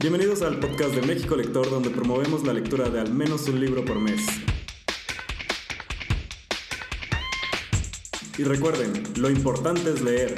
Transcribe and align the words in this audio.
Bienvenidos 0.00 0.40
al 0.40 0.58
podcast 0.58 0.94
de 0.94 1.02
México 1.02 1.36
Lector, 1.36 1.68
donde 1.68 1.90
promovemos 1.90 2.42
la 2.46 2.54
lectura 2.54 2.88
de 2.88 3.00
al 3.00 3.12
menos 3.12 3.46
un 3.48 3.60
libro 3.60 3.84
por 3.84 4.00
mes. 4.00 4.26
Y 8.38 8.44
recuerden, 8.44 9.02
lo 9.18 9.28
importante 9.28 9.90
es 9.90 10.00
leer. 10.00 10.34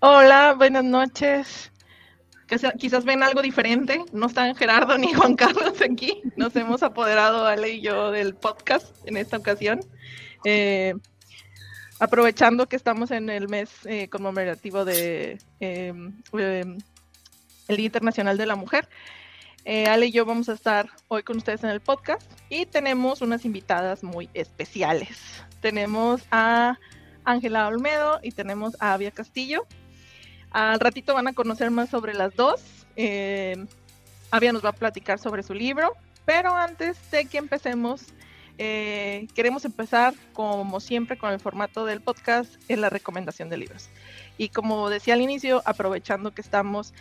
Hola, 0.00 0.54
buenas 0.58 0.82
noches. 0.82 1.70
Quizás 2.80 3.04
ven 3.04 3.22
algo 3.22 3.40
diferente. 3.40 4.04
No 4.12 4.26
están 4.26 4.56
Gerardo 4.56 4.98
ni 4.98 5.12
Juan 5.14 5.36
Carlos 5.36 5.80
aquí. 5.80 6.22
Nos 6.36 6.56
hemos 6.56 6.82
apoderado, 6.82 7.46
Ale 7.46 7.74
y 7.74 7.82
yo, 7.82 8.10
del 8.10 8.34
podcast 8.34 8.96
en 9.06 9.16
esta 9.16 9.36
ocasión. 9.36 9.78
Eh, 10.44 10.94
aprovechando 11.98 12.66
que 12.66 12.76
estamos 12.76 13.10
en 13.10 13.30
el 13.30 13.48
mes 13.48 13.70
eh, 13.84 14.08
conmemorativo 14.08 14.84
de 14.84 15.38
em, 15.60 16.12
em, 16.32 16.78
el 17.68 17.76
Día 17.76 17.86
Internacional 17.86 18.36
de 18.36 18.46
la 18.46 18.56
Mujer, 18.56 18.88
eh, 19.64 19.86
Ale 19.86 20.06
y 20.06 20.12
yo 20.12 20.26
vamos 20.26 20.48
a 20.48 20.52
estar 20.52 20.90
hoy 21.08 21.22
con 21.22 21.38
ustedes 21.38 21.64
en 21.64 21.70
el 21.70 21.80
podcast 21.80 22.30
y 22.50 22.66
tenemos 22.66 23.22
unas 23.22 23.44
invitadas 23.44 24.04
muy 24.04 24.28
especiales. 24.34 25.42
Tenemos 25.62 26.22
a 26.30 26.78
Ángela 27.24 27.66
Olmedo 27.66 28.20
y 28.22 28.32
tenemos 28.32 28.76
a 28.80 28.92
Avia 28.92 29.10
Castillo. 29.10 29.66
Al 30.50 30.80
ratito 30.80 31.14
van 31.14 31.28
a 31.28 31.32
conocer 31.32 31.70
más 31.70 31.88
sobre 31.88 32.12
las 32.12 32.36
dos. 32.36 32.60
Eh, 32.96 33.56
Avia 34.30 34.52
nos 34.52 34.64
va 34.64 34.70
a 34.70 34.74
platicar 34.74 35.18
sobre 35.18 35.42
su 35.42 35.54
libro, 35.54 35.94
pero 36.26 36.54
antes 36.54 36.98
de 37.10 37.24
que 37.24 37.38
empecemos, 37.38 38.02
eh, 38.58 39.26
queremos 39.34 39.64
empezar, 39.64 40.14
como 40.32 40.78
siempre, 40.80 41.18
con 41.18 41.32
el 41.32 41.40
formato 41.40 41.84
del 41.84 42.00
podcast 42.00 42.54
en 42.68 42.80
la 42.80 42.90
recomendación 42.90 43.50
de 43.50 43.56
libros. 43.56 43.88
Y 44.38 44.48
como 44.50 44.90
decía 44.90 45.14
al 45.14 45.20
inicio, 45.20 45.62
aprovechando 45.64 46.32
que 46.34 46.40
estamos 46.40 46.94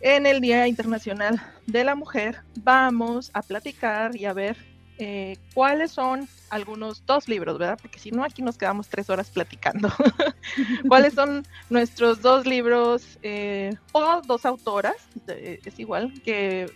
en 0.00 0.26
el 0.26 0.40
Día 0.40 0.66
Internacional 0.66 1.40
de 1.66 1.84
la 1.84 1.94
Mujer, 1.94 2.40
vamos 2.62 3.30
a 3.34 3.42
platicar 3.42 4.16
y 4.16 4.24
a 4.24 4.32
ver 4.32 4.56
eh, 4.98 5.36
cuáles 5.54 5.92
son 5.92 6.28
algunos 6.50 7.06
dos 7.06 7.28
libros, 7.28 7.58
¿verdad? 7.58 7.78
Porque 7.80 8.00
si 8.00 8.10
no, 8.10 8.24
aquí 8.24 8.42
nos 8.42 8.58
quedamos 8.58 8.88
tres 8.88 9.08
horas 9.10 9.30
platicando. 9.30 9.92
¿Cuáles 10.88 11.14
son 11.14 11.46
nuestros 11.70 12.22
dos 12.22 12.46
libros 12.46 13.18
eh, 13.22 13.76
o 13.92 14.20
dos 14.22 14.44
autoras? 14.44 14.96
es 15.28 15.78
igual 15.78 16.12
que 16.24 16.68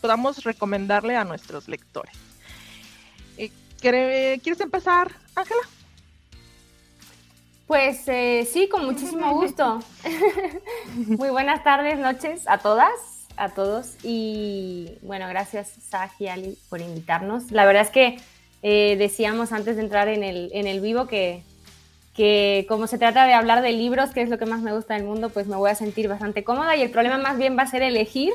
podamos 0.00 0.42
recomendarle 0.42 1.16
a 1.16 1.24
nuestros 1.24 1.68
lectores. 1.68 2.29
¿Quieres 3.80 4.60
empezar, 4.60 5.10
Ángela? 5.34 5.62
Pues 7.66 8.08
eh, 8.08 8.48
sí, 8.50 8.68
con 8.68 8.84
muchísimo 8.84 9.32
gusto. 9.40 9.80
Muy 10.94 11.30
buenas 11.30 11.62
tardes, 11.62 11.98
noches 11.98 12.42
a 12.46 12.58
todas, 12.58 12.90
a 13.36 13.48
todos. 13.50 13.94
Y 14.02 14.98
bueno, 15.02 15.28
gracias, 15.28 15.72
Saj 15.88 16.10
y 16.18 16.26
Ali, 16.26 16.58
por 16.68 16.80
invitarnos. 16.80 17.52
La 17.52 17.64
verdad 17.64 17.82
es 17.82 17.90
que 17.90 18.18
eh, 18.62 18.96
decíamos 18.98 19.52
antes 19.52 19.76
de 19.76 19.82
entrar 19.82 20.08
en 20.08 20.24
el, 20.24 20.50
en 20.52 20.66
el 20.66 20.80
vivo 20.80 21.06
que, 21.06 21.42
que 22.12 22.66
como 22.68 22.86
se 22.86 22.98
trata 22.98 23.24
de 23.24 23.32
hablar 23.32 23.62
de 23.62 23.72
libros, 23.72 24.10
que 24.10 24.20
es 24.20 24.28
lo 24.28 24.38
que 24.38 24.46
más 24.46 24.60
me 24.60 24.74
gusta 24.74 24.94
del 24.94 25.04
mundo, 25.04 25.30
pues 25.30 25.46
me 25.46 25.56
voy 25.56 25.70
a 25.70 25.74
sentir 25.74 26.08
bastante 26.08 26.44
cómoda. 26.44 26.76
Y 26.76 26.82
el 26.82 26.90
problema 26.90 27.18
más 27.18 27.38
bien 27.38 27.56
va 27.56 27.62
a 27.62 27.66
ser 27.66 27.82
elegir, 27.82 28.32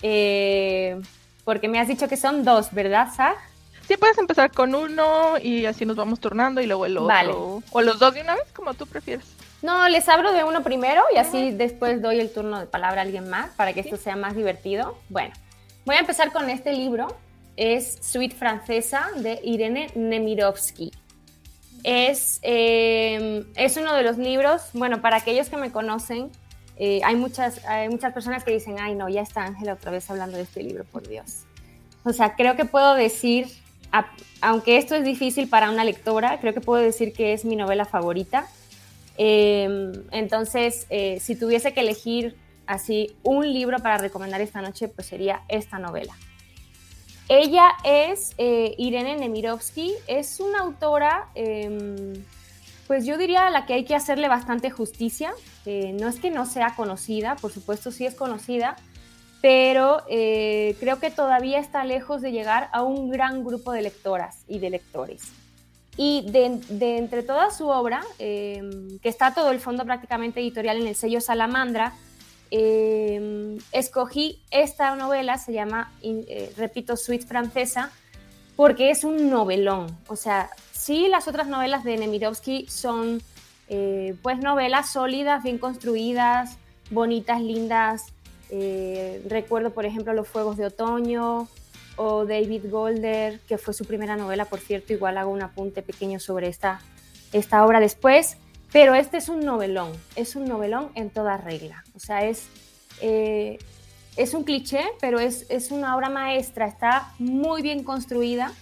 eh, 0.00 0.98
porque 1.44 1.68
me 1.68 1.80
has 1.80 1.88
dicho 1.88 2.08
que 2.08 2.16
son 2.16 2.44
dos, 2.44 2.72
¿verdad, 2.72 3.08
Saj? 3.14 3.49
Sí, 3.90 3.96
puedes 3.96 4.18
empezar 4.18 4.52
con 4.52 4.72
uno 4.76 5.36
y 5.42 5.66
así 5.66 5.84
nos 5.84 5.96
vamos 5.96 6.20
turnando 6.20 6.60
y 6.60 6.66
luego 6.66 6.86
el 6.86 6.96
otro. 6.96 7.60
O 7.72 7.80
los 7.80 7.98
dos 7.98 8.14
de 8.14 8.20
una 8.20 8.36
vez, 8.36 8.44
como 8.54 8.72
tú 8.74 8.86
prefieres. 8.86 9.26
No, 9.62 9.88
les 9.88 10.08
abro 10.08 10.32
de 10.32 10.44
uno 10.44 10.62
primero 10.62 11.02
y 11.12 11.16
así 11.16 11.50
después 11.50 12.00
doy 12.00 12.20
el 12.20 12.32
turno 12.32 12.60
de 12.60 12.66
palabra 12.66 13.00
a 13.00 13.04
alguien 13.04 13.28
más 13.28 13.50
para 13.56 13.72
que 13.72 13.80
esto 13.80 13.96
sea 13.96 14.14
más 14.14 14.36
divertido. 14.36 14.96
Bueno, 15.08 15.34
voy 15.84 15.96
a 15.96 15.98
empezar 15.98 16.32
con 16.32 16.48
este 16.50 16.72
libro. 16.72 17.08
Es 17.56 17.98
Suite 18.00 18.36
Francesa 18.36 19.08
de 19.16 19.40
Irene 19.42 19.90
Nemirovsky. 19.96 20.92
Es, 21.82 22.38
em, 22.42 23.44
es 23.56 23.76
uno 23.76 23.92
de 23.94 24.04
los 24.04 24.18
libros, 24.18 24.62
bueno, 24.72 25.00
para 25.00 25.16
aquellos 25.16 25.48
que 25.48 25.56
me 25.56 25.72
conocen, 25.72 26.30
eh, 26.76 27.00
hay, 27.02 27.16
muchas, 27.16 27.64
hay 27.64 27.88
muchas 27.88 28.12
personas 28.12 28.44
que 28.44 28.52
dicen, 28.52 28.76
ay 28.78 28.94
no, 28.94 29.08
ya 29.08 29.22
está 29.22 29.42
Ángela 29.42 29.72
otra 29.72 29.90
vez 29.90 30.08
hablando 30.08 30.36
de 30.36 30.44
este 30.44 30.62
libro, 30.62 30.84
por 30.84 31.08
Dios. 31.08 31.38
O 32.04 32.12
sea, 32.12 32.36
creo 32.36 32.54
que 32.54 32.64
puedo 32.64 32.94
decir 32.94 33.48
aunque 34.40 34.76
esto 34.76 34.94
es 34.94 35.04
difícil 35.04 35.48
para 35.48 35.70
una 35.70 35.84
lectora, 35.84 36.38
creo 36.40 36.54
que 36.54 36.60
puedo 36.60 36.82
decir 36.82 37.12
que 37.12 37.32
es 37.32 37.44
mi 37.44 37.56
novela 37.56 37.84
favorita. 37.84 38.46
Em, 39.16 39.92
entonces, 40.12 40.86
eh, 40.90 41.18
si 41.20 41.36
tuviese 41.36 41.74
que 41.74 41.80
elegir 41.80 42.36
así 42.66 43.16
un 43.22 43.52
libro 43.52 43.78
para 43.78 43.98
recomendar 43.98 44.40
esta 44.40 44.62
noche, 44.62 44.88
pues 44.88 45.06
sería 45.08 45.42
esta 45.48 45.78
novela. 45.78 46.16
Ella 47.28 47.68
es 47.84 48.32
eh, 48.38 48.74
Irene 48.78 49.16
Nemirovsky, 49.16 49.94
es 50.08 50.40
una 50.40 50.60
autora, 50.60 51.28
em, 51.34 52.14
pues 52.88 53.06
yo 53.06 53.18
diría 53.18 53.46
a 53.46 53.50
la 53.50 53.66
que 53.66 53.74
hay 53.74 53.84
que 53.84 53.94
hacerle 53.94 54.26
bastante 54.26 54.70
justicia. 54.70 55.32
Eh, 55.64 55.94
no 56.00 56.08
es 56.08 56.18
que 56.18 56.30
no 56.30 56.46
sea 56.46 56.74
conocida, 56.74 57.36
por 57.36 57.52
supuesto 57.52 57.92
sí 57.92 58.04
es 58.06 58.14
conocida, 58.14 58.76
pero 59.40 60.02
eh, 60.08 60.76
creo 60.80 60.98
que 61.00 61.10
todavía 61.10 61.58
está 61.58 61.84
lejos 61.84 62.20
de 62.20 62.32
llegar 62.32 62.68
a 62.72 62.82
un 62.82 63.10
gran 63.10 63.44
grupo 63.44 63.72
de 63.72 63.82
lectoras 63.82 64.44
y 64.48 64.58
de 64.58 64.70
lectores. 64.70 65.22
Y 65.96 66.30
de, 66.30 66.96
entre 66.96 67.22
toda 67.22 67.50
su 67.50 67.68
obra, 67.68 68.02
em, 68.18 68.98
que 69.00 69.08
está 69.08 69.34
todo 69.34 69.50
el 69.50 69.60
fondo 69.60 69.84
prácticamente 69.84 70.40
editorial 70.40 70.80
en 70.80 70.86
el 70.86 70.94
sello 70.94 71.20
Salamandra, 71.20 71.94
em, 72.50 73.58
escogí 73.72 74.40
esta 74.50 74.94
novela, 74.96 75.38
se 75.38 75.52
llama, 75.52 75.92
eh, 76.02 76.52
repito, 76.56 76.96
Suite 76.96 77.26
Francesa, 77.26 77.90
porque 78.56 78.90
es 78.90 79.04
un 79.04 79.30
novelón. 79.30 79.86
O 80.08 80.16
sea, 80.16 80.50
sí, 80.72 81.08
las 81.08 81.28
otras 81.28 81.46
novelas 81.48 81.84
de 81.84 81.96
Nemirovsky 81.96 82.66
son 82.68 83.22
eh, 83.72 84.16
pues 84.22 84.38
novelas 84.38 84.92
sólidas, 84.92 85.44
bien 85.44 85.58
construidas, 85.58 86.58
bonitas, 86.90 87.40
lindas, 87.40 88.06
eh, 88.50 89.22
recuerdo, 89.28 89.70
por 89.70 89.86
ejemplo, 89.86 90.12
Los 90.12 90.28
Fuegos 90.28 90.56
de 90.56 90.66
Otoño 90.66 91.48
o 91.96 92.24
David 92.24 92.64
Golder, 92.70 93.40
que 93.40 93.58
fue 93.58 93.74
su 93.74 93.84
primera 93.84 94.16
novela, 94.16 94.44
por 94.44 94.60
cierto, 94.60 94.92
igual 94.92 95.18
hago 95.18 95.30
un 95.30 95.42
apunte 95.42 95.82
pequeño 95.82 96.18
sobre 96.18 96.48
esta, 96.48 96.80
esta 97.32 97.64
obra 97.64 97.78
después, 97.80 98.36
pero 98.72 98.94
este 98.94 99.18
es 99.18 99.28
un 99.28 99.40
novelón, 99.40 99.92
es 100.16 100.36
un 100.36 100.46
novelón 100.46 100.90
en 100.94 101.10
toda 101.10 101.36
regla, 101.36 101.84
o 101.94 102.00
sea, 102.00 102.24
es, 102.24 102.48
eh, 103.00 103.58
es 104.16 104.34
un 104.34 104.44
cliché, 104.44 104.82
pero 105.00 105.20
es, 105.20 105.46
es, 105.50 105.70
una 105.70 105.96
obra 105.96 106.08
maestra, 106.08 106.66
está 106.66 107.12
muy 107.18 107.62
bien 107.62 107.84
construida 107.84 108.52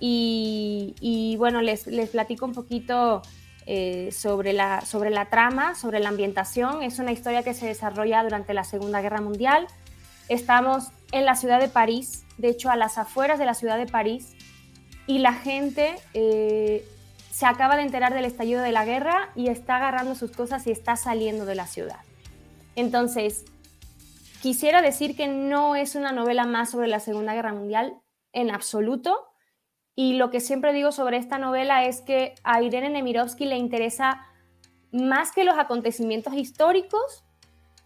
y, 0.00 0.94
y 1.00 1.36
bueno, 1.36 1.62
les, 1.62 1.86
les 1.86 2.10
platico 2.10 2.44
un 2.44 2.54
poquito 2.54 3.22
eh, 3.66 4.10
sobre, 4.12 4.52
la, 4.52 4.82
sobre 4.82 5.10
la 5.10 5.26
trama, 5.26 5.74
sobre 5.74 6.00
la 6.00 6.10
ambientación. 6.10 6.82
Es 6.82 6.98
una 6.98 7.12
historia 7.12 7.42
que 7.42 7.54
se 7.54 7.66
desarrolla 7.66 8.22
durante 8.22 8.54
la 8.54 8.64
Segunda 8.64 9.00
Guerra 9.00 9.20
Mundial. 9.20 9.66
Estamos 10.28 10.88
en 11.12 11.24
la 11.24 11.34
ciudad 11.34 11.60
de 11.60 11.68
París, 11.68 12.24
de 12.38 12.48
hecho 12.48 12.70
a 12.70 12.76
las 12.76 12.98
afueras 12.98 13.38
de 13.38 13.46
la 13.46 13.54
ciudad 13.54 13.78
de 13.78 13.86
París, 13.86 14.34
y 15.06 15.18
la 15.18 15.34
gente 15.34 15.96
eh, 16.14 16.86
se 17.30 17.46
acaba 17.46 17.76
de 17.76 17.82
enterar 17.82 18.14
del 18.14 18.24
estallido 18.24 18.62
de 18.62 18.72
la 18.72 18.84
guerra 18.84 19.30
y 19.34 19.48
está 19.48 19.76
agarrando 19.76 20.14
sus 20.14 20.30
cosas 20.30 20.66
y 20.66 20.70
está 20.70 20.96
saliendo 20.96 21.46
de 21.46 21.54
la 21.54 21.66
ciudad. 21.66 22.00
Entonces, 22.76 23.44
quisiera 24.40 24.82
decir 24.82 25.16
que 25.16 25.26
no 25.26 25.74
es 25.74 25.94
una 25.94 26.12
novela 26.12 26.44
más 26.44 26.70
sobre 26.70 26.88
la 26.88 27.00
Segunda 27.00 27.34
Guerra 27.34 27.52
Mundial 27.52 27.94
en 28.32 28.50
absoluto, 28.50 29.33
y 29.96 30.14
lo 30.14 30.30
que 30.30 30.40
siempre 30.40 30.72
digo 30.72 30.92
sobre 30.92 31.18
esta 31.18 31.38
novela 31.38 31.84
es 31.84 32.00
que 32.00 32.34
a 32.42 32.62
Irene 32.62 32.90
Nemirovsky 32.90 33.44
le 33.44 33.56
interesa 33.56 34.26
más 34.90 35.32
que 35.32 35.44
los 35.44 35.56
acontecimientos 35.58 36.34
históricos 36.34 37.24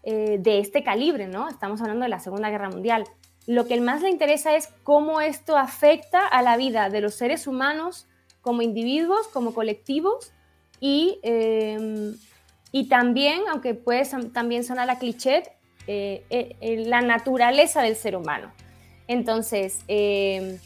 eh, 0.03 0.37
de 0.39 0.59
este 0.59 0.83
calibre, 0.83 1.27
¿no? 1.27 1.49
Estamos 1.49 1.81
hablando 1.81 2.03
de 2.03 2.09
la 2.09 2.19
Segunda 2.19 2.49
Guerra 2.49 2.69
Mundial. 2.69 3.03
Lo 3.45 3.65
que 3.65 3.79
más 3.81 4.01
le 4.01 4.09
interesa 4.09 4.55
es 4.55 4.67
cómo 4.83 5.21
esto 5.21 5.57
afecta 5.57 6.25
a 6.25 6.41
la 6.41 6.55
vida 6.57 6.89
de 6.89 7.01
los 7.01 7.15
seres 7.15 7.47
humanos 7.47 8.07
como 8.41 8.61
individuos, 8.61 9.27
como 9.27 9.53
colectivos 9.53 10.31
y, 10.79 11.19
em, 11.23 12.15
y 12.71 12.87
también, 12.87 13.41
aunque 13.49 13.73
puede 13.73 14.03
también 14.31 14.63
sonar 14.63 14.87
la 14.87 14.99
cliché, 14.99 15.43
eh, 15.87 16.23
eh, 16.29 16.83
la 16.85 17.01
naturaleza 17.01 17.81
del 17.81 17.95
ser 17.95 18.15
humano. 18.15 18.51
Entonces, 19.07 19.83
em, 19.87 20.59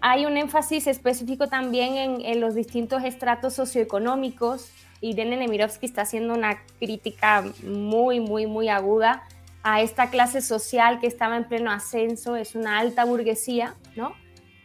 hay 0.00 0.26
un 0.26 0.36
énfasis 0.36 0.86
específico 0.86 1.48
también 1.48 2.20
en, 2.22 2.40
los 2.40 2.54
distintos 2.54 3.04
estratos 3.04 3.54
socioeconómicos. 3.54 4.70
Irene 5.00 5.36
Nemirovsky 5.36 5.86
está 5.86 6.02
haciendo 6.02 6.34
una 6.34 6.62
crítica 6.78 7.44
muy, 7.64 8.20
muy, 8.20 8.46
muy 8.46 8.68
aguda 8.68 9.22
a 9.62 9.80
esta 9.80 10.10
clase 10.10 10.40
social 10.40 11.00
que 11.00 11.06
estaba 11.06 11.36
en 11.36 11.44
pleno 11.44 11.70
ascenso, 11.70 12.36
es 12.36 12.54
una 12.54 12.78
alta 12.78 13.04
burguesía, 13.04 13.74
¿no? 13.94 14.14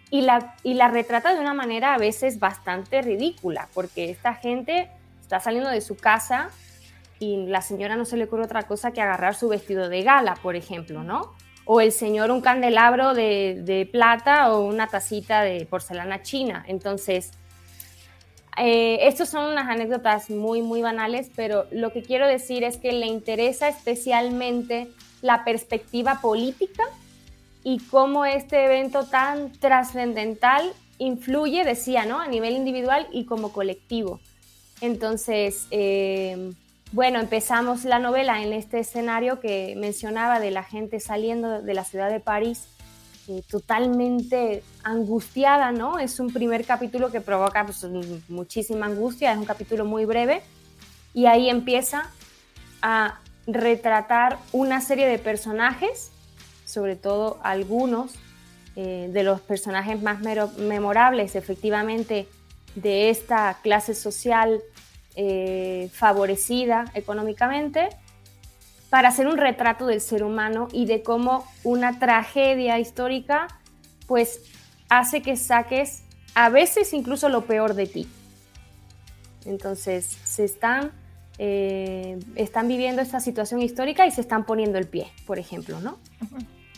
Y 0.10 0.22
la, 0.22 0.56
y 0.64 0.76
la 0.76 0.88
retrata 0.88 1.34
de 1.34 1.42
una 1.42 1.54
manera 1.54 1.94
a 1.94 1.98
veces 1.98 2.40
bastante 2.40 3.02
ridícula, 3.02 3.68
porque 3.74 4.10
esta 4.10 4.36
gente 4.36 4.90
Está 5.26 5.40
saliendo 5.40 5.72
de 5.72 5.82
su 5.82 5.98
casa 5.98 6.52
y 7.18 7.48
la 7.48 7.64
señora 7.64 7.96
no 7.96 8.06
se 8.06 8.16
le 8.16 8.26
ocurre 8.26 8.44
otra 8.44 8.62
cosa 8.68 8.92
que 8.92 9.02
agarrar 9.02 9.34
su 9.34 9.50
vestido 9.50 9.90
de 9.90 10.04
gala, 10.04 10.36
por 10.36 10.56
ejemplo, 10.56 11.02
¿no? 11.02 11.34
O 11.65 11.81
el 11.81 11.91
señor 11.91 12.31
un 12.31 12.41
candelabro 12.41 13.13
de, 13.13 13.62
de 13.63 13.85
plata 13.85 14.53
o 14.53 14.62
una 14.62 14.88
tacita 14.88 15.41
de 15.41 15.65
porcelana 15.65 16.21
china. 16.21 16.63
Entonces, 16.67 17.31
eh, 18.57 19.00
estos 19.07 19.29
son 19.29 19.51
unas 19.51 19.67
anécdotas 19.67 20.29
muy, 20.29 20.62
muy 20.62 20.81
banales, 20.81 21.29
pero 21.35 21.65
lo 21.71 21.91
que 21.91 22.03
quiero 22.03 22.27
decir 22.27 22.63
es 22.63 22.77
que 22.77 22.94
le 22.94 23.06
interesa 23.06 23.67
especialmente 23.67 24.89
la 25.21 25.44
perspectiva 25.44 26.21
política 26.21 26.83
y 27.63 27.79
cómo 27.79 28.25
este 28.25 28.65
evento 28.65 29.06
tan 29.06 29.51
trascendental 29.51 30.71
influye, 31.00 31.65
decía, 31.65 32.06
¿no? 32.06 32.21
A 32.21 32.27
nivel 32.27 32.56
individual 32.56 33.07
y 33.12 33.25
como 33.25 33.51
colectivo. 33.51 34.21
Entonces, 34.79 35.67
eh, 35.71 36.51
bueno, 36.95 37.19
empezamos 37.19 37.83
la 37.83 38.00
novela 38.00 38.42
en 38.42 38.53
este 38.53 38.80
escenario 38.80 39.42
que 39.42 39.75
mencionaba 39.75 40.39
de 40.39 40.50
la 40.50 40.63
gente 40.63 41.01
saliendo 41.01 41.62
de 41.62 41.74
la 41.74 41.83
ciudad 41.83 42.09
de 42.09 42.21
París 42.21 42.69
totalmente 43.50 44.63
angustiada, 44.81 45.74
¿no? 45.74 46.00
Es 46.00 46.21
un 46.21 46.31
primer 46.31 46.63
capítulo 46.63 47.12
que 47.12 47.19
provoca 47.19 47.65
pues, 47.65 47.86
muchísima 48.30 48.86
angustia, 48.86 49.33
es 49.33 49.38
un 49.38 49.44
capítulo 49.44 49.83
muy 49.83 50.06
breve 50.06 50.42
y 51.13 51.25
ahí 51.25 51.50
empieza 51.50 52.09
a 52.81 53.19
retratar 53.45 54.38
una 54.53 54.80
serie 54.80 55.06
de 55.06 55.19
personajes, 55.19 56.12
sobre 56.63 56.95
todo 56.95 57.39
algunos 57.44 58.13
eh, 58.77 59.09
de 59.12 59.24
los 59.24 59.41
personajes 59.41 60.01
más 60.01 60.21
memorables 60.57 61.36
efectivamente 61.36 62.25
de 62.75 63.09
esta 63.09 63.57
clase 63.62 63.95
social 63.95 64.62
eh, 65.15 65.89
favorecida 65.94 66.85
económicamente, 66.94 67.89
para 68.89 69.09
hacer 69.09 69.27
un 69.27 69.38
retrato 69.38 69.88
del 69.88 70.01
ser 70.01 70.23
humano 70.23 70.67
y 70.71 70.85
de 70.85 71.03
cómo 71.03 71.45
una 71.63 72.00
tragedia 72.00 72.79
histórica 72.79 73.47
pues 74.07 74.41
hace 74.89 75.21
que 75.21 75.35
saques 75.35 76.03
a 76.33 76.50
veces 76.50 76.94
incluso 76.94 77.29
lo 77.29 77.45
peor 77.45 77.73
de 77.73 77.88
ti. 77.88 78.07
Entonces 79.45 80.06
se 80.23 80.44
están, 80.44 80.91
eh, 81.38 82.19
están 82.35 82.67
viviendo 82.67 83.01
esta 83.01 83.19
situación 83.19 83.62
histórica 83.62 84.06
y 84.06 84.12
se 84.12 84.21
están 84.21 84.45
poniendo 84.45 84.77
el 84.77 84.88
pie, 84.88 85.12
por 85.25 85.39
ejemplo, 85.39 85.79
¿no? 85.79 85.97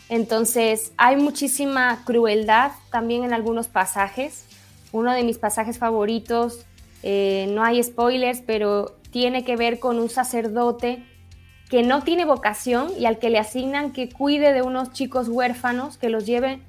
Entonces 0.08 0.92
hay 0.96 1.16
muchísima 1.16 2.02
crueldad 2.04 2.72
también 2.90 3.24
en 3.24 3.32
algunos 3.32 3.68
pasajes. 3.68 4.44
Uno 4.92 5.12
de 5.12 5.22
mis 5.22 5.38
pasajes 5.38 5.78
favoritos, 5.78 6.64
eh, 7.02 7.46
no 7.50 7.64
hay 7.64 7.82
spoilers, 7.82 8.40
pero 8.40 8.96
tiene 9.10 9.44
que 9.44 9.56
ver 9.56 9.78
con 9.78 9.98
un 9.98 10.08
sacerdote 10.08 11.04
que 11.68 11.82
no 11.82 12.02
tiene 12.02 12.24
vocación 12.24 12.90
y 12.98 13.06
al 13.06 13.18
que 13.18 13.30
le 13.30 13.38
asignan 13.38 13.92
que 13.92 14.08
cuide 14.08 14.52
de 14.52 14.62
unos 14.62 14.92
chicos 14.92 15.28
huérfanos, 15.28 15.98
que 15.98 16.08
los 16.08 16.26
lleve 16.26 16.60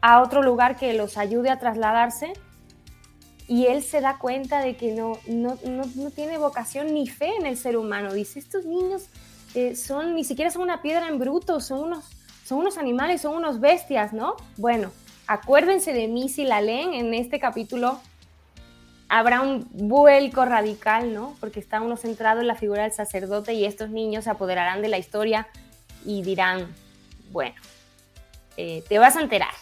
a 0.00 0.20
otro 0.20 0.42
lugar 0.42 0.76
que 0.76 0.92
los 0.94 1.16
ayude 1.16 1.50
a 1.50 1.58
trasladarse. 1.58 2.32
Y 3.46 3.66
él 3.66 3.82
se 3.82 4.00
da 4.00 4.18
cuenta 4.18 4.60
de 4.60 4.76
que 4.76 4.94
no, 4.94 5.18
no, 5.28 6.10
tiene 6.10 6.38
vocación 6.38 6.94
ni 6.94 7.06
fe 7.06 7.30
en 7.38 7.46
el 7.46 7.56
ser 7.56 7.76
humano. 7.76 8.12
Dice, 8.12 8.38
estos 8.38 8.64
niños 8.64 9.06
eh, 9.54 9.76
son, 9.76 10.14
ni 10.14 10.24
siquiera 10.24 10.50
son 10.50 10.62
una 10.62 10.82
piedra 10.82 11.08
en 11.08 11.18
bruto, 11.18 11.60
son 11.60 11.80
unos, 11.80 12.04
son 12.44 12.58
unos 12.58 12.78
animales, 12.78 13.20
son 13.20 13.36
unos 13.36 13.60
bestias, 13.60 14.12
¿no? 14.12 14.36
Bueno, 14.56 14.90
acuérdense 15.26 15.92
de 15.92 16.08
mí 16.08 16.28
si 16.28 16.44
la 16.44 16.62
leen 16.62 16.94
en 16.94 17.12
este 17.12 17.38
capítulo 17.38 18.00
habrá 19.08 19.40
un 19.40 19.68
vuelco 19.72 20.44
radical, 20.44 21.12
¿no? 21.14 21.36
Porque 21.40 21.60
está 21.60 21.80
uno 21.80 21.96
centrado 21.96 22.40
en 22.40 22.46
la 22.46 22.54
figura 22.54 22.82
del 22.82 22.92
sacerdote 22.92 23.54
y 23.54 23.64
estos 23.64 23.90
niños 23.90 24.24
se 24.24 24.30
apoderarán 24.30 24.82
de 24.82 24.88
la 24.88 24.98
historia 24.98 25.46
y 26.04 26.22
dirán, 26.22 26.68
bueno, 27.30 27.54
eh, 28.56 28.82
te 28.88 28.98
vas 28.98 29.16
a 29.16 29.20
enterar, 29.20 29.54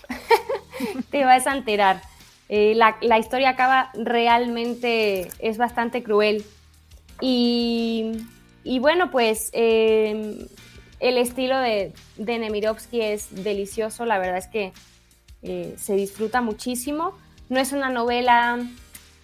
te 1.10 1.24
vas 1.24 1.46
a 1.46 1.56
enterar. 1.56 2.02
Eh, 2.48 2.74
la, 2.74 3.18
historia 3.18 3.50
acaba 3.50 3.90
realmente, 3.94 5.30
es 5.38 5.56
bastante 5.56 6.02
cruel. 6.02 6.44
Y, 7.20 8.12
bueno, 8.80 9.10
pues 9.10 9.48
em, 9.52 10.34
el 11.00 11.18
estilo 11.18 11.58
de, 11.58 11.92
de 12.16 12.38
Nemirovsky 12.38 13.00
es 13.00 13.44
delicioso, 13.44 14.04
la 14.04 14.18
verdad 14.18 14.38
es 14.38 14.48
que 14.48 14.72
eh, 15.42 15.74
se 15.78 15.94
disfruta 15.94 16.40
muchísimo. 16.40 17.16
No 17.48 17.58
es 17.58 17.72
una 17.72 17.88
novela 17.90 18.58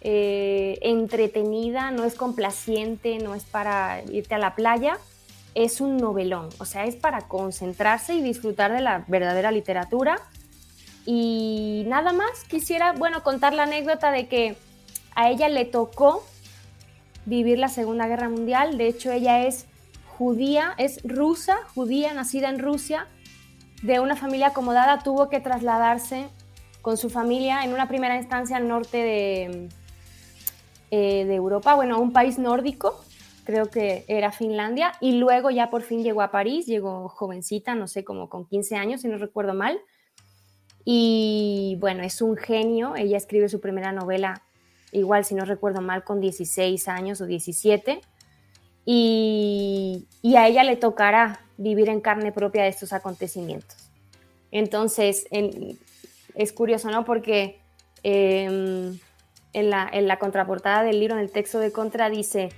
eh, 0.01 0.79
entretenida, 0.83 1.91
no 1.91 2.05
es 2.05 2.15
complaciente, 2.15 3.19
no 3.19 3.35
es 3.35 3.45
para 3.45 4.03
irte 4.13 4.35
a 4.35 4.39
la 4.39 4.55
playa, 4.55 4.99
es 5.55 5.81
un 5.81 5.97
novelón, 5.97 6.51
o 6.59 6.65
sea, 6.65 6.85
es 6.85 6.95
para 6.95 7.23
concentrarse 7.23 8.15
y 8.15 8.23
disfrutar 8.23 8.73
de 8.73 8.81
la 8.81 9.05
verdadera 9.09 9.51
literatura. 9.51 10.21
Y 11.05 11.85
nada 11.89 12.13
más, 12.13 12.45
quisiera, 12.45 12.93
bueno, 12.93 13.23
contar 13.23 13.55
la 13.55 13.65
anécdota 13.65 14.13
de 14.13 14.29
que 14.29 14.57
a 15.17 15.31
ella 15.31 15.49
le 15.49 15.65
tocó 15.65 16.25
vivir 17.25 17.59
la 17.59 17.69
Segunda 17.69 18.07
Guerra 18.07 18.29
Mundial, 18.29 18.79
de 18.79 18.89
hecho 18.89 19.11
ella 19.11 19.45
es 19.45 19.67
judía, 20.07 20.75
es 20.79 21.01
rusa, 21.03 21.59
judía, 21.75 22.15
nacida 22.15 22.51
en 22.51 22.59
Rusia, 22.59 23.09
de 23.83 24.01
una 24.01 24.17
familia 24.17 24.49
acomodada, 24.49 25.01
tuvo 25.01 25.29
que 25.29 25.41
trasladarse 25.41 26.29
con 26.83 26.97
su 26.97 27.11
familia 27.11 27.65
en 27.65 27.73
una 27.73 27.89
primera 27.89 28.17
instancia 28.17 28.57
al 28.57 28.69
norte 28.69 28.99
de, 28.99 29.69
eh, 30.91 31.25
de 31.27 31.35
Europa, 31.35 31.75
bueno, 31.75 32.01
un 32.01 32.13
país 32.13 32.39
nórdico, 32.39 32.99
creo 33.45 33.71
que 33.71 34.05
era 34.09 34.33
Finlandia, 34.33 34.93
y 35.01 35.13
luego 35.13 35.51
ya 35.51 35.69
por 35.71 35.83
fin 35.83 36.03
llegó 36.03 36.23
a 36.23 36.31
París, 36.31 36.67
llegó 36.67 37.09
jovencita, 37.09 37.75
no 37.75 37.89
sé, 37.89 38.05
como 38.05 38.29
con 38.29 38.47
15 38.47 38.77
años, 38.77 39.03
si 39.03 39.09
no 39.09 39.19
recuerdo 39.19 39.55
mal. 39.55 39.81
Y 40.85 41.77
bueno, 41.81 42.03
es 42.03 42.23
un 42.23 42.37
genio, 42.37 42.97
ella 42.97 43.19
escribe 43.19 43.51
su 43.51 43.61
primera 43.61 43.93
novela, 43.93 44.43
igual 44.93 45.27
si 45.27 45.35
no 45.35 45.45
recuerdo 45.45 45.83
mal, 45.83 46.05
con 46.05 46.21
16 46.21 46.89
años 46.89 47.21
o 47.21 47.27
17, 47.27 48.01
y, 48.87 50.07
a 50.37 50.49
ella 50.49 50.65
le 50.65 50.77
tocará 50.77 51.45
vivir 51.59 51.91
en 51.91 52.01
carne 52.01 52.33
propia 52.33 52.63
de 52.63 52.69
estos 52.69 52.95
acontecimientos. 52.95 53.91
Entonces, 54.51 55.27
es 56.35 56.53
curioso, 56.53 56.91
¿no? 56.91 57.05
Porque... 57.05 57.61
Em, 58.03 58.99
en 59.53 59.71
la, 59.71 60.19
contraportada 60.19 60.83
del 60.83 61.01
libro, 61.01 61.15
en 61.15 61.21
el 61.21 61.31
texto 61.31 61.59
de 61.59 61.73
contra, 61.73 62.11
dice, 62.11 62.51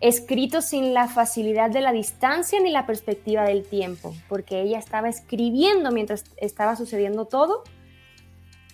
escrito 0.00 0.60
sin 0.60 0.92
la 0.92 1.08
facilidad 1.08 1.70
de 1.70 1.80
la 1.80 1.92
distancia 1.92 2.60
ni 2.60 2.70
la 2.70 2.86
perspectiva 2.86 3.44
del 3.44 3.64
tiempo, 3.64 4.14
porque 4.28 4.60
ella 4.60 4.78
estaba 4.78 5.08
escribiendo 5.08 5.90
mientras 5.92 6.24
estaba 6.36 6.76
sucediendo 6.76 7.24
todo 7.26 7.64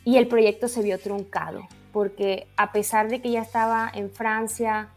y 0.04 0.16
el 0.16 0.26
proyecto 0.26 0.68
se 0.68 0.82
vio 0.82 0.98
truncado, 0.98 1.68
porque 1.92 2.48
a 2.56 2.72
pesar 2.72 3.08
de 3.08 3.20
que 3.20 3.28
ella 3.28 3.42
estaba 3.42 3.90
en 3.94 4.10
Francia 4.10 4.88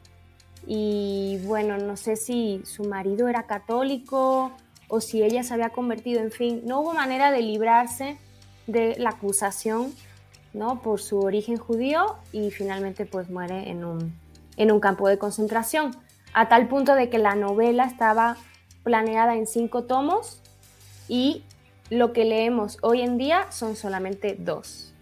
y 0.65 1.39
bueno, 1.44 1.77
no 1.77 1.96
sé 1.96 2.15
si 2.15 2.62
su 2.65 2.86
marido 2.86 3.27
era 3.27 3.44
católico 3.44 4.51
o 4.88 5.01
si 5.01 5.24
ella 5.24 5.44
se 5.44 5.53
había 5.53 5.70
convertido, 5.70 6.22
en 6.22 6.32
fin, 6.32 6.62
no 6.65 6.80
hubo 6.80 6.94
manera 6.94 7.32
de 7.32 7.41
librarse 7.41 8.18
de 8.65 8.96
la 8.98 9.12
acusación 9.12 9.94
¿no? 10.56 10.82
por 10.82 11.02
su 11.02 11.20
origen 11.20 11.58
judío 11.58 12.16
y 12.32 12.50
finalmente 12.50 13.06
pues 13.06 13.30
muere 13.30 13.70
en 13.70 13.84
un, 13.84 14.14
en 14.58 14.72
un 14.72 14.80
campo 14.80 15.08
de 15.08 15.18
concentración, 15.18 15.92
a 16.34 16.50
tal 16.50 16.68
punto 16.68 16.96
de 16.96 17.10
que 17.10 17.18
la 17.18 17.36
novela 17.36 17.86
estaba 17.86 18.38
planeada 18.84 19.36
en 19.36 19.48
cinco 19.48 19.84
tomos 19.84 20.42
y 21.08 21.44
lo 21.90 22.14
que 22.14 22.26
leemos 22.26 22.78
hoy 22.82 23.02
en 23.02 23.18
día 23.18 23.52
son 23.52 23.76
solamente 23.76 24.36
dos. 24.40 24.94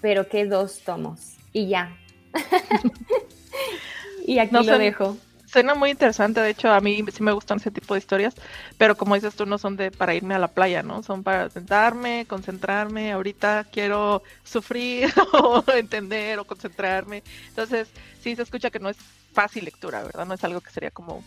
Pero 0.00 0.28
qué 0.28 0.46
dos 0.46 0.80
tomos. 0.84 1.36
Y 1.52 1.68
ya. 1.68 1.96
y 4.26 4.38
aquí 4.38 4.64
lo 4.64 4.78
dejo. 4.78 5.16
Suena 5.50 5.74
muy 5.74 5.90
interesante, 5.90 6.40
de 6.40 6.50
hecho 6.50 6.70
a 6.70 6.80
mí 6.80 7.02
sí 7.10 7.22
me 7.22 7.32
gustan 7.32 7.58
ese 7.58 7.70
tipo 7.70 7.94
de 7.94 8.00
historias, 8.00 8.34
pero 8.76 8.96
como 8.96 9.14
dices 9.14 9.34
tú, 9.34 9.46
no 9.46 9.56
son 9.56 9.76
de 9.76 9.90
para 9.90 10.14
irme 10.14 10.34
a 10.34 10.38
la 10.38 10.48
playa, 10.48 10.82
¿no? 10.82 11.02
Son 11.02 11.22
para 11.22 11.48
sentarme, 11.48 12.26
concentrarme, 12.28 13.12
ahorita 13.12 13.64
quiero 13.72 14.22
sufrir 14.44 15.10
o 15.32 15.64
entender 15.72 16.38
o 16.38 16.44
concentrarme. 16.44 17.22
Entonces, 17.48 17.88
sí 18.20 18.36
se 18.36 18.42
escucha 18.42 18.70
que 18.70 18.78
no 18.78 18.90
es 18.90 18.98
fácil 19.32 19.64
lectura, 19.64 20.02
¿verdad? 20.02 20.26
No 20.26 20.34
es 20.34 20.44
algo 20.44 20.60
que 20.60 20.70
sería 20.70 20.90
como 20.90 21.24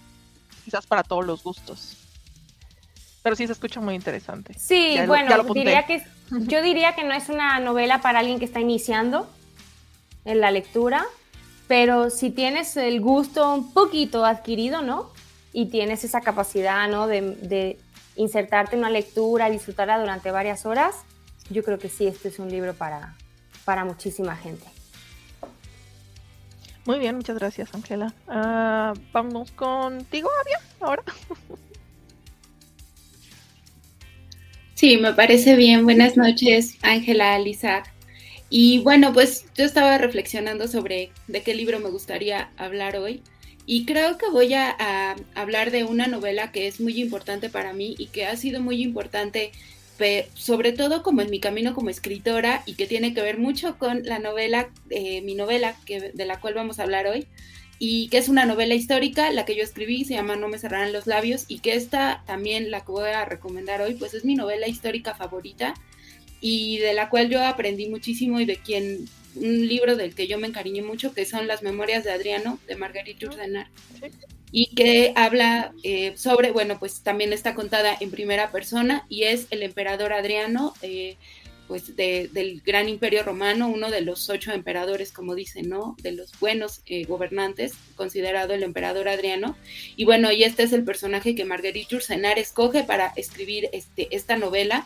quizás 0.66 0.86
para 0.86 1.01
todos 1.04 1.25
los 1.25 1.44
gustos. 1.44 1.98
Pero 3.24 3.36
sí 3.36 3.48
se 3.48 3.54
escucha 3.54 3.80
muy 3.80 3.96
interesante. 3.96 4.54
Sí, 4.54 5.00
bueno, 5.08 5.44
diría 5.54 5.86
que 5.86 6.04
yo 6.32 6.62
diría 6.62 6.94
que 6.94 7.04
no 7.04 7.13
es 7.13 7.30
una 7.30 7.60
novela 7.60 8.01
para 8.01 8.20
alguien 8.20 8.38
que 8.38 8.46
está 8.46 8.60
iniciando 8.60 9.28
en 10.25 10.42
la 10.42 10.51
lectura, 10.51 11.06
pero 11.72 12.10
si 12.10 12.32
tienes 12.32 12.75
el 12.75 13.00
gusto 13.00 13.54
un 13.54 13.74
poquito 13.74 14.25
adquirido, 14.25 14.82
¿no? 14.82 15.10
Y 15.54 15.68
tienes 15.68 16.04
esa 16.04 16.20
capacidad, 16.20 16.90
¿no? 16.90 17.08
De, 17.08 17.80
insertarte 18.18 18.75
en 18.75 18.80
una 18.80 18.90
lectura, 18.90 19.50
disfrutarla 19.50 19.98
durante 19.98 20.32
varias 20.32 20.66
horas, 20.66 20.96
yo 21.50 21.63
creo 21.63 21.80
que 21.80 21.88
sí, 21.88 22.08
este 22.08 22.28
es 22.28 22.40
un 22.40 22.50
libro 22.50 22.74
para, 22.74 23.16
para 23.63 23.86
muchísima 23.86 24.36
gente. 24.36 24.66
Muy 26.84 27.00
bien, 27.00 27.16
muchas 27.16 27.38
gracias, 27.38 27.74
Ángela. 27.74 28.13
Ah, 28.28 28.94
vamos 29.13 29.54
contigo, 29.54 30.30
Avia, 30.42 30.60
ahora. 30.82 31.04
Sí, 34.74 34.98
me 34.98 35.13
parece 35.13 35.56
bien. 35.56 35.86
Buenas 35.86 36.18
noches, 36.18 36.78
Ángela, 36.82 37.40
Lisa. 37.40 37.84
Y 38.53 38.79
bueno, 38.79 39.13
pues 39.13 39.46
yo 39.55 39.63
estaba 39.63 39.98
reflexionando 39.98 40.67
sobre 40.67 41.10
de 41.27 41.41
qué 41.41 41.55
libro 41.55 41.79
me 41.79 41.89
gustaría 41.89 42.51
hablar 42.58 42.98
hoy. 42.98 43.24
Y 43.65 43.86
creo 43.86 44.17
que 44.17 44.29
voy 44.29 44.53
a, 44.53 45.15
hablar 45.36 45.72
de 45.72 45.86
una 45.86 46.08
novela 46.08 46.51
que 46.51 46.67
es 46.67 46.81
muy 46.81 47.00
importante 47.00 47.50
para 47.50 47.72
mí 47.72 47.96
y 47.98 48.08
que 48.08 48.25
ha 48.25 48.36
sido 48.36 48.62
muy 48.62 48.84
importante 48.84 49.51
sobre 50.34 50.74
todo 50.74 51.03
como 51.03 51.22
en 51.22 51.29
mi 51.29 51.39
camino 51.39 51.75
como 51.75 51.91
escritora 51.91 52.63
y 52.65 52.74
que 52.74 52.88
tiene 52.88 53.13
que 53.13 53.22
ver 53.22 53.38
mucho 53.38 53.77
con 53.77 54.01
la 54.03 54.17
novela, 54.17 54.70
eh, 54.89 55.22
mi 55.22 55.36
novela 55.36 55.75
que, 55.86 56.12
de 56.12 56.25
la 56.25 56.39
cual 56.39 56.55
vamos 56.55 56.79
a 56.79 56.84
hablar 56.84 57.05
hoy, 57.05 57.27
y 57.77 58.10
que 58.10 58.17
es 58.17 58.27
una 58.27 58.46
novela 58.46 58.74
histórica, 58.74 59.31
la 59.31 59.46
que 59.46 59.55
yo 59.55 59.62
escribí, 59.62 60.03
se 60.03 60.15
llama 60.15 60.36
No 60.36 60.48
me 60.48 60.58
cerrarán 60.58 60.91
los 60.91 61.05
labios, 61.05 61.46
y 61.48 61.60
que 61.60 61.75
esta 61.75 62.24
también 62.25 62.72
la 62.72 62.81
que 62.81 62.91
voy 62.91 63.12
a 63.12 63.25
recomendar 63.25 63.79
hoy, 63.79 63.93
pues 63.93 64.15
es 64.15 64.25
mi 64.25 64.34
novela 64.34 64.67
histórica 64.67 65.13
favorita 65.13 65.75
y 66.42 66.80
de 66.80 66.94
la 66.94 67.10
cual 67.10 67.30
yo 67.30 67.44
aprendí 67.46 67.88
muchísimo 67.88 68.40
y 68.40 68.46
de 68.46 68.58
quien 68.58 69.08
un 69.36 69.68
libro 69.68 69.96
del 69.96 70.14
que 70.14 70.28
yo 70.28 70.38
me 70.38 70.48
encariñé 70.48 70.82
mucho, 70.82 71.14
que 71.14 71.26
son 71.26 71.48
Las 71.48 71.64
Memorias 71.64 72.04
de 72.04 72.12
Adriano, 72.12 72.60
de 72.68 72.76
Marguerite 72.76 73.28
Urdenar 73.28 73.70
y 74.52 74.76
que 74.76 75.14
habla 75.16 75.74
eh, 75.84 76.14
sobre, 76.18 76.52
bueno, 76.52 76.78
pues 76.78 77.02
también 77.02 77.32
está 77.32 77.56
contada 77.56 77.96
en 78.00 78.12
primera 78.12 78.52
persona 78.52 79.06
y 79.08 79.24
es 79.24 79.48
el 79.50 79.64
emperador 79.64 80.12
Adriano, 80.12 80.74
eh, 80.82 81.16
pues 81.68 81.96
del 81.96 82.62
gran 82.66 82.90
imperio 82.90 83.24
romano, 83.24 83.70
uno 83.70 83.90
de 83.90 84.02
los 84.02 84.30
ocho 84.30 84.52
emperadores, 84.52 85.14
como 85.14 85.36
dicen, 85.36 85.70
¿no? 85.70 85.96
De 86.02 86.12
los 86.12 86.38
buenos 86.38 86.82
eh, 86.86 87.06
gobernantes, 87.06 87.72
considerado 87.96 88.54
el 88.54 88.64
emperador 88.64 89.08
Adriano. 89.08 89.56
Y 89.96 90.04
bueno, 90.04 90.34
y 90.34 90.44
este 90.44 90.64
es 90.64 90.74
el 90.74 90.84
personaje 90.84 91.34
que 91.34 91.46
Marguerite 91.46 91.96
Ursenar 91.96 92.40
escoge 92.40 92.84
para 92.84 93.14
escribir 93.16 93.70
este, 93.72 94.14
esta 94.14 94.36
novela 94.36 94.86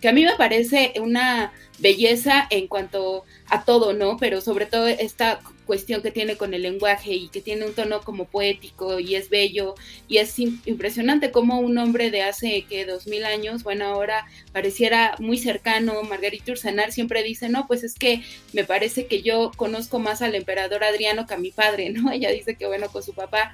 que 0.00 0.08
a 0.08 0.12
mí 0.12 0.24
me 0.24 0.34
parece 0.36 0.94
una 1.00 1.52
belleza 1.78 2.46
en 2.50 2.66
cuanto 2.68 3.24
a 3.48 3.64
todo, 3.64 3.92
¿no? 3.92 4.16
Pero 4.18 4.40
sobre 4.40 4.66
todo 4.66 4.86
esta 4.86 5.40
cuestión 5.66 6.02
que 6.02 6.10
tiene 6.10 6.36
con 6.36 6.52
el 6.52 6.62
lenguaje 6.62 7.12
y 7.12 7.28
que 7.28 7.40
tiene 7.40 7.64
un 7.64 7.74
tono 7.74 8.00
como 8.00 8.24
poético 8.24 8.98
y 8.98 9.14
es 9.14 9.30
bello 9.30 9.76
y 10.08 10.18
es 10.18 10.36
impresionante 10.38 11.30
como 11.30 11.60
un 11.60 11.78
hombre 11.78 12.10
de 12.10 12.22
hace 12.22 12.64
que 12.68 12.84
dos 12.84 13.06
mil 13.06 13.24
años, 13.24 13.62
bueno, 13.62 13.86
ahora 13.86 14.26
pareciera 14.52 15.14
muy 15.20 15.38
cercano. 15.38 16.02
Margarita 16.02 16.52
Ursanar 16.52 16.92
siempre 16.92 17.22
dice, 17.22 17.48
no, 17.48 17.66
pues 17.66 17.84
es 17.84 17.94
que 17.94 18.22
me 18.52 18.64
parece 18.64 19.06
que 19.06 19.22
yo 19.22 19.52
conozco 19.56 19.98
más 19.98 20.22
al 20.22 20.34
emperador 20.34 20.84
Adriano 20.84 21.26
que 21.26 21.34
a 21.34 21.38
mi 21.38 21.50
padre, 21.50 21.90
¿no? 21.90 22.10
Ella 22.12 22.30
dice 22.30 22.56
que 22.56 22.66
bueno, 22.66 22.88
con 22.88 23.02
su 23.02 23.14
papá 23.14 23.52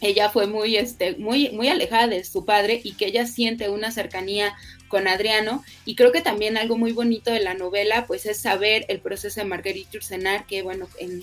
ella 0.00 0.30
fue 0.30 0.46
muy, 0.46 0.76
este, 0.76 1.16
muy, 1.16 1.50
muy 1.50 1.68
alejada 1.68 2.06
de 2.06 2.24
su 2.24 2.44
padre 2.44 2.80
y 2.82 2.92
que 2.92 3.06
ella 3.06 3.26
siente 3.26 3.68
una 3.68 3.90
cercanía 3.90 4.54
con 4.88 5.06
Adriano. 5.06 5.64
Y 5.84 5.94
creo 5.94 6.12
que 6.12 6.20
también 6.20 6.56
algo 6.56 6.76
muy 6.76 6.92
bonito 6.92 7.30
de 7.30 7.40
la 7.40 7.54
novela, 7.54 8.06
pues 8.06 8.26
es 8.26 8.38
saber 8.38 8.86
el 8.88 9.00
proceso 9.00 9.40
de 9.40 9.46
Marguerite 9.46 9.98
Ursenar, 9.98 10.46
que 10.46 10.62
bueno, 10.62 10.88
en, 10.98 11.22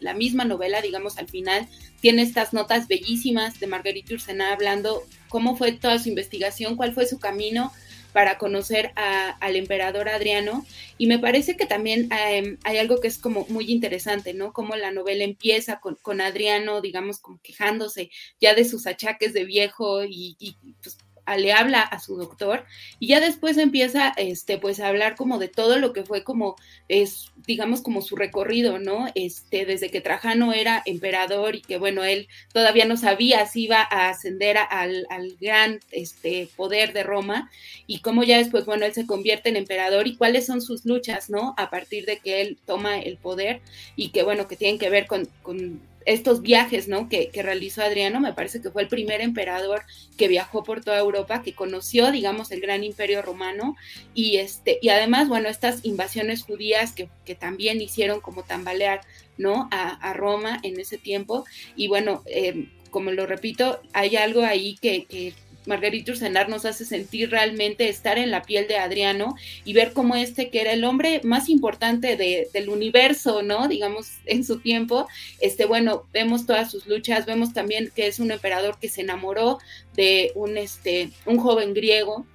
la 0.00 0.14
misma 0.14 0.44
novela, 0.44 0.82
digamos, 0.82 1.18
al 1.18 1.28
final, 1.28 1.68
tiene 2.00 2.22
estas 2.22 2.52
notas 2.52 2.88
bellísimas 2.88 3.58
de 3.58 3.66
Marguerite 3.66 4.14
Ursenar 4.14 4.52
hablando 4.52 5.02
cómo 5.28 5.56
fue 5.56 5.72
toda 5.72 5.98
su 5.98 6.08
investigación, 6.08 6.76
cuál 6.76 6.92
fue 6.92 7.06
su 7.06 7.18
camino 7.18 7.72
para 8.16 8.38
conocer 8.38 8.92
al 8.96 9.56
emperador 9.56 10.08
Adriano. 10.08 10.64
Y 10.96 11.06
me 11.06 11.18
parece 11.18 11.54
que 11.54 11.66
también 11.66 12.08
em, 12.10 12.56
hay 12.64 12.78
algo 12.78 12.98
que 12.98 13.08
es 13.08 13.18
como 13.18 13.44
muy 13.50 13.70
interesante, 13.70 14.32
¿no? 14.32 14.54
Como 14.54 14.74
la 14.74 14.90
novela 14.90 15.22
empieza 15.22 15.80
con, 15.80 16.20
Adriano, 16.22 16.80
digamos, 16.80 17.18
como 17.18 17.38
quejándose 17.42 18.08
ya 18.40 18.54
de 18.54 18.64
sus 18.64 18.86
achaques 18.86 19.34
de 19.34 19.44
viejo 19.44 20.02
y, 20.02 20.34
y 20.38 20.56
pues, 20.82 20.96
le 21.36 21.52
habla 21.52 21.82
a 21.82 21.98
su 21.98 22.16
doctor 22.16 22.64
y 23.00 23.08
ya 23.08 23.20
después 23.20 23.58
empieza 23.58 24.12
este 24.16 24.58
pues 24.58 24.78
a 24.78 24.88
hablar 24.88 25.16
como 25.16 25.38
de 25.38 25.48
todo 25.48 25.78
lo 25.78 25.92
que 25.92 26.04
fue 26.04 26.22
como 26.22 26.56
es 26.88 27.32
digamos 27.46 27.82
como 27.82 28.02
su 28.02 28.16
recorrido, 28.16 28.78
¿no? 28.78 29.06
Este 29.14 29.66
desde 29.66 29.90
que 29.90 30.00
Trajano 30.00 30.52
era 30.52 30.82
emperador 30.86 31.56
y 31.56 31.62
que 31.62 31.78
bueno, 31.78 32.04
él 32.04 32.28
todavía 32.52 32.84
no 32.84 32.96
sabía 32.96 33.46
si 33.46 33.64
iba 33.64 33.80
a 33.82 34.08
ascender 34.08 34.56
al, 34.58 35.06
al 35.10 35.36
gran 35.40 35.80
este 35.90 36.48
poder 36.56 36.92
de 36.92 37.02
Roma 37.02 37.50
y 37.86 38.00
cómo 38.00 38.22
ya 38.22 38.38
después 38.38 38.64
bueno, 38.64 38.86
él 38.86 38.94
se 38.94 39.06
convierte 39.06 39.48
en 39.48 39.56
emperador 39.56 40.06
y 40.06 40.16
cuáles 40.16 40.46
son 40.46 40.60
sus 40.60 40.84
luchas, 40.84 41.30
¿no? 41.30 41.54
A 41.56 41.70
partir 41.70 42.06
de 42.06 42.18
que 42.18 42.40
él 42.40 42.58
toma 42.66 42.98
el 42.98 43.16
poder 43.16 43.60
y 43.96 44.10
que 44.10 44.22
bueno, 44.22 44.48
que 44.48 44.56
tienen 44.56 44.78
que 44.78 44.90
ver 44.90 45.06
con, 45.06 45.28
con 45.42 45.80
estos 46.06 46.40
viajes, 46.40 46.88
¿no? 46.88 47.08
Que, 47.08 47.28
que, 47.30 47.42
realizó 47.42 47.82
Adriano, 47.82 48.20
me 48.20 48.32
parece 48.32 48.62
que 48.62 48.70
fue 48.70 48.82
el 48.82 48.88
primer 48.88 49.20
emperador 49.20 49.82
que 50.16 50.28
viajó 50.28 50.62
por 50.62 50.82
toda 50.82 50.98
Europa, 50.98 51.42
que 51.42 51.54
conoció, 51.54 52.12
digamos, 52.12 52.50
el 52.52 52.60
gran 52.60 52.84
imperio 52.84 53.22
romano 53.22 53.76
y 54.14 54.36
este, 54.36 54.78
y 54.80 54.88
además, 54.88 55.28
bueno, 55.28 55.48
estas 55.48 55.84
invasiones 55.84 56.42
judías 56.42 56.92
que, 56.92 57.08
que 57.24 57.34
también 57.34 57.80
hicieron 57.80 58.20
como 58.20 58.44
tambalear, 58.44 59.00
¿no? 59.36 59.68
A, 59.72 59.90
a 59.90 60.12
Roma 60.14 60.60
en 60.62 60.80
ese 60.80 60.96
tiempo 60.96 61.44
y 61.74 61.88
bueno, 61.88 62.22
eh, 62.26 62.68
como 62.90 63.10
lo 63.10 63.26
repito, 63.26 63.82
hay 63.92 64.16
algo 64.16 64.42
ahí 64.42 64.76
que, 64.80 65.04
que 65.04 65.34
Margarita 65.66 66.12
Ursenar 66.12 66.48
nos 66.48 66.64
hace 66.64 66.84
sentir 66.84 67.30
realmente 67.30 67.88
estar 67.88 68.18
en 68.18 68.30
la 68.30 68.42
piel 68.42 68.68
de 68.68 68.78
Adriano 68.78 69.36
y 69.64 69.72
ver 69.72 69.92
cómo 69.92 70.14
este, 70.14 70.48
que 70.50 70.60
era 70.60 70.72
el 70.72 70.84
hombre 70.84 71.20
más 71.24 71.48
importante 71.48 72.16
del 72.16 72.68
universo, 72.68 73.42
¿no? 73.42 73.68
Digamos, 73.68 74.12
en 74.24 74.44
su 74.44 74.60
tiempo, 74.60 75.08
este, 75.40 75.66
bueno, 75.66 76.04
vemos 76.12 76.46
todas 76.46 76.70
sus 76.70 76.86
luchas, 76.86 77.26
vemos 77.26 77.52
también 77.52 77.90
que 77.94 78.06
es 78.06 78.18
un 78.20 78.30
emperador 78.30 78.78
que 78.80 78.88
se 78.88 79.02
enamoró 79.02 79.58
de 79.94 80.32
un, 80.34 80.56
este, 80.56 81.10
un 81.26 81.38
joven 81.38 81.74
griego, 81.74 82.26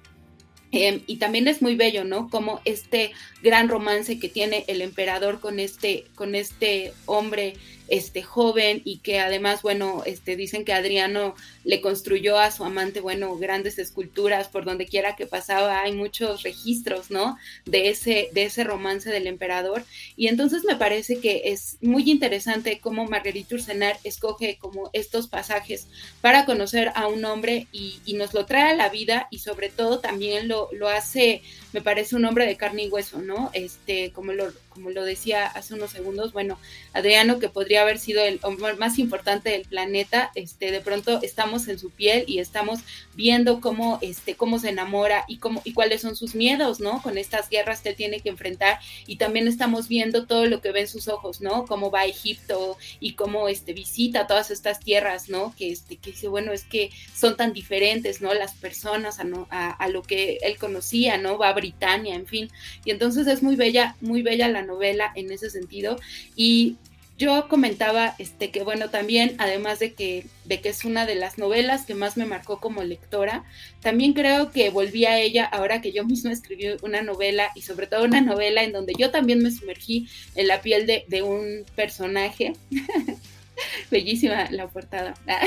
em, 0.70 1.02
y 1.06 1.16
también 1.16 1.48
es 1.48 1.62
muy 1.62 1.74
bello, 1.74 2.04
¿no? 2.04 2.28
Como 2.30 2.60
este 2.64 3.12
gran 3.42 3.68
romance 3.68 4.18
que 4.18 4.28
tiene 4.28 4.64
el 4.68 4.80
emperador 4.80 5.40
con 5.40 5.58
este, 5.58 6.04
con 6.14 6.34
este 6.34 6.92
hombre 7.06 7.54
este 7.92 8.22
joven 8.22 8.80
y 8.86 9.00
que 9.00 9.20
además, 9.20 9.60
bueno, 9.60 10.02
este 10.06 10.34
dicen 10.34 10.64
que 10.64 10.72
Adriano 10.72 11.34
le 11.62 11.82
construyó 11.82 12.38
a 12.38 12.50
su 12.50 12.64
amante, 12.64 13.00
bueno, 13.00 13.36
grandes 13.36 13.78
esculturas 13.78 14.48
por 14.48 14.64
donde 14.64 14.86
quiera 14.86 15.14
que 15.14 15.26
pasaba, 15.26 15.82
hay 15.82 15.92
muchos 15.92 16.42
registros, 16.42 17.10
¿no? 17.10 17.36
De 17.66 17.90
ese 17.90 18.30
de 18.32 18.44
ese 18.44 18.64
romance 18.64 19.10
del 19.10 19.26
emperador 19.26 19.84
y 20.16 20.28
entonces 20.28 20.64
me 20.64 20.76
parece 20.76 21.20
que 21.20 21.42
es 21.44 21.76
muy 21.82 22.10
interesante 22.10 22.80
cómo 22.80 23.04
Marguerite 23.04 23.56
Ursenar 23.56 23.98
escoge 24.04 24.56
como 24.58 24.88
estos 24.94 25.28
pasajes 25.28 25.86
para 26.22 26.46
conocer 26.46 26.92
a 26.94 27.08
un 27.08 27.22
hombre 27.26 27.66
y, 27.72 28.00
y 28.06 28.14
nos 28.14 28.32
lo 28.32 28.46
trae 28.46 28.72
a 28.72 28.76
la 28.76 28.88
vida 28.88 29.28
y 29.30 29.40
sobre 29.40 29.68
todo 29.68 30.00
también 30.00 30.48
lo, 30.48 30.70
lo 30.72 30.88
hace, 30.88 31.42
me 31.74 31.82
parece 31.82 32.16
un 32.16 32.24
hombre 32.24 32.46
de 32.46 32.56
carne 32.56 32.84
y 32.84 32.88
hueso, 32.88 33.20
¿no? 33.20 33.50
Este, 33.52 34.12
como 34.12 34.32
lo, 34.32 34.50
como 34.72 34.90
lo 34.90 35.04
decía 35.04 35.46
hace 35.46 35.74
unos 35.74 35.90
segundos, 35.90 36.32
bueno, 36.32 36.58
Adriano 36.92 37.38
que 37.38 37.48
podría 37.48 37.82
haber 37.82 37.98
sido 37.98 38.22
el 38.22 38.40
hombre 38.42 38.74
más 38.74 38.98
importante 38.98 39.50
del 39.50 39.62
planeta, 39.62 40.30
este, 40.34 40.70
de 40.70 40.80
pronto 40.80 41.20
estamos 41.22 41.68
en 41.68 41.78
su 41.78 41.90
piel 41.90 42.24
y 42.26 42.38
estamos 42.38 42.80
viendo 43.14 43.60
cómo, 43.60 43.98
este, 44.02 44.34
cómo 44.34 44.58
se 44.58 44.70
enamora 44.70 45.24
y 45.28 45.38
cómo, 45.38 45.62
y 45.64 45.72
cuáles 45.72 46.00
son 46.02 46.16
sus 46.16 46.34
miedos, 46.34 46.80
¿no? 46.80 47.02
Con 47.02 47.18
estas 47.18 47.48
guerras 47.48 47.80
que 47.80 47.90
él 47.90 47.96
tiene 47.96 48.20
que 48.20 48.28
enfrentar 48.28 48.78
y 49.06 49.16
también 49.16 49.48
estamos 49.48 49.88
viendo 49.88 50.26
todo 50.26 50.46
lo 50.46 50.60
que 50.60 50.72
ven 50.72 50.88
sus 50.88 51.08
ojos, 51.08 51.40
¿no? 51.40 51.64
Cómo 51.66 51.90
va 51.90 52.00
a 52.00 52.06
Egipto 52.06 52.76
y 53.00 53.14
cómo, 53.14 53.48
este, 53.48 53.72
visita 53.72 54.26
todas 54.26 54.50
estas 54.50 54.80
tierras, 54.80 55.28
¿no? 55.28 55.54
Que, 55.56 55.70
este, 55.72 55.96
que 55.96 56.12
dice, 56.12 56.28
bueno, 56.28 56.52
es 56.52 56.64
que 56.64 56.90
son 57.14 57.36
tan 57.36 57.52
diferentes, 57.52 58.20
¿no? 58.20 58.32
Las 58.34 58.54
personas 58.54 59.18
a, 59.20 59.26
a, 59.50 59.70
a 59.70 59.88
lo 59.88 60.02
que 60.02 60.38
él 60.42 60.58
conocía, 60.58 61.18
¿no? 61.18 61.38
Va 61.38 61.48
a 61.48 61.54
Britania, 61.54 62.14
en 62.14 62.26
fin. 62.26 62.50
Y 62.84 62.90
entonces 62.90 63.26
es 63.26 63.42
muy 63.42 63.56
bella, 63.56 63.96
muy 64.00 64.22
bella 64.22 64.48
la 64.48 64.61
novela 64.62 65.12
en 65.14 65.30
ese 65.32 65.50
sentido. 65.50 65.98
Y 66.36 66.76
yo 67.18 67.46
comentaba 67.48 68.14
este 68.18 68.50
que 68.50 68.62
bueno 68.64 68.90
también 68.90 69.36
además 69.38 69.78
de 69.78 69.92
que 69.92 70.26
de 70.44 70.60
que 70.60 70.70
es 70.70 70.84
una 70.84 71.06
de 71.06 71.14
las 71.14 71.38
novelas 71.38 71.84
que 71.84 71.94
más 71.94 72.16
me 72.16 72.24
marcó 72.24 72.58
como 72.58 72.82
lectora 72.82 73.44
también 73.80 74.12
creo 74.12 74.50
que 74.50 74.70
volví 74.70 75.04
a 75.04 75.20
ella 75.20 75.44
ahora 75.44 75.80
que 75.80 75.92
yo 75.92 76.04
misma 76.04 76.32
escribí 76.32 76.66
una 76.82 77.02
novela 77.02 77.50
y 77.54 77.62
sobre 77.62 77.86
todo 77.86 78.04
una 78.04 78.20
novela 78.20 78.64
en 78.64 78.72
donde 78.72 78.94
yo 78.98 79.10
también 79.10 79.40
me 79.42 79.50
sumergí 79.50 80.08
en 80.34 80.48
la 80.48 80.62
piel 80.62 80.86
de, 80.86 81.04
de 81.08 81.22
un 81.22 81.64
personaje. 81.76 82.54
Bellísima 83.90 84.50
la 84.50 84.68
portada. 84.68 85.14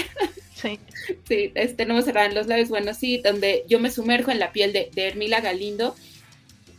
Sí. 0.56 0.80
Sí 1.28 1.52
este 1.54 1.86
no 1.86 1.96
me 1.96 2.02
cerraron 2.02 2.34
los 2.34 2.48
labios. 2.48 2.70
Bueno 2.70 2.94
sí 2.94 3.18
donde 3.18 3.66
yo 3.68 3.78
me 3.82 3.92
sumerjo 3.92 4.32
en 4.32 4.40
la 4.40 4.54
piel 4.54 4.72
de, 4.72 4.90
de 4.96 5.08
Hermila 5.08 5.42
Galindo 5.42 5.96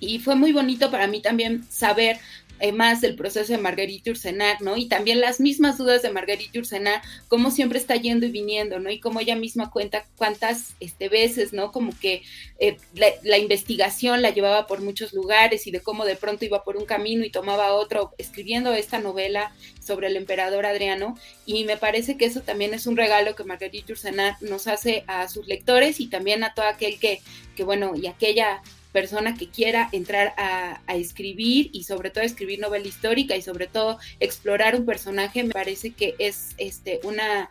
y 0.00 0.18
fue 0.18 0.34
muy 0.34 0.52
bonito 0.52 0.90
para 0.90 1.06
mí 1.06 1.20
también 1.20 1.64
saber 1.70 2.18
eh, 2.58 2.72
más 2.72 3.02
el 3.02 3.16
proceso 3.16 3.52
de 3.52 3.58
Marguerite 3.58 4.10
Ursenar, 4.10 4.62
¿no? 4.62 4.78
Y 4.78 4.86
también 4.86 5.20
las 5.20 5.40
mismas 5.40 5.76
dudas 5.76 6.00
de 6.00 6.10
Marguerite 6.10 6.58
Ursenar, 6.58 7.02
cómo 7.28 7.50
siempre 7.50 7.78
está 7.78 7.96
yendo 7.96 8.24
y 8.24 8.30
viniendo, 8.30 8.78
¿no? 8.78 8.90
Y 8.90 8.98
cómo 8.98 9.20
ella 9.20 9.36
misma 9.36 9.70
cuenta 9.70 10.06
cuántas 10.16 10.74
este, 10.80 11.10
veces, 11.10 11.52
¿no? 11.52 11.70
Como 11.70 11.92
que 12.00 12.22
eh, 12.58 12.78
la, 12.94 13.36
investigación 13.36 14.22
la 14.22 14.30
llevaba 14.30 14.66
por 14.66 14.80
muchos 14.80 15.12
lugares 15.12 15.66
y 15.66 15.70
de 15.70 15.80
cómo 15.80 16.06
de 16.06 16.16
pronto 16.16 16.46
iba 16.46 16.64
por 16.64 16.78
un 16.78 16.86
camino 16.86 17.26
y 17.26 17.30
tomaba 17.30 17.74
otro, 17.74 18.14
escribiendo 18.16 18.72
esta 18.72 19.00
novela 19.00 19.52
sobre 19.84 20.06
el 20.06 20.16
emperador 20.16 20.64
Adriano. 20.64 21.14
Y 21.44 21.64
me 21.64 21.76
parece 21.76 22.16
que 22.16 22.24
eso 22.24 22.40
también 22.40 22.72
es 22.72 22.86
un 22.86 22.96
regalo 22.96 23.36
que 23.36 23.44
Marguerite 23.44 23.92
Ursenar 23.92 24.36
nos 24.40 24.66
hace 24.66 25.04
a 25.08 25.28
sus 25.28 25.46
lectores 25.46 26.00
y 26.00 26.06
también 26.06 26.42
a 26.42 26.54
todo 26.54 26.66
aquel 26.66 26.98
que, 26.98 27.20
que 27.54 27.64
bueno, 27.64 27.92
y 27.94 28.06
aquella 28.06 28.62
persona 28.96 29.34
que 29.34 29.50
quiera 29.50 29.90
entrar 29.92 30.32
a, 30.38 30.80
escribir 30.94 31.68
y 31.74 31.84
sobre 31.84 32.08
todo 32.08 32.24
escribir 32.24 32.60
novela 32.60 32.88
histórica 32.88 33.36
y 33.36 33.42
sobre 33.42 33.66
todo 33.66 33.98
explorar 34.20 34.74
un 34.74 34.86
personaje, 34.86 35.44
me 35.44 35.52
parece 35.52 35.90
que 35.90 36.14
es 36.18 36.54
este 36.56 37.00
una 37.02 37.50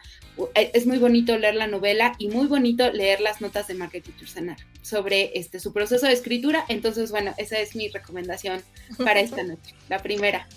es 0.56 0.88
muy 0.88 0.98
bonito 0.98 1.38
leer 1.38 1.54
la 1.54 1.68
novela 1.68 2.16
y 2.18 2.30
muy 2.30 2.48
bonito 2.48 2.92
leer 2.92 3.22
las 3.22 3.42
notas 3.42 3.68
de 3.68 3.76
Marguerite 3.76 4.24
Ursanar 4.24 4.58
sobre 4.82 5.38
este 5.38 5.60
su 5.60 5.72
proceso 5.72 6.08
de 6.08 6.14
escritura. 6.14 6.66
Entonces, 6.68 7.12
bueno, 7.12 7.36
esa 7.38 7.60
es 7.60 7.76
mi 7.76 7.90
recomendación 7.90 8.64
para 8.98 9.20
esta 9.28 9.44
noche, 9.44 9.76
la 9.88 10.02
primera. 10.02 10.48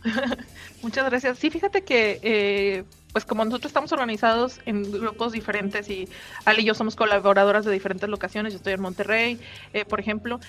Muchas 0.82 1.06
gracias. 1.06 1.38
Sí, 1.38 1.48
fíjate 1.48 1.82
que 1.82 2.20
eh, 2.22 2.84
pues 3.12 3.24
como 3.24 3.44
nosotros 3.44 3.70
estamos 3.70 3.92
organizados 3.92 4.60
en 4.66 4.90
grupos 4.90 5.32
diferentes 5.32 5.88
y 5.88 6.08
Ali 6.44 6.62
y 6.62 6.66
yo 6.66 6.74
somos 6.74 6.96
colaboradoras 6.96 7.64
de 7.64 7.72
diferentes 7.72 8.08
locaciones, 8.08 8.52
yo 8.52 8.58
estoy 8.58 8.74
en 8.74 8.80
Monterrey, 8.80 9.40
eh, 9.72 9.84
por 9.84 10.00
ejemplo, 10.00 10.40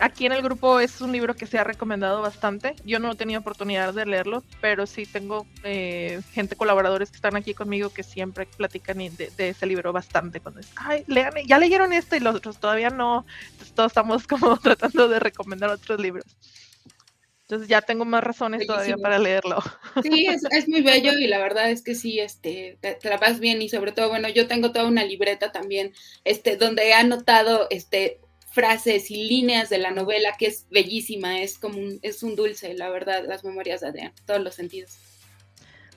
aquí 0.00 0.26
en 0.26 0.32
el 0.32 0.42
grupo 0.42 0.80
es 0.80 1.00
un 1.00 1.12
libro 1.12 1.34
que 1.34 1.46
se 1.46 1.58
ha 1.58 1.64
recomendado 1.64 2.20
bastante, 2.22 2.74
yo 2.84 2.98
no 2.98 3.12
he 3.12 3.16
tenido 3.16 3.40
oportunidad 3.40 3.94
de 3.94 4.06
leerlo, 4.06 4.42
pero 4.60 4.86
sí 4.86 5.06
tengo 5.06 5.46
eh, 5.62 6.20
gente, 6.32 6.56
colaboradores 6.56 7.10
que 7.10 7.16
están 7.16 7.36
aquí 7.36 7.54
conmigo 7.54 7.90
que 7.90 8.02
siempre 8.02 8.46
platican 8.46 8.98
de, 8.98 9.32
ese 9.38 9.66
libro 9.66 9.92
bastante, 9.92 10.40
cuando 10.40 10.60
es, 10.60 10.70
ay, 10.76 11.04
lean, 11.06 11.34
ya 11.46 11.58
leyeron 11.58 11.92
este 11.92 12.18
y 12.18 12.20
los 12.20 12.34
otros 12.36 12.58
todavía 12.58 12.90
no, 12.90 13.24
entonces 13.50 13.74
todos 13.74 13.90
estamos 13.90 14.26
como 14.26 14.56
tratando 14.62 15.08
de 15.08 15.20
recomendar 15.20 15.70
otros 15.70 16.00
libros. 16.00 16.24
Entonces 17.54 17.68
ya 17.68 17.82
tengo 17.82 18.04
más 18.04 18.24
razones 18.24 18.66
todavía 18.66 18.96
para 18.96 19.16
leerlo. 19.16 19.62
Sí, 20.02 20.26
es, 20.26 20.68
muy 20.68 20.82
bello 20.82 21.12
y 21.12 21.28
la 21.28 21.38
verdad 21.38 21.70
es 21.70 21.82
que 21.82 21.94
sí, 21.94 22.18
este, 22.18 22.78
te, 22.80 22.98
la 23.08 23.16
vas 23.16 23.38
bien 23.38 23.62
y 23.62 23.68
sobre 23.68 23.92
todo, 23.92 24.08
bueno, 24.08 24.28
yo 24.28 24.48
tengo 24.48 24.72
toda 24.72 24.88
una 24.88 25.04
libreta 25.04 25.52
también, 25.52 25.92
este, 26.24 26.56
donde 26.56 26.88
he 26.88 26.94
anotado, 26.94 27.68
este, 27.70 28.20
frases 28.50 29.08
y 29.12 29.28
líneas 29.28 29.70
de 29.70 29.78
la 29.78 29.92
novela 29.92 30.34
que 30.36 30.46
es 30.46 30.66
bellísima, 30.68 31.40
es 31.42 31.56
como 31.58 31.78
un, 31.78 32.00
es 32.02 32.24
un 32.24 32.34
dulce, 32.34 32.74
la 32.74 32.90
verdad, 32.90 33.24
las 33.24 33.44
memorias 33.44 33.82
de 33.82 33.88
Adrián, 33.88 34.12
todos 34.26 34.40
los 34.40 34.56
sentidos. 34.56 34.98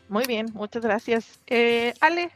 Muy 0.08 0.26
bien, 0.26 0.52
muchas 0.54 0.84
gracias. 0.84 1.40
Eh, 1.48 1.96
Ale. 2.02 2.30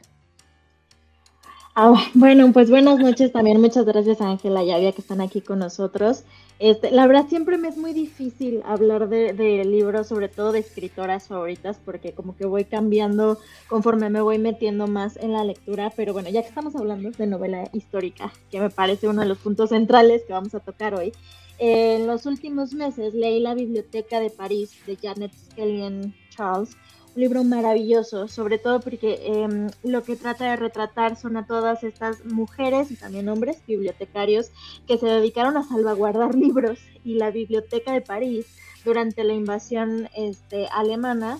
Ah, 1.74 1.94
bueno, 2.12 2.52
pues 2.52 2.68
buenas 2.68 2.98
noches 2.98 3.32
también, 3.32 3.58
muchas 3.58 3.86
gracias 3.86 4.20
Ángela 4.20 4.62
y 4.62 4.70
Avia 4.70 4.92
que 4.92 5.00
están 5.00 5.22
aquí 5.22 5.40
con 5.40 5.60
nosotros. 5.60 6.24
Este, 6.58 6.90
la 6.90 7.06
verdad 7.06 7.26
siempre 7.28 7.56
me 7.56 7.68
es 7.68 7.78
muy 7.78 7.94
difícil 7.94 8.60
hablar 8.66 9.08
de, 9.08 9.64
libros, 9.64 10.08
sobre 10.08 10.28
todo 10.28 10.52
de 10.52 10.58
escritoras 10.58 11.28
favoritas, 11.28 11.80
porque 11.82 12.12
como 12.12 12.36
que 12.36 12.44
voy 12.44 12.66
cambiando 12.66 13.38
conforme 13.68 14.10
me 14.10 14.20
voy 14.20 14.36
metiendo 14.38 14.86
más 14.86 15.16
en 15.16 15.32
la 15.32 15.44
lectura, 15.44 15.90
pero 15.96 16.12
bueno, 16.12 16.28
ya 16.28 16.42
que 16.42 16.48
estamos 16.48 16.76
hablando 16.76 17.10
de 17.10 17.26
novela 17.26 17.64
histórica, 17.72 18.30
que 18.50 18.60
me 18.60 18.68
parece 18.68 19.08
uno 19.08 19.22
de 19.22 19.28
los 19.28 19.38
puntos 19.38 19.70
centrales 19.70 20.24
que 20.26 20.34
vamos 20.34 20.54
a 20.54 20.60
tocar 20.60 20.94
hoy, 20.94 21.14
en 21.58 22.06
los 22.06 22.26
últimos 22.26 22.74
meses 22.74 23.14
leí 23.14 23.40
La 23.40 23.54
Biblioteca 23.54 24.20
de 24.20 24.28
París 24.28 24.72
de 24.86 24.96
Janet 24.96 25.32
Skellion 25.32 26.14
Charles, 26.28 26.76
un 27.14 27.20
libro 27.22 27.44
maravilloso, 27.44 28.28
sobre 28.28 28.58
todo 28.58 28.80
porque 28.80 29.20
em, 29.24 29.68
lo 29.82 30.02
que 30.02 30.16
trata 30.16 30.50
de 30.50 30.56
retratar 30.56 31.16
son 31.16 31.36
a 31.36 31.46
todas 31.46 31.84
estas 31.84 32.24
mujeres 32.24 32.90
y 32.90 32.96
también 32.96 33.28
hombres 33.28 33.58
bibliotecarios 33.66 34.50
que 34.86 34.98
se 34.98 35.06
dedicaron 35.06 35.56
a 35.56 35.62
salvaguardar 35.62 36.34
libros 36.44 36.78
y 37.04 37.14
la 37.14 37.30
biblioteca 37.30 37.92
de 37.92 38.00
París 38.00 38.46
durante 38.84 39.24
la 39.24 39.34
invasión 39.34 40.08
este, 40.16 40.66
alemana 40.68 41.38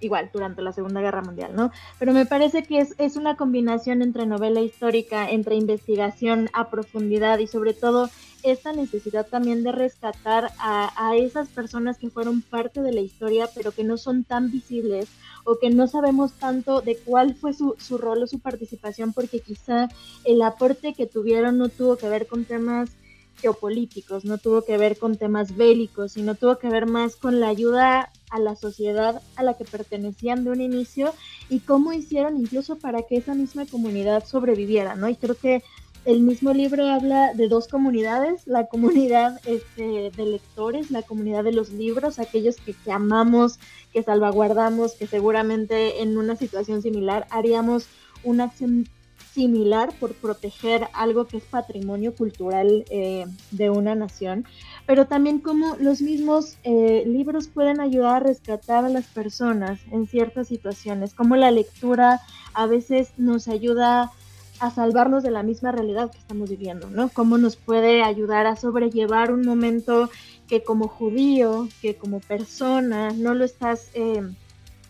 igual 0.00 0.30
durante 0.32 0.62
la 0.62 0.72
Segunda 0.72 1.00
Guerra 1.00 1.22
Mundial, 1.22 1.54
¿no? 1.54 1.70
Pero 1.98 2.12
me 2.12 2.26
parece 2.26 2.62
que 2.62 2.78
es, 2.78 2.94
es, 2.98 3.16
una 3.16 3.36
combinación 3.36 4.02
entre 4.02 4.26
novela 4.26 4.60
histórica, 4.60 5.30
entre 5.30 5.56
investigación 5.56 6.50
a 6.52 6.70
profundidad 6.70 7.38
y 7.38 7.46
sobre 7.46 7.74
todo 7.74 8.10
esta 8.44 8.72
necesidad 8.72 9.26
también 9.26 9.64
de 9.64 9.72
rescatar 9.72 10.50
a, 10.58 11.16
esas 11.16 11.48
personas 11.48 11.96
que 11.98 12.10
fueron 12.10 12.42
parte 12.42 12.82
de 12.82 12.92
la 12.92 13.00
historia, 13.00 13.48
pero 13.54 13.72
que 13.72 13.84
no 13.84 13.96
son 13.96 14.24
tan 14.24 14.50
visibles 14.50 15.08
o 15.44 15.58
que 15.58 15.70
no 15.70 15.86
sabemos 15.86 16.32
tanto 16.34 16.80
de 16.80 16.96
cuál 16.96 17.34
fue 17.34 17.54
su, 17.54 17.74
su 17.78 17.96
rol 17.96 18.22
o 18.22 18.26
su 18.26 18.40
participación, 18.40 19.12
porque 19.12 19.40
quizá 19.40 19.88
el 20.24 20.42
aporte 20.42 20.92
que 20.92 21.06
tuvieron 21.06 21.56
no 21.56 21.68
tuvo 21.68 21.96
que 21.96 22.08
ver 22.08 22.26
con 22.26 22.44
temas 22.44 22.90
geopolíticos, 23.40 24.24
no 24.24 24.38
tuvo 24.38 24.62
que 24.62 24.78
ver 24.78 24.98
con 24.98 25.16
temas 25.16 25.56
bélicos, 25.56 26.12
sino 26.12 26.34
tuvo 26.34 26.58
que 26.58 26.68
ver 26.68 26.86
más 26.86 27.16
con 27.16 27.40
la 27.40 27.48
ayuda 27.48 28.10
a 28.30 28.38
la 28.38 28.56
sociedad 28.56 29.22
a 29.36 29.42
la 29.42 29.54
que 29.54 29.64
pertenecían 29.64 30.44
de 30.44 30.50
un 30.50 30.60
inicio 30.60 31.12
y 31.48 31.60
cómo 31.60 31.92
hicieron 31.92 32.36
incluso 32.36 32.76
para 32.76 33.02
que 33.02 33.16
esa 33.16 33.34
misma 33.34 33.66
comunidad 33.66 34.24
sobreviviera, 34.26 34.96
¿no? 34.96 35.08
Y 35.08 35.16
creo 35.16 35.36
que 35.36 35.62
el 36.04 36.20
mismo 36.20 36.52
libro 36.52 36.86
habla 36.86 37.32
de 37.32 37.48
dos 37.48 37.68
comunidades, 37.68 38.46
la 38.46 38.66
comunidad 38.66 39.40
este, 39.46 40.10
de 40.10 40.26
lectores, 40.26 40.90
la 40.90 41.02
comunidad 41.02 41.44
de 41.44 41.52
los 41.52 41.70
libros, 41.70 42.18
aquellos 42.18 42.56
que, 42.56 42.74
amamos, 42.92 43.58
que 43.92 44.02
salvaguardamos, 44.02 44.92
que 44.92 45.06
seguramente 45.06 46.02
en 46.02 46.18
una 46.18 46.36
situación 46.36 46.82
similar 46.82 47.26
haríamos 47.30 47.86
una 48.22 48.44
acción 48.44 48.86
similar 49.34 49.92
por 49.98 50.14
proteger 50.14 50.88
algo 50.92 51.26
que 51.26 51.38
es 51.38 51.44
patrimonio 51.44 52.14
cultural 52.14 52.84
eh, 52.88 53.26
de 53.50 53.70
una 53.70 53.94
nación, 53.94 54.44
pero 54.86 55.06
también 55.06 55.40
como 55.40 55.76
los 55.80 56.00
mismos 56.00 56.56
eh, 56.62 57.02
libros 57.06 57.48
pueden 57.48 57.80
ayudar 57.80 58.16
a 58.16 58.20
rescatar 58.20 58.84
a 58.84 58.88
las 58.88 59.06
personas 59.06 59.80
en 59.90 60.06
ciertas 60.06 60.48
situaciones, 60.48 61.14
como 61.14 61.34
la 61.34 61.50
lectura 61.50 62.20
a 62.54 62.66
veces 62.66 63.10
nos 63.16 63.48
ayuda 63.48 64.12
a 64.60 64.70
salvarnos 64.70 65.24
de 65.24 65.32
la 65.32 65.42
misma 65.42 65.72
realidad 65.72 66.12
que 66.12 66.18
estamos 66.18 66.48
viviendo, 66.48 66.88
¿no? 66.88 67.08
Cómo 67.08 67.38
nos 67.38 67.56
puede 67.56 68.04
ayudar 68.04 68.46
a 68.46 68.54
sobrellevar 68.54 69.32
un 69.32 69.44
momento 69.44 70.10
que 70.46 70.62
como 70.62 70.86
judío, 70.86 71.68
que 71.82 71.96
como 71.96 72.20
persona, 72.20 73.10
no 73.10 73.34
lo 73.34 73.44
estás, 73.44 73.90
eh, 73.94 74.22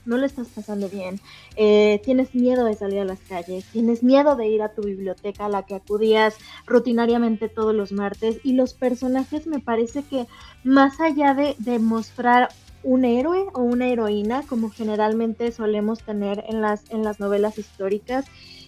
no 0.04 0.16
lo 0.16 0.26
estás 0.26 0.48
pasando 0.48 0.88
bien. 0.88 1.20
Eh, 1.56 2.00
tienes 2.04 2.34
miedo 2.34 2.64
de 2.64 2.74
salir 2.74 3.00
a 3.00 3.04
las 3.04 3.20
calles, 3.20 3.64
tienes 3.72 4.02
miedo 4.02 4.36
de 4.36 4.48
ir 4.48 4.62
a 4.62 4.74
tu 4.74 4.82
biblioteca 4.82 5.46
a 5.46 5.48
la 5.48 5.64
que 5.64 5.74
acudías 5.74 6.36
rutinariamente 6.66 7.48
todos 7.48 7.74
los 7.74 7.92
martes. 7.92 8.40
Y 8.44 8.54
los 8.54 8.74
personajes 8.74 9.46
me 9.46 9.60
parece 9.60 10.02
que 10.02 10.26
más 10.62 11.00
allá 11.00 11.34
de, 11.34 11.54
de 11.58 11.78
mostrar 11.78 12.48
un 12.82 13.04
héroe 13.04 13.46
o 13.54 13.62
una 13.62 13.88
heroína, 13.88 14.42
como 14.46 14.70
generalmente 14.70 15.50
solemos 15.52 16.00
tener 16.04 16.44
en 16.48 16.60
las, 16.60 16.90
en 16.90 17.02
las 17.02 17.18
novelas 17.18 17.58
históricas, 17.58 18.26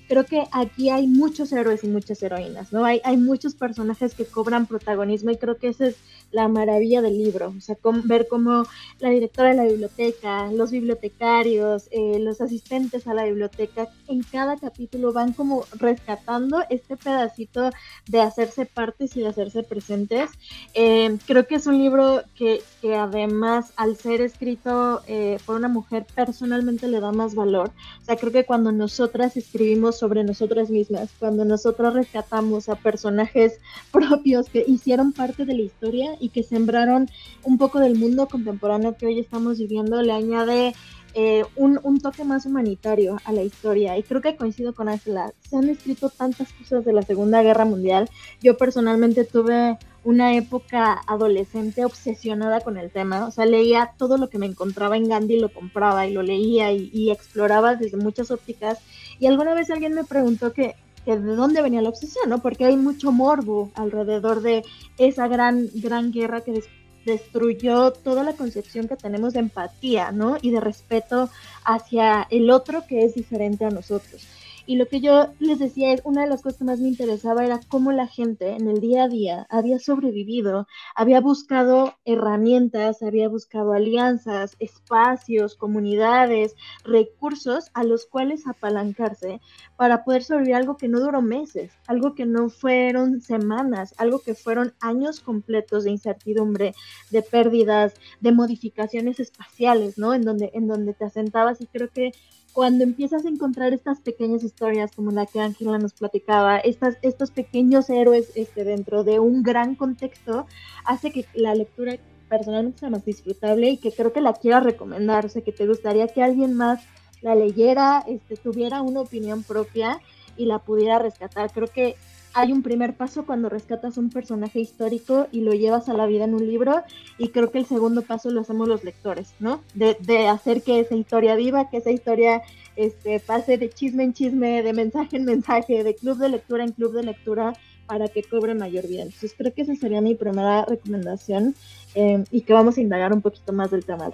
creo 0.09 0.25
que 0.25 0.45
aquí 0.53 0.91
hay 0.91 1.07
muchos 1.07 1.53
héroes 1.53 1.85
y 1.85 1.89
muchas 1.89 2.23
heroínas, 2.23 2.73
¿no? 2.73 2.85
Hay, 2.85 3.01
hay 3.05 3.17
muchos 3.17 3.55
personajes 3.55 4.15
que 4.15 4.25
cobran 4.25 4.67
protagonismo 4.67 5.31
y 5.31 5.37
creo 5.37 5.59
que 5.59 5.69
esa 5.69 5.87
es 5.87 5.97
la 6.31 6.49
maravilla 6.49 7.03
del 7.03 7.19
libro, 7.19 7.55
o 7.57 7.61
sea, 7.61 7.77
ver 8.05 8.27
cómo 8.29 8.65
la 8.99 9.11
directora 9.11 9.51
de 9.51 9.55
la 9.57 9.65
biblioteca, 9.65 10.51
los 10.53 10.71
bibliotecarios, 10.71 11.89
eh, 11.91 12.19
los 12.21 12.41
asistentes 12.41 13.07
a 13.07 13.15
la 13.15 13.25
biblioteca, 13.25 13.89
en 14.09 14.23
cada 14.23 14.57
capítulo 14.57 15.13
van 15.13 15.33
como 15.33 15.65
rescatando 15.75 16.63
este 16.69 16.97
pedacito 16.97 17.71
de 18.07 18.21
hacerse 18.21 18.67
partes 18.67 19.17
y 19.17 19.21
de 19.21 19.29
hacerse 19.29 19.63
presentes. 19.63 20.31
Eh, 20.75 21.17
creo 21.27 21.47
que 21.47 21.57
es 21.57 21.67
un 21.67 21.79
libro 21.79 22.23
que, 22.35 22.63
que 22.81 22.95
además 22.95 23.73
al 23.77 23.97
ser 23.97 24.21
escrito 24.21 25.03
eh, 25.07 25.39
por 25.47 25.57
una 25.57 25.69
mujer 25.69 26.07
personalmente 26.15 26.89
le 26.89 27.01
da 27.01 27.13
más 27.13 27.35
valor, 27.35 27.71
o 28.03 28.05
sea, 28.05 28.17
creo 28.17 28.33
que 28.33 28.45
cuando 28.45 28.73
nosotras 28.73 29.37
escribimos 29.37 29.99
sobre 29.99 30.25
nosotras 30.25 30.71
mismas, 30.71 31.11
cuando 31.19 31.45
nosotros 31.45 31.95
rescatamos 31.95 32.69
a 32.69 32.77
personajes 32.77 33.59
propios 33.93 34.49
que 34.49 34.65
hicieron 34.67 35.13
parte 35.13 35.45
de 35.45 35.55
la 35.55 35.63
historia 35.63 36.16
y 36.21 36.31
que 36.31 36.43
sembraron 36.43 37.09
un 37.45 37.59
poco 37.59 37.81
del 37.81 37.97
mundo 37.97 38.29
contemporáneo 38.29 38.97
que 38.97 39.07
hoy 39.07 39.19
estamos 39.19 39.59
viviendo, 39.59 40.01
le 40.03 40.13
añade 40.13 40.75
eh, 41.19 41.45
un, 41.57 41.81
un, 41.83 41.99
toque 41.99 42.25
más 42.25 42.45
humanitario 42.45 43.17
a 43.25 43.33
la 43.33 43.43
historia. 43.43 43.97
Y 43.97 44.03
creo 44.03 44.21
que 44.21 44.37
coincido 44.37 44.75
con 44.75 44.91
Ángela. 44.91 45.33
Se 45.49 45.57
han 45.57 45.69
escrito 45.71 46.11
tantas 46.11 46.53
cosas 46.53 46.85
de 46.85 46.93
la 46.93 47.01
Segunda 47.01 47.43
Guerra 47.43 47.65
Mundial. 47.65 48.11
Yo 48.43 48.59
personalmente 48.59 49.25
tuve 49.25 49.79
una 50.05 50.37
época 50.37 51.01
adolescente 51.07 51.87
obsesionada 51.87 52.61
con 52.61 52.77
el 52.77 52.91
tema. 52.91 53.27
O 53.27 53.31
sea, 53.31 53.47
leía 53.47 53.95
todo 53.97 54.19
lo 54.19 54.29
que 54.29 54.39
me 54.39 54.45
encontraba 54.45 54.99
en 54.99 55.09
Gandhi, 55.09 55.41
lo 55.41 55.51
compraba 55.51 56.07
y 56.07 56.13
lo 56.13 56.23
leía 56.23 56.71
y, 56.73 56.91
y 56.93 57.11
exploraba 57.11 57.77
desde 57.77 57.97
muchas 57.97 58.31
ópticas. 58.31 58.79
Y 59.19 59.27
alguna 59.27 59.55
vez 59.55 59.71
alguien 59.71 59.95
me 59.95 60.05
preguntó 60.05 60.53
que, 60.53 60.75
de 61.07 61.37
dónde 61.37 61.63
venía 61.63 61.81
la 61.81 61.89
obsesión, 61.89 62.29
¿no? 62.29 62.41
Porque 62.41 62.65
hay 62.65 62.77
mucho 62.77 63.13
morbo 63.13 63.71
alrededor 63.75 64.43
de 64.43 64.65
esa 64.99 65.29
gran, 65.29 65.69
gran 65.75 66.11
guerra 66.11 66.41
que 66.41 66.63
destruyó 67.05 67.93
toda 67.93 68.25
la 68.25 68.33
concepción 68.33 68.89
que 68.89 68.97
tenemos 68.97 69.33
de 69.33 69.41
empatía, 69.41 70.11
¿no? 70.11 70.37
Y 70.43 70.51
de 70.51 70.61
respeto 70.61 71.31
hacia 71.65 72.27
el 72.31 72.51
otro 72.51 72.85
que 72.87 73.05
es 73.05 73.15
diferente 73.15 73.65
a 73.65 73.71
nosotros. 73.71 74.27
Y 74.69 74.77
lo 74.77 74.89
que 74.89 75.01
yo 75.01 75.29
les 75.39 75.61
decía 75.61 75.93
es, 75.93 76.01
una 76.05 76.23
de 76.23 76.29
las 76.29 76.43
cosas 76.43 76.59
que 76.59 76.65
más 76.65 76.81
me 76.81 76.89
interesaba 76.89 77.45
era 77.45 77.61
cómo 77.69 77.93
la 77.93 78.09
gente 78.09 78.51
en 78.51 78.67
el 78.67 78.81
día 78.81 79.05
a 79.05 79.09
día 79.09 79.47
había 79.49 79.79
sobrevivido, 79.79 80.67
había 80.97 81.21
buscado 81.21 81.95
herramientas, 82.05 83.01
había 83.01 83.29
buscado 83.29 83.73
alianzas, 83.73 84.57
espacios, 84.59 85.55
comunidades, 85.55 86.57
recursos 86.83 87.71
a 87.75 87.85
los 87.85 88.07
cuales 88.07 88.49
apalancarse 88.49 89.41
para 89.77 90.03
poder 90.03 90.25
sobrevivir 90.25 90.57
algo 90.57 90.77
que 90.77 90.89
no 90.89 90.99
duró 90.99 91.23
meses, 91.23 91.73
algo 91.87 92.17
que 92.17 92.27
no 92.27 92.51
fueron 92.51 93.21
semanas, 93.21 93.95
algo 93.99 94.19
que 94.19 94.35
fueron 94.35 94.75
años 94.81 95.21
completos 95.21 95.85
de 95.85 95.93
incertidumbre, 95.93 96.75
de 97.11 97.23
pérdidas, 97.23 97.95
de 98.21 98.33
modificaciones 98.33 99.21
espaciales, 99.21 99.97
¿no? 99.97 100.13
En 100.13 100.23
donde, 100.23 100.51
en 100.55 100.67
donde 100.67 100.93
te 100.93 101.05
asentabas 101.05 101.61
y 101.61 101.67
creo 101.67 101.89
que 101.89 102.13
cuando 102.57 102.85
empiezas 102.85 103.27
a 103.27 103.29
encontrar 103.29 103.75
estas 103.75 104.01
pequeñas 104.01 104.43
historias 104.43 104.91
como 104.97 105.11
la 105.11 105.27
que 105.27 105.41
Ángela 105.41 105.77
nos 105.77 105.93
platicaba, 105.93 106.57
estas, 106.57 106.97
estos 107.03 107.31
pequeños 107.31 107.91
héroes 107.91 108.33
este, 108.35 108.65
dentro 108.65 109.05
de 109.05 109.19
un 109.19 109.43
gran 109.43 109.75
contexto, 109.75 110.47
hace 110.87 111.11
que 111.11 111.27
la 111.35 111.55
lectura 111.55 111.99
personalmente 112.31 112.79
sea 112.79 112.89
más 112.89 113.05
disfrutable 113.05 113.69
y 113.69 113.77
que 113.77 113.93
creo 113.93 114.15
que 114.15 114.23
la 114.23 114.33
quiera 114.33 114.61
recomendar, 114.61 115.27
o 115.27 115.29
sea, 115.29 115.43
que 115.43 115.53
te 115.53 115.67
gustaría 115.67 116.09
que 116.09 116.23
alguien 116.23 116.55
más 116.55 116.83
la 117.21 117.35
leyera, 117.35 118.03
este, 118.09 118.39
tuviera 118.39 118.81
una 118.81 119.03
opinión 119.03 119.43
propia 119.43 120.01
y 120.39 120.47
la 120.47 120.59
pudiera 120.59 120.99
rescatar. 120.99 121.53
Creo 121.53 121.69
que 121.69 121.97
hay 122.37 122.53
un 122.53 122.63
primer 122.63 122.95
paso 122.95 123.25
cuando 123.25 123.49
rescatas 123.49 123.97
un 123.97 124.11
personaje 124.11 124.61
histórico 124.61 125.27
y 125.33 125.41
lo 125.41 125.53
llevas 125.53 125.89
a 125.89 125.95
la 125.95 126.05
vida 126.05 126.25
en 126.25 126.35
un 126.35 126.47
libro 126.47 126.83
y 127.17 127.29
creo 127.29 127.51
que 127.51 127.57
el 127.57 127.65
segundo 127.65 128.03
paso 128.03 128.31
lo 128.31 128.43
hacemos 128.43 128.69
los 128.69 128.85
lectores, 128.85 129.33
¿no? 129.41 129.63
De, 129.73 129.97
de 130.01 130.29
hacer 130.29 130.63
que 130.63 130.81
esa 130.81 130.95
historia 130.95 131.35
viva, 131.35 131.71
que 131.71 131.79
esa 131.79 131.91
historia 131.91 132.43
este, 132.77 133.21
pase 133.21 133.57
de 133.57 133.71
chisme 133.71 134.05
en 134.05 134.13
chisme, 134.13 134.63
de 134.63 134.75
mensaje 134.75 135.17
en 135.17 135.25
mensaje, 135.25 135.83
de 135.83 135.95
club 135.95 136.19
de 136.19 136.29
lectura 136.29 136.63
en 136.63 136.73
club 136.73 136.93
de 136.93 137.05
lectura 137.05 137.55
para 137.87 138.09
que 138.09 138.23
cobre 138.23 138.55
mayor 138.55 138.87
vida. 138.87 139.05
Entonces 139.05 139.35
creo 139.35 139.55
que 139.55 139.63
esa 139.63 139.75
sería 139.75 140.03
mi 140.03 140.15
primera 140.15 140.67
recomendación 140.67 141.55
eh, 141.95 142.23
y 142.31 142.43
que 142.43 142.53
vamos 142.53 142.77
a 142.77 142.83
indagar 142.83 143.15
un 143.15 143.23
poquito 143.23 143.55
más 143.55 143.71
del 143.71 143.87
tema. 143.87 144.11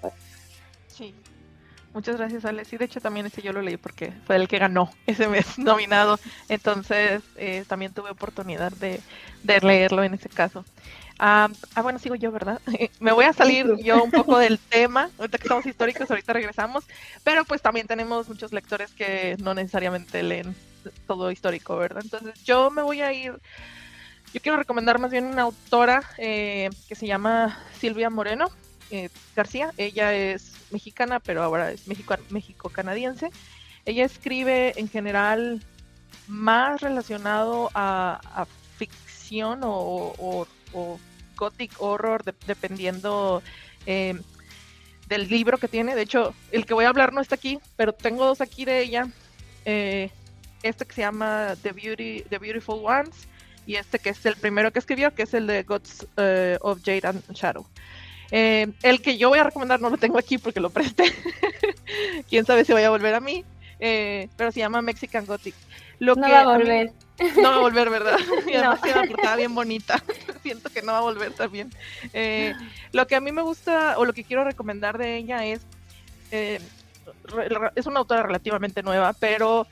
Sí, 0.87 1.13
Muchas 1.95 2.17
gracias, 2.17 2.45
Ale. 2.45 2.65
Sí, 2.65 2.79
de 2.79 2.87
hecho 2.87 3.01
también 3.01 3.27
ese 3.27 3.43
yo 3.43 3.53
lo 3.53 3.61
leí 3.61 3.77
porque 3.77 4.13
fue 4.27 4.37
el 4.37 4.49
que 4.49 4.59
ganó 4.59 4.91
ese 5.07 5.29
mes 5.29 5.47
nominado. 5.59 6.19
Entonces 6.49 7.23
eh, 7.37 7.65
también 7.69 7.93
tuve 7.93 8.11
oportunidad 8.11 8.73
de, 8.73 9.01
leerlo 9.45 10.03
en 10.03 10.15
ese 10.15 10.29
caso. 10.31 10.65
ah, 11.19 11.49
ah 11.75 11.83
bueno, 11.83 11.99
sigo 11.99 12.15
yo, 12.15 12.33
¿verdad? 12.33 12.61
Me 13.01 13.13
voy 13.13 13.27
a 13.27 13.35
salir 13.35 13.77
yo 13.83 14.03
un 14.03 14.11
poco 14.11 14.39
del 14.39 14.59
tema. 14.71 15.11
Ahorita 15.19 15.39
que 15.39 15.49
somos 15.49 15.67
históricos, 15.67 16.11
ahorita 16.11 16.33
regresamos. 16.33 16.85
Pero 17.25 17.45
pues 17.45 17.61
también 17.61 17.87
tenemos 17.87 18.29
muchos 18.29 18.53
lectores 18.53 18.93
que 18.93 19.37
no 19.39 19.53
necesariamente 19.53 20.23
leen 20.23 20.57
todo 21.07 21.31
histórico, 21.31 21.77
¿verdad? 21.77 22.03
Entonces 22.03 22.43
yo 22.45 22.71
me 22.71 22.83
voy 22.83 23.03
a 23.03 23.13
ir... 23.13 23.35
Yo 24.33 24.41
quiero 24.41 24.57
recomendar 24.57 24.99
más 24.99 25.11
bien 25.11 25.27
una 25.27 25.43
autora 25.43 26.03
eh, 26.17 26.71
que 26.89 26.95
se 26.95 27.07
llama 27.07 27.59
Silvia 27.79 28.09
Moreno 28.09 28.49
eh, 28.91 29.11
García. 29.37 29.75
Ella 29.77 30.15
es 30.15 30.62
mexicana, 30.73 31.21
pero 31.21 31.43
ahora 31.43 31.71
es 31.73 31.87
México, 31.87 32.69
canadiense. 32.71 33.31
Ella 33.85 34.05
escribe 34.05 34.75
en 34.77 34.89
general 34.89 35.63
más 36.29 36.81
relacionado 36.81 37.71
a, 37.75 38.47
ficción 38.77 39.61
o, 39.63 40.47
gothic 41.37 41.73
horror, 41.79 42.23
dependiendo 42.47 43.43
eh, 43.87 44.15
del 45.09 45.29
libro 45.29 45.59
que 45.59 45.69
tiene. 45.69 45.95
De 45.95 46.03
hecho, 46.03 46.35
el 46.51 46.67
que 46.67 46.75
voy 46.75 46.85
a 46.85 46.89
hablar 46.89 47.13
no 47.13 47.21
está 47.21 47.35
aquí, 47.35 47.59
pero 47.77 47.93
tengo 47.93 48.25
dos 48.27 48.41
aquí 48.41 48.65
de 48.65 48.81
ella. 48.81 49.09
Eh, 49.65 50.11
este 50.63 50.85
que 50.85 50.95
se 50.95 51.01
llama 51.03 51.55
The, 51.63 51.73
Beauty, 51.73 52.23
The 52.29 52.39
Beautiful 52.39 52.85
Ones 52.85 53.29
y 53.67 53.77
este 53.77 53.99
que 53.99 54.11
es 54.11 54.25
el 54.27 54.37
primero 54.37 54.73
que 54.73 54.79
escribió, 54.79 55.15
que 55.15 55.23
es 55.23 55.35
el 55.35 55.47
de 55.47 55.63
Gods 55.63 56.07
eh, 56.17 56.59
of 56.61 56.81
Jade 56.85 57.03
and 57.05 57.23
Shadow. 57.33 57.67
Eh, 58.35 58.67
el 58.83 59.03
que 59.03 59.19
yo 59.19 59.29
voy 59.29 59.39
a 59.39 59.45
recomendar 59.45 59.79
no 59.79 59.91
lo 59.91 59.99
tengo 59.99 60.19
aquí 60.19 60.39
porque 60.39 60.59
lo 60.59 60.71
presté. 60.71 61.05
Quién 62.31 62.47
sabe 62.47 62.65
si 62.65 62.73
vaya 62.73 62.87
a 62.87 62.91
volver 62.91 63.15
a 63.15 63.21
mí. 63.21 63.45
Eh, 63.79 64.29
pero 64.37 64.51
se 64.51 64.61
llama 64.61 64.81
Mexican 64.81 65.27
Gothic. 65.27 65.55
Lo 65.99 66.15
no 66.15 66.31
va 66.31 66.41
a 66.41 66.45
volver. 66.57 66.93
no 67.37 67.51
va 67.51 67.57
a 67.57 67.61
volver, 67.61 67.91
¿verdad? 67.91 68.19
Y 68.49 68.55
además 68.55 68.81
no. 68.83 69.37
bien 69.37 69.55
bonita. 69.55 70.03
Siento 70.43 70.71
que 70.71 70.81
no 70.81 70.93
va 70.93 70.99
a 70.99 71.03
volver 71.03 71.35
también. 71.35 71.71
Eh, 72.15 72.55
lo 72.93 73.07
que 73.07 73.17
a 73.17 73.21
mí 73.21 73.33
me 73.33 73.43
gusta 73.43 73.99
o 73.99 74.07
lo 74.07 74.15
que 74.15 74.25
quiero 74.25 74.45
recomendar 74.45 74.97
de 74.97 75.19
ella 75.19 75.45
es. 75.45 75.61
es 76.31 77.87
una 77.87 77.99
autora 77.99 78.23
relativamente 78.23 78.83
nueva, 78.83 79.13
pero 79.13 79.67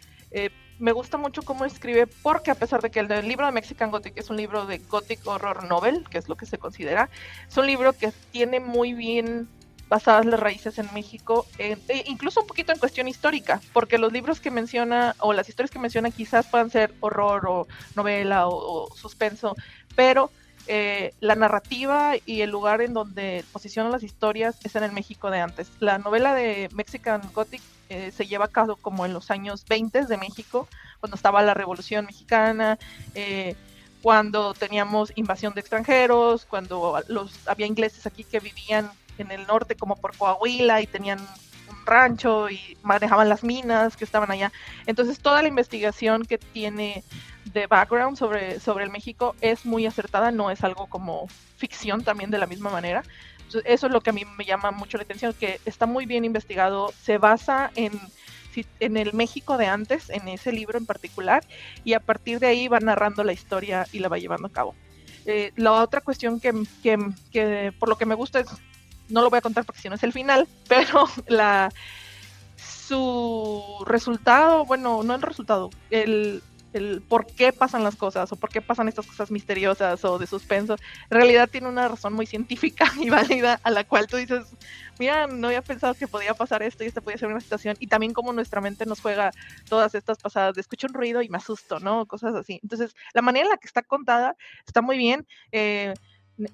me 0.81 0.93
gusta 0.93 1.19
mucho 1.19 1.43
cómo 1.43 1.65
escribe, 1.65 2.07
porque 2.07 2.51
a 2.51 2.55
pesar 2.55 2.81
de 2.81 2.91
que 2.91 3.01
el, 3.01 3.29
libro 3.29 3.47
de 3.47 3.53
Mexican 3.53 3.91
Gothic 3.91 4.17
es 4.17 4.31
un 4.31 4.37
libro 4.37 4.67
de 4.67 4.79
Gothic 4.79 5.25
Horror 5.27 5.65
Novel, 5.65 6.05
que 6.09 6.19
es 6.19 6.29
lo 6.29 6.37
que 6.37 6.47
se 6.47 6.59
considera, 6.59 7.11
es 7.49 7.57
un 7.57 7.67
libro 7.67 7.93
que 7.93 8.13
tiene 8.33 8.61
muy 8.61 8.95
bien 8.95 9.49
basadas 9.89 10.25
las 10.25 10.41
raíces 10.41 10.79
en 10.79 10.89
México, 10.95 11.47
e 11.59 11.77
incluso 12.07 12.41
un 12.41 12.47
poquito 12.47 12.73
en 12.73 12.79
cuestión 12.79 13.09
histórica, 13.09 13.61
porque 13.73 13.99
los 13.99 14.13
libros 14.13 14.41
que 14.41 14.51
menciona 14.51 15.17
o 15.19 15.33
las 15.33 15.49
historias 15.49 15.71
que 15.71 15.81
menciona 15.81 16.11
quizás 16.11 16.47
puedan 16.47 16.71
ser 16.71 16.95
horror 17.01 17.47
o 17.49 17.67
novela 17.97 18.47
o, 18.47 18.89
suspenso, 18.95 19.57
pero 19.97 20.31
eh, 20.67 21.13
la 21.21 21.35
narrativa 21.35 22.15
y 22.25 22.43
el 22.43 22.51
lugar 22.51 22.81
en 22.81 22.95
donde 22.95 23.45
posicionan 23.53 23.91
las 23.91 24.05
historias 24.05 24.57
es 24.65 24.77
en 24.77 24.85
el 24.85 24.93
México 24.93 25.31
de 25.31 25.41
antes. 25.41 25.73
La 25.81 25.99
novela 25.99 26.35
de 26.35 26.69
Mexican 26.73 27.21
Gothic 27.35 27.61
eh, 27.91 28.13
se 28.13 28.29
lleva 28.29 28.45
a 28.45 28.49
cabo 28.49 28.77
como 28.77 29.05
en 29.05 29.13
los 29.13 29.33
años 29.33 29.65
20 29.69 30.07
de 30.07 30.17
México, 30.17 30.69
cuando 31.01 31.17
estaba 31.17 31.43
la 31.43 31.55
Revolución 31.55 32.07
Mexicana, 32.07 32.79
eh, 33.17 33.57
cuando 34.01 34.55
teníamos 34.55 35.13
invasión 35.17 35.55
de 35.55 35.61
extranjeros, 35.61 36.47
cuando 36.47 37.03
los 37.09 37.49
había 37.49 37.67
ingleses 37.67 38.07
aquí 38.07 38.23
que 38.23 38.39
vivían 38.39 38.89
en 39.19 39.33
el 39.33 39.45
norte 39.49 39.75
como 39.75 39.97
por 39.97 40.17
Coahuila 40.17 40.81
y 40.81 40.87
tenían 40.87 41.19
un 41.19 41.85
rancho 41.85 42.49
y 42.49 42.79
manejaban 42.83 43.29
las 43.29 43.43
minas 43.43 43.97
que 43.97 44.05
estaban 44.05 44.31
allá. 44.31 44.53
Entonces 44.87 45.19
toda 45.19 45.43
la 45.43 45.49
investigación 45.49 46.25
que 46.25 46.39
tiene 46.39 47.03
de 47.47 47.67
background 47.67 48.17
sobre, 48.17 48.61
sobre 48.61 48.85
el 48.85 48.91
México 48.91 49.35
es 49.41 49.67
muy 49.67 49.85
acertada, 49.85 50.31
no 50.31 50.53
es 50.53 50.63
algo 50.63 50.87
como 50.87 51.27
ficción 51.57 52.05
también 52.05 52.31
de 52.31 52.39
la 52.39 52.47
misma 52.47 52.71
manera 52.71 53.03
eso 53.65 53.87
es 53.87 53.93
lo 53.93 54.01
que 54.01 54.11
a 54.11 54.13
mí 54.13 54.25
me 54.37 54.45
llama 54.45 54.71
mucho 54.71 54.97
la 54.97 55.05
atención, 55.05 55.35
que 55.35 55.61
está 55.65 55.87
muy 55.87 56.07
bien 56.07 56.25
investigado, 56.25 56.93
se 57.03 57.19
basa 57.19 57.71
en, 57.75 57.93
en 58.81 58.97
el 58.97 59.13
México 59.13 59.57
de 59.57 59.67
antes, 59.67 60.11
en 60.11 60.29
ese 60.29 60.53
libro 60.53 60.79
en 60.79 60.87
particular, 60.87 61.45
y 61.85 61.95
a 61.95 62.01
partir 62.01 62.39
de 62.39 62.49
ahí 62.49 62.69
va 62.69 62.81
narrando 62.81 63.25
la 63.25 63.33
historia 63.33 63.87
y 63.93 63.99
la 63.99 64.09
va 64.09 64.19
llevando 64.19 64.49
a 64.49 64.53
cabo. 64.53 64.75
Eh, 65.27 65.53
la 65.57 65.73
otra 65.73 66.01
cuestión 66.01 66.41
que, 66.41 66.53
que, 66.83 66.99
que, 67.31 67.73
por 67.79 67.89
lo 67.89 67.97
que 67.97 68.07
me 68.07 68.15
gusta 68.15 68.41
es, 68.41 68.49
no 69.09 69.23
lo 69.23 69.31
voy 69.31 69.39
a 69.39 69.43
contar 69.43 69.65
porque 69.65 69.81
si 69.81 69.89
no 69.89 69.95
es 69.95 70.03
el 70.03 70.13
final, 70.13 70.49
pero 70.69 71.07
la 71.27 71.71
su 72.57 73.85
resultado, 73.87 74.65
bueno, 74.65 75.05
no 75.05 75.15
el 75.15 75.23
resultado, 75.23 75.71
el, 75.91 76.43
el 76.73 77.03
por 77.03 77.27
qué 77.27 77.53
pasan 77.53 77.85
las 77.85 77.97
cosas 77.97 78.31
o 78.33 78.37
por 78.37 78.51
qué 78.51 78.61
pasan 78.61 78.89
estas 78.89 79.07
cosas 79.07 79.31
misteriosas 79.31 80.05
o 80.05 80.19
de 80.19 80.27
suspenso, 80.27 80.77
en 81.11 81.17
realidad 81.17 81.49
tiene 81.51 81.69
una 81.69 81.89
razón 81.89 82.13
muy 82.13 82.27
científica 82.27 82.85
y 83.01 83.11
válida 83.11 83.61
a 83.63 83.71
la 83.71 83.85
cual 83.85 84.07
tú 84.07 84.17
dices, 84.17 84.47
mira, 84.99 85.27
no 85.27 85.49
había 85.49 85.63
pensado 85.63 85.95
que 85.95 86.09
podía 86.09 86.35
pasar 86.35 86.63
esto 86.63 86.85
y 86.85 86.87
esta 86.87 87.01
podía 87.01 87.19
ser 87.19 87.29
una 87.29 87.41
situación 87.41 87.77
y 87.81 87.87
también 87.87 88.13
como 88.13 88.33
nuestra 88.33 88.61
mente 88.61 88.87
nos 88.87 89.01
juega 89.01 89.31
todas 89.69 89.95
estas 89.95 90.19
pasadas 90.19 90.55
de 90.55 90.61
escucho 90.61 90.87
un 90.87 90.95
ruido 90.95 91.23
y 91.23 91.29
me 91.29 91.39
asusto, 91.39 91.81
¿no? 91.81 92.07
Cosas 92.07 92.35
así. 92.35 92.61
Entonces, 92.63 92.95
la 93.15 93.23
manera 93.23 93.47
en 93.47 93.51
la 93.51 93.57
que 93.57 93.67
está 93.67 93.83
contada 93.83 94.37
está 94.67 94.83
muy 94.83 94.99
bien. 94.99 95.27
Eh, 95.53 95.95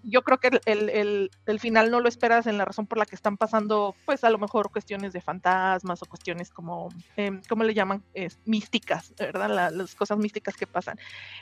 yo 0.03 0.23
creo 0.23 0.39
que 0.39 0.61
el, 0.65 1.31
el, 1.47 1.61
final 1.61 1.91
no 1.91 2.01
lo 2.01 2.09
esperas 2.09 2.47
en 2.47 2.59
la 2.59 2.65
razón 2.65 2.87
por 2.87 2.99
la 2.99 3.07
que 3.07 3.15
están 3.15 3.37
pasando, 3.37 3.95
pues 4.05 4.25
a 4.25 4.31
lo 4.31 4.39
mejor 4.39 4.71
cuestiones 4.71 5.13
de 5.13 5.21
fantasmas 5.21 6.03
o 6.03 6.07
cuestiones 6.07 6.51
como, 6.51 6.89
eh, 7.17 7.41
¿cómo 7.49 7.65
le 7.65 7.75
llaman? 7.75 8.03
místicas, 8.45 9.13
¿verdad? 9.19 9.73
las 9.73 9.95
cosas 9.95 10.19
místicas 10.19 10.57
que 10.57 10.67
pasan. 10.67 10.99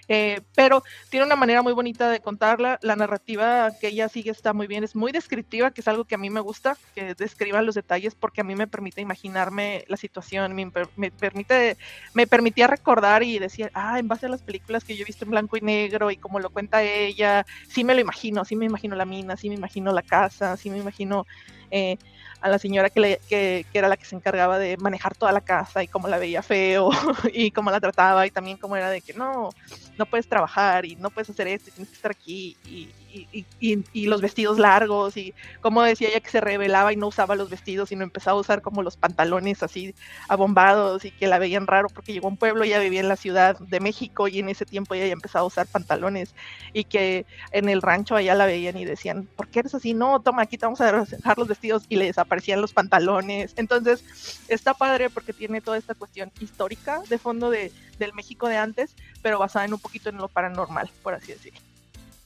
Eh, 0.09 0.41
pero 0.55 0.83
tiene 1.11 1.27
una 1.27 1.37
manera 1.37 1.63
muy 1.63 1.73
bonita 1.73 2.11
de 2.11 2.21
contarla, 2.21 2.79
la 2.83 2.97
narrativa 2.97 3.71
que 3.81 3.89
ella 3.89 4.09
sigue 4.09 4.31
está 4.31 4.53
muy 4.53 4.67
bien, 4.67 4.85
es 4.85 4.95
muy 4.95 5.13
descriptiva, 5.13 5.71
que 5.71 5.81
es 5.81 5.89
algo 5.89 6.05
que 6.05 6.15
a 6.15 6.19
mí 6.19 6.31
me 6.31 6.41
gusta, 6.41 6.77
que 6.95 7.15
describan 7.15 7.67
los 7.67 7.75
detalles 7.75 8.15
porque 8.15 8.41
a 8.41 8.45
mí 8.45 8.55
me 8.55 8.67
permite 8.67 9.01
imaginarme 9.01 9.85
la 9.89 9.97
situación, 9.97 10.55
me, 10.55 10.71
me 10.97 11.11
permite, 11.11 11.77
me 12.13 12.27
permitía 12.27 12.67
recordar 12.67 13.23
y 13.23 13.39
decir, 13.39 13.71
ah, 13.75 13.99
en 13.99 14.09
base 14.09 14.27
a 14.27 14.29
las 14.29 14.43
películas 14.43 14.85
que 14.85 14.97
yo 14.97 15.03
he 15.03 15.07
visto 15.07 15.25
en 15.25 15.31
blanco 15.31 15.57
y 15.57 15.61
negro 15.61 16.11
y 16.11 16.17
como 16.17 16.41
lo 16.41 16.51
cuenta 16.51 16.83
ella, 16.83 17.47
sí 17.69 17.85
me 17.85 17.95
lo 17.95 18.01
imagino 18.35 18.43
así 18.43 18.57
me 18.57 18.67
imagino 18.67 18.97
la 18.97 19.05
mina, 19.05 19.35
así 19.35 19.49
me 19.49 19.55
imagino 19.55 19.93
la 19.93 20.03
casa, 20.03 20.53
así 20.53 20.71
me 20.71 20.79
imagino 20.79 21.27
eh, 21.71 21.97
a 22.41 22.49
la 22.49 22.59
señora 22.59 22.91
que, 22.91 23.01
le, 23.01 23.21
que, 23.29 23.65
que, 23.73 23.79
era 23.79 23.89
la 23.89 23.97
que 23.97 24.05
se 24.05 24.17
encargaba 24.17 24.59
de 24.59 24.77
manejar 24.77 25.15
toda 25.15 25.33
la 25.33 25.41
casa 25.41 25.83
y 25.83 25.89
cómo 25.89 26.09
la 26.09 26.19
veía 26.19 26.43
feo 26.43 26.91
y 27.33 27.51
cómo 27.51 27.71
la 27.71 27.81
trataba 27.81 28.27
y 28.27 28.31
también 28.31 28.59
cómo 28.59 28.77
era 28.77 28.91
de 28.91 29.01
que 29.01 29.15
no, 29.15 29.51
no 29.99 30.07
puedes 30.07 30.29
trabajar 30.29 30.85
y 30.85 30.97
no 30.97 31.11
puedes 31.11 31.31
hacer 31.31 31.49
esto 31.49 31.71
y 31.71 31.73
tienes 31.73 31.89
que 31.89 31.97
estar 31.97 32.11
aquí 32.11 32.57
y, 32.67 32.91
y, 33.15 33.47
y, 33.61 33.85
y, 33.93 34.07
los 34.07 34.21
vestidos 34.21 34.59
largos 34.59 35.17
y 35.17 35.35
como 35.61 35.83
decía 35.83 36.09
ella 36.09 36.21
que 36.21 36.31
se 36.31 36.41
revelaba 36.41 36.93
y 36.93 36.97
no 36.97 37.07
usaba 37.07 37.37
los 37.37 37.49
vestidos 37.49 37.89
sino 37.89 38.03
empezaba 38.03 38.37
a 38.37 38.41
usar 38.41 38.61
como 38.61 38.83
los 38.83 38.97
pantalones 38.97 39.63
así 39.63 39.95
abombados 40.29 41.05
y 41.05 41.11
que 41.13 41.27
la 41.27 41.39
veían 41.39 41.67
raro 41.67 41.89
porque 41.89 42.13
llegó 42.13 42.27
a 42.27 42.31
un 42.31 42.37
pueblo, 42.37 42.65
ella 42.65 42.79
vivía 42.81 43.01
en 43.01 43.09
la 43.09 43.17
ciudad 43.17 43.59
de 43.59 43.81
México 43.81 44.29
y 44.29 44.41
en 44.41 44.49
ese 44.49 44.67
tiempo 44.67 44.95
ella 44.95 45.07
ya 45.07 45.13
empezaba 45.13 45.43
a 45.45 45.47
usar 45.47 45.67
pantalones 45.67 46.35
y 46.73 46.85
que 46.85 47.27
en 47.53 47.69
el 47.69 47.83
rancho 47.83 48.17
allá 48.17 48.35
la 48.35 48.47
veían 48.47 48.77
y 48.77 48.85
decían, 48.85 49.29
¿por 49.37 49.49
qué 49.49 49.61
eres 49.61 49.75
así? 49.75 49.95
No, 49.95 50.21
toma, 50.21 50.43
aquí 50.43 50.59
te 50.59 50.67
vamos 50.67 50.81
a 50.81 51.05
dejar 51.05 51.39
los 51.39 51.49
vestidos 51.49 51.85
y 51.89 51.97
le 51.97 52.07
desaparecían 52.07 52.61
los 52.61 52.73
pantalones. 52.73 53.53
Entonces 53.57 54.41
está 54.49 54.75
padre 54.75 55.11
porque 55.11 55.33
tiene 55.33 55.61
toda 55.61 55.79
esta 55.79 55.95
cuestión 55.95 56.33
histórica 56.41 57.01
de 57.09 57.19
fondo 57.19 57.51
de, 57.51 57.73
del 57.99 58.13
México 58.15 58.49
de 58.49 58.57
antes, 58.57 58.95
pero 59.23 59.39
basada 59.39 59.65
en 59.65 59.75
un 59.75 59.81
poquito 59.81 60.09
en 60.09 60.17
lo 60.17 60.29
paranormal, 60.29 60.91
por 61.03 61.15
así 61.15 61.33
decirlo. 61.33 61.61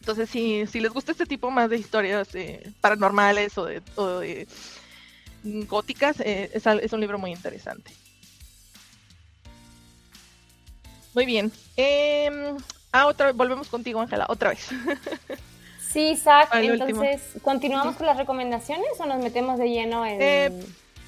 Entonces, 0.09 0.31
si, 0.31 0.67
si 0.67 0.81
les 0.81 0.91
gusta 0.91 1.13
este 1.13 1.27
tipo 1.27 1.51
más 1.51 1.69
de 1.69 1.77
historias 1.77 2.35
eh, 2.35 2.73
paranormales 2.81 3.59
o 3.59 3.67
de, 3.67 3.83
o 3.95 4.21
de 4.21 4.49
góticas, 5.45 6.19
eh, 6.21 6.51
es, 6.55 6.65
es, 6.67 6.93
un 6.95 7.01
libro 7.01 7.19
muy 7.19 7.31
interesante. 7.31 7.93
Muy 11.13 11.27
bien. 11.27 11.53
Eh, 11.77 12.57
ah, 12.91 13.07
otra 13.07 13.33
volvemos 13.33 13.69
contigo, 13.69 14.01
Ángela, 14.01 14.25
otra 14.31 14.49
vez. 14.49 14.71
sí, 15.93 16.17
Zach, 16.17 16.49
entonces, 16.55 17.21
¿continuamos 17.43 17.97
con 17.97 18.07
las 18.07 18.17
recomendaciones 18.17 18.89
o 19.01 19.05
nos 19.05 19.23
metemos 19.23 19.59
de 19.59 19.69
lleno 19.69 20.07
en... 20.07 20.23
Eh, 20.23 20.65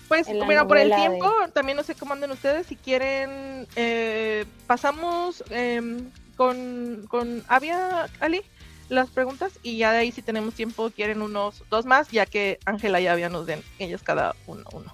pues, 0.09 0.29
mira, 0.29 0.69
por 0.69 0.77
el 0.77 0.95
tiempo, 0.95 1.27
de... 1.47 1.53
también 1.53 1.77
no 1.77 1.85
sé 1.85 1.95
cómo 1.95 2.13
anden 2.13 2.33
ustedes, 2.33 2.67
si 2.67 2.77
quieren, 2.77 3.67
eh, 3.77 4.45
pasamos 4.67 5.43
em, 5.49 6.11
con, 6.37 7.07
con 7.09 7.43
Avia, 7.49 8.07
Ali, 8.21 8.43
las 8.91 9.09
preguntas 9.11 9.59
y 9.63 9.79
ya 9.79 9.93
de 9.93 9.99
ahí 9.99 10.13
si 10.13 10.21
tenemos 10.21 10.55
tiempo 10.55 10.91
quieren 10.91 11.23
unos 11.23 11.63
dos 11.71 11.87
más, 11.87 12.11
ya 12.11 12.27
que 12.27 12.59
Ángela 12.67 13.01
y 13.01 13.07
Avia 13.07 13.29
nos 13.29 13.47
den 13.47 13.63
ellos 13.79 14.03
cada 14.03 14.35
uno 14.47 14.65
uno. 14.73 14.93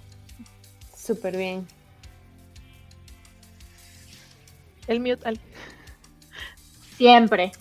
Súper 0.97 1.37
bien. 1.37 1.67
El 4.87 5.01
mute, 5.01 5.27
Ali. 5.27 5.41
Siempre. 6.97 7.53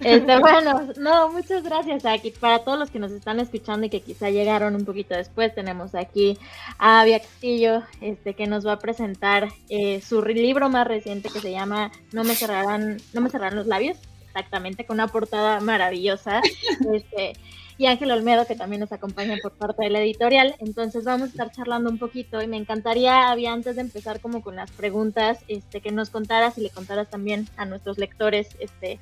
Este, 0.00 0.38
bueno, 0.40 0.92
no, 0.98 1.32
muchas 1.32 1.62
gracias 1.62 2.04
aquí. 2.04 2.30
Para 2.30 2.60
todos 2.60 2.78
los 2.78 2.90
que 2.90 2.98
nos 2.98 3.12
están 3.12 3.40
escuchando 3.40 3.86
y 3.86 3.90
que 3.90 4.00
quizá 4.00 4.30
llegaron 4.30 4.74
un 4.74 4.84
poquito 4.84 5.14
después, 5.14 5.54
tenemos 5.54 5.94
aquí 5.94 6.38
a 6.78 7.00
Avia 7.00 7.20
Castillo, 7.20 7.82
este, 8.00 8.34
que 8.34 8.46
nos 8.46 8.66
va 8.66 8.72
a 8.72 8.78
presentar 8.78 9.48
eh, 9.68 10.00
su 10.00 10.22
libro 10.22 10.68
más 10.68 10.86
reciente 10.86 11.28
que 11.30 11.40
se 11.40 11.52
llama 11.52 11.90
No 12.12 12.24
me 12.24 12.34
cerrarán, 12.34 12.98
no 13.12 13.20
me 13.20 13.30
cerrarán 13.30 13.56
los 13.56 13.66
labios, 13.66 13.98
exactamente, 14.30 14.86
con 14.86 14.94
una 14.94 15.08
portada 15.08 15.60
maravillosa. 15.60 16.40
Este, 16.94 17.34
y 17.78 17.86
Ángel 17.86 18.10
Olmedo, 18.10 18.46
que 18.46 18.56
también 18.56 18.80
nos 18.80 18.92
acompaña 18.92 19.36
por 19.42 19.52
parte 19.52 19.84
de 19.84 19.90
la 19.90 20.00
editorial. 20.00 20.54
Entonces 20.58 21.04
vamos 21.04 21.28
a 21.28 21.30
estar 21.30 21.50
charlando 21.50 21.88
un 21.88 21.98
poquito 21.98 22.42
y 22.42 22.46
me 22.46 22.56
encantaría, 22.56 23.30
había 23.30 23.52
antes 23.52 23.76
de 23.76 23.82
empezar 23.82 24.20
como 24.20 24.42
con 24.42 24.56
las 24.56 24.70
preguntas, 24.70 25.38
este, 25.48 25.80
que 25.80 25.90
nos 25.90 26.10
contaras 26.10 26.58
y 26.58 26.62
le 26.62 26.70
contaras 26.70 27.08
también 27.08 27.48
a 27.56 27.64
nuestros 27.64 27.96
lectores 27.96 28.48
este, 28.58 28.98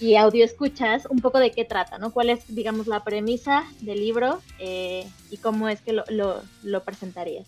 y 0.00 0.16
audio 0.16 0.44
escuchas 0.44 1.06
un 1.08 1.20
poco 1.20 1.38
de 1.38 1.50
qué 1.50 1.64
trata, 1.64 1.98
¿no? 1.98 2.12
¿Cuál 2.12 2.30
es, 2.30 2.54
digamos, 2.54 2.86
la 2.86 3.04
premisa 3.04 3.64
del 3.80 4.00
libro 4.00 4.40
eh, 4.58 5.06
y 5.30 5.38
cómo 5.38 5.68
es 5.68 5.80
que 5.80 5.92
lo, 5.92 6.04
lo, 6.08 6.42
lo 6.62 6.84
presentarías? 6.84 7.46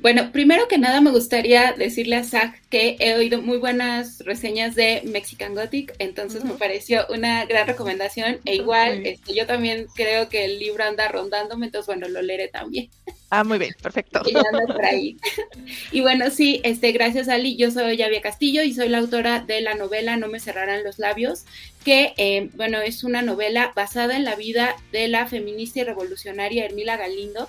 Bueno, 0.00 0.30
primero 0.30 0.68
que 0.68 0.78
nada 0.78 1.00
me 1.00 1.10
gustaría 1.10 1.72
decirle 1.72 2.16
a 2.16 2.24
Zach 2.24 2.54
que 2.70 2.96
he 3.00 3.14
oído 3.14 3.40
muy 3.40 3.58
buenas 3.58 4.20
reseñas 4.20 4.74
de 4.74 5.02
Mexican 5.04 5.54
Gothic, 5.54 5.94
entonces 5.98 6.42
uh 6.42 6.46
-huh. 6.46 6.52
me 6.52 6.58
pareció 6.58 7.06
una 7.08 7.44
gran 7.46 7.66
recomendación 7.66 8.38
e 8.44 8.56
igual 8.56 9.06
este, 9.06 9.34
yo 9.34 9.46
también 9.46 9.86
creo 9.94 10.28
que 10.28 10.44
el 10.44 10.58
libro 10.58 10.84
anda 10.84 11.08
rondándome, 11.08 11.66
entonces 11.66 11.86
bueno, 11.86 12.08
lo 12.08 12.20
leeré 12.22 12.48
también. 12.48 12.90
Ah, 13.30 13.42
muy 13.42 13.58
bien, 13.58 13.74
perfecto. 13.82 14.22
Y 14.24 14.36
anda 14.36 14.66
por 14.66 14.84
ahí. 14.84 15.16
y 15.92 16.00
bueno, 16.00 16.30
sí, 16.30 16.60
este, 16.62 16.92
gracias 16.92 17.28
Ali, 17.28 17.56
yo 17.56 17.70
soy 17.70 17.96
Yavia 17.96 18.20
Castillo 18.20 18.62
y 18.62 18.74
soy 18.74 18.88
la 18.88 18.98
autora 18.98 19.40
de 19.40 19.60
la 19.62 19.74
novela 19.74 20.16
No 20.16 20.28
me 20.28 20.38
cerrarán 20.40 20.84
los 20.84 20.98
labios, 20.98 21.44
que 21.84 22.12
eh, 22.18 22.50
bueno, 22.54 22.80
es 22.80 23.02
una 23.02 23.22
novela 23.22 23.72
basada 23.74 24.16
en 24.16 24.24
la 24.24 24.36
vida 24.36 24.76
de 24.92 25.08
la 25.08 25.26
feminista 25.26 25.80
y 25.80 25.84
revolucionaria 25.84 26.64
Hermila 26.64 26.96
Galindo, 26.96 27.48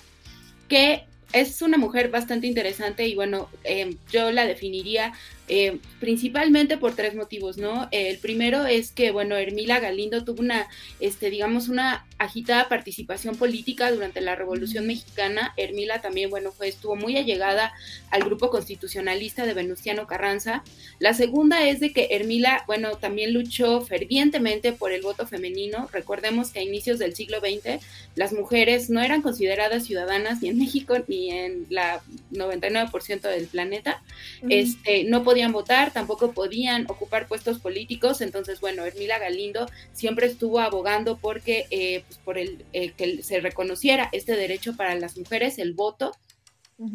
que 0.67 1.05
es 1.33 1.61
una 1.61 1.77
mujer 1.77 2.09
bastante 2.09 2.47
interesante 2.47 3.07
y 3.07 3.15
bueno, 3.15 3.49
eh, 3.63 3.97
yo 4.11 4.31
la 4.31 4.45
definiría 4.45 5.13
eh, 5.49 5.79
principalmente 6.01 6.77
por 6.77 6.95
tres 6.95 7.15
motivos, 7.15 7.57
¿no? 7.57 7.87
Eh, 7.91 8.09
el 8.09 8.17
primero 8.17 8.65
es 8.65 8.91
que, 8.91 9.11
bueno, 9.11 9.35
Hermila 9.37 9.79
Galindo 9.79 10.25
tuvo 10.25 10.41
una, 10.41 10.67
este, 10.99 11.29
digamos, 11.29 11.69
una 11.69 12.05
agitada 12.17 12.67
participación 12.67 13.35
política 13.35 13.91
durante 13.91 14.21
la 14.21 14.35
Revolución 14.35 14.87
Mexicana. 14.87 15.53
Hermila 15.55 16.01
también, 16.01 16.29
bueno, 16.29 16.51
fue, 16.51 16.67
estuvo 16.67 16.95
muy 16.95 17.17
allegada 17.17 17.71
al 18.09 18.23
grupo 18.23 18.49
constitucionalista 18.49 19.45
de 19.45 19.53
Venustiano 19.53 20.05
Carranza. 20.05 20.63
La 20.99 21.13
segunda 21.13 21.65
es 21.65 21.79
de 21.79 21.93
que 21.93 22.09
Hermila, 22.11 22.63
bueno, 22.67 22.97
también 22.97 23.33
luchó 23.33 23.81
fervientemente 23.81 24.73
por 24.73 24.91
el 24.91 25.01
voto 25.01 25.27
femenino. 25.27 25.87
Recordemos 25.93 26.51
que 26.51 26.59
a 26.59 26.63
inicios 26.63 26.99
del 26.99 27.15
siglo 27.15 27.39
XX 27.39 27.81
las 28.15 28.33
mujeres 28.33 28.89
no 28.89 29.01
eran 29.01 29.21
consideradas 29.21 29.85
ciudadanas 29.85 30.41
ni 30.41 30.49
en 30.49 30.57
México 30.57 30.95
ni 31.07 31.31
en 31.31 31.67
la 31.69 32.01
99% 32.31 33.21
del 33.21 33.47
planeta. 33.47 34.01
Uh 34.41 34.47
-huh. 34.47 34.53
Este, 34.57 35.03
no 35.03 35.23
podían 35.23 35.36
podían 35.37 35.51
votar, 35.51 35.93
tampoco 35.93 36.31
podían 36.31 36.89
ocupar 36.89 37.27
puestos 37.27 37.59
políticos, 37.59 38.21
entonces 38.21 38.59
bueno, 38.59 38.83
Hermila 38.85 39.19
Galindo 39.19 39.67
siempre 39.93 40.25
estuvo 40.25 40.59
abogando 40.59 41.17
porque 41.17 41.67
eh, 41.69 42.03
pues 42.07 42.19
por 42.25 42.39
el 42.39 42.65
eh, 42.73 42.93
que 42.97 43.21
se 43.21 43.39
reconociera 43.39 44.09
este 44.13 44.35
derecho 44.35 44.75
para 44.75 44.95
las 44.95 45.15
mujeres, 45.15 45.59
el 45.59 45.73
voto, 45.73 46.11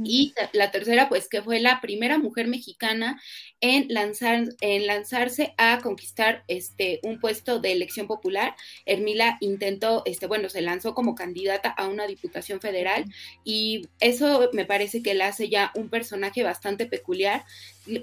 Y 0.04 0.32
la 0.52 0.70
tercera, 0.70 1.08
pues 1.08 1.28
que 1.28 1.42
fue 1.42 1.58
la 1.58 1.80
primera 1.80 2.16
mujer 2.16 2.46
mexicana 2.46 3.20
en, 3.60 3.92
lanzar, 3.92 4.44
en 4.60 4.86
lanzarse 4.86 5.54
a 5.58 5.80
conquistar 5.80 6.44
este, 6.46 7.00
un 7.02 7.18
puesto 7.18 7.58
de 7.58 7.72
elección 7.72 8.06
popular. 8.06 8.54
Hermila 8.86 9.38
intentó, 9.40 10.02
este, 10.06 10.28
bueno, 10.28 10.48
se 10.48 10.60
lanzó 10.60 10.94
como 10.94 11.16
candidata 11.16 11.68
a 11.70 11.88
una 11.88 12.06
diputación 12.06 12.60
federal 12.60 13.06
y 13.44 13.88
eso 13.98 14.48
me 14.52 14.64
parece 14.64 15.02
que 15.02 15.14
la 15.14 15.28
hace 15.28 15.48
ya 15.48 15.72
un 15.74 15.88
personaje 15.88 16.44
bastante 16.44 16.86
peculiar. 16.86 17.44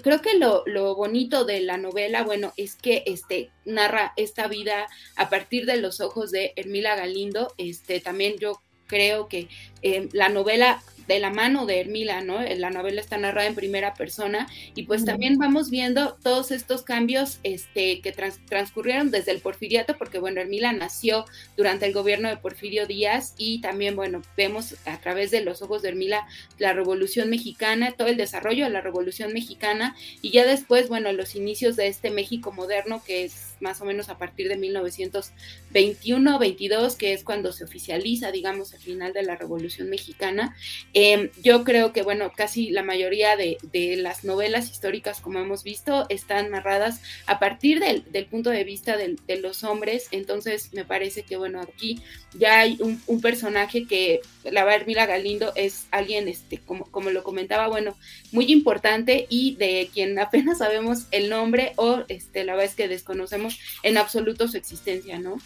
Creo 0.02 0.20
que 0.20 0.38
lo, 0.38 0.64
lo 0.66 0.94
bonito 0.94 1.46
de 1.46 1.60
la 1.62 1.78
novela, 1.78 2.24
bueno, 2.24 2.52
es 2.58 2.74
que 2.74 3.04
este, 3.06 3.50
narra 3.64 4.12
esta 4.16 4.48
vida 4.48 4.86
a 5.16 5.30
partir 5.30 5.64
de 5.64 5.78
los 5.78 6.00
ojos 6.00 6.30
de 6.30 6.52
Hermila 6.56 6.94
Galindo. 6.94 7.54
Este, 7.56 8.00
también 8.00 8.36
yo 8.38 8.60
creo 8.90 9.28
que 9.28 9.48
eh, 9.82 10.08
la 10.12 10.28
novela 10.28 10.82
de 11.14 11.18
la 11.18 11.30
mano 11.30 11.66
de 11.66 11.80
Hermila, 11.80 12.20
¿no? 12.20 12.40
La 12.40 12.70
novela 12.70 13.00
está 13.00 13.18
narrada 13.18 13.48
en 13.48 13.56
primera 13.56 13.94
persona 13.94 14.46
y 14.76 14.84
pues 14.84 15.04
también 15.04 15.38
vamos 15.38 15.68
viendo 15.68 16.16
todos 16.22 16.52
estos 16.52 16.82
cambios 16.82 17.40
este, 17.42 18.00
que 18.00 18.12
trans 18.12 18.38
transcurrieron 18.46 19.10
desde 19.10 19.32
el 19.32 19.40
porfiriato, 19.40 19.98
porque 19.98 20.20
bueno, 20.20 20.40
Hermila 20.40 20.72
nació 20.72 21.24
durante 21.56 21.84
el 21.86 21.92
gobierno 21.92 22.28
de 22.28 22.36
Porfirio 22.36 22.86
Díaz 22.86 23.34
y 23.36 23.60
también, 23.60 23.96
bueno, 23.96 24.22
vemos 24.36 24.76
a 24.86 25.00
través 25.00 25.32
de 25.32 25.40
los 25.40 25.62
ojos 25.62 25.82
de 25.82 25.88
Hermila 25.88 26.28
la 26.58 26.74
revolución 26.74 27.28
mexicana, 27.28 27.90
todo 27.90 28.06
el 28.06 28.16
desarrollo 28.16 28.66
de 28.66 28.70
la 28.70 28.80
revolución 28.80 29.32
mexicana 29.32 29.96
y 30.22 30.30
ya 30.30 30.46
después, 30.46 30.88
bueno, 30.88 31.10
los 31.10 31.34
inicios 31.34 31.74
de 31.74 31.88
este 31.88 32.12
México 32.12 32.52
moderno 32.52 33.02
que 33.04 33.24
es 33.24 33.49
más 33.60 33.80
o 33.80 33.84
menos 33.84 34.08
a 34.08 34.18
partir 34.18 34.48
de 34.48 34.58
1921-22, 34.58 36.96
que 36.96 37.12
es 37.12 37.22
cuando 37.24 37.52
se 37.52 37.62
oficializa, 37.64 38.32
digamos, 38.32 38.72
el 38.72 38.80
final 38.80 39.12
de 39.12 39.22
la 39.22 39.36
Revolución 39.36 39.90
Mexicana. 39.90 40.56
Eh, 40.94 41.30
yo 41.42 41.64
creo 41.64 41.92
que, 41.92 42.02
bueno, 42.02 42.32
casi 42.34 42.70
la 42.70 42.82
mayoría 42.82 43.36
de, 43.36 43.58
de, 43.72 43.96
las 43.96 44.24
novelas 44.24 44.70
históricas, 44.70 45.20
como 45.20 45.40
hemos 45.40 45.62
visto, 45.62 46.06
están 46.08 46.50
narradas 46.50 47.02
a 47.26 47.38
partir 47.38 47.80
del, 47.80 48.04
del 48.10 48.26
punto 48.26 48.50
de 48.50 48.64
vista 48.64 48.96
de, 48.96 49.16
los 49.40 49.64
hombres, 49.64 50.08
entonces 50.10 50.72
me 50.72 50.84
parece 50.84 51.22
que, 51.22 51.36
bueno, 51.36 51.60
aquí 51.60 52.02
ya 52.34 52.60
hay 52.60 52.78
un, 52.80 53.20
personaje 53.20 53.86
que, 53.86 54.20
la 54.44 54.62
Hermila 54.74 55.06
Galindo, 55.06 55.52
es 55.54 55.86
alguien, 55.90 56.28
este, 56.28 56.58
como, 56.58 56.84
como 56.86 57.10
lo 57.10 57.22
comentaba, 57.22 57.68
bueno, 57.68 57.96
muy 58.32 58.50
importante 58.50 59.26
y 59.28 59.56
de 59.56 59.90
quien 59.92 60.18
apenas 60.18 60.58
sabemos 60.58 61.06
el 61.10 61.28
nombre 61.28 61.72
o 61.76 62.04
este, 62.08 62.44
la 62.44 62.52
verdad 62.52 62.70
es 62.70 62.74
que 62.74 62.88
desconocemos 62.88 63.49
en 63.82 63.98
absoluto 63.98 64.48
su 64.48 64.56
existencia, 64.56 65.18
¿no? 65.18 65.38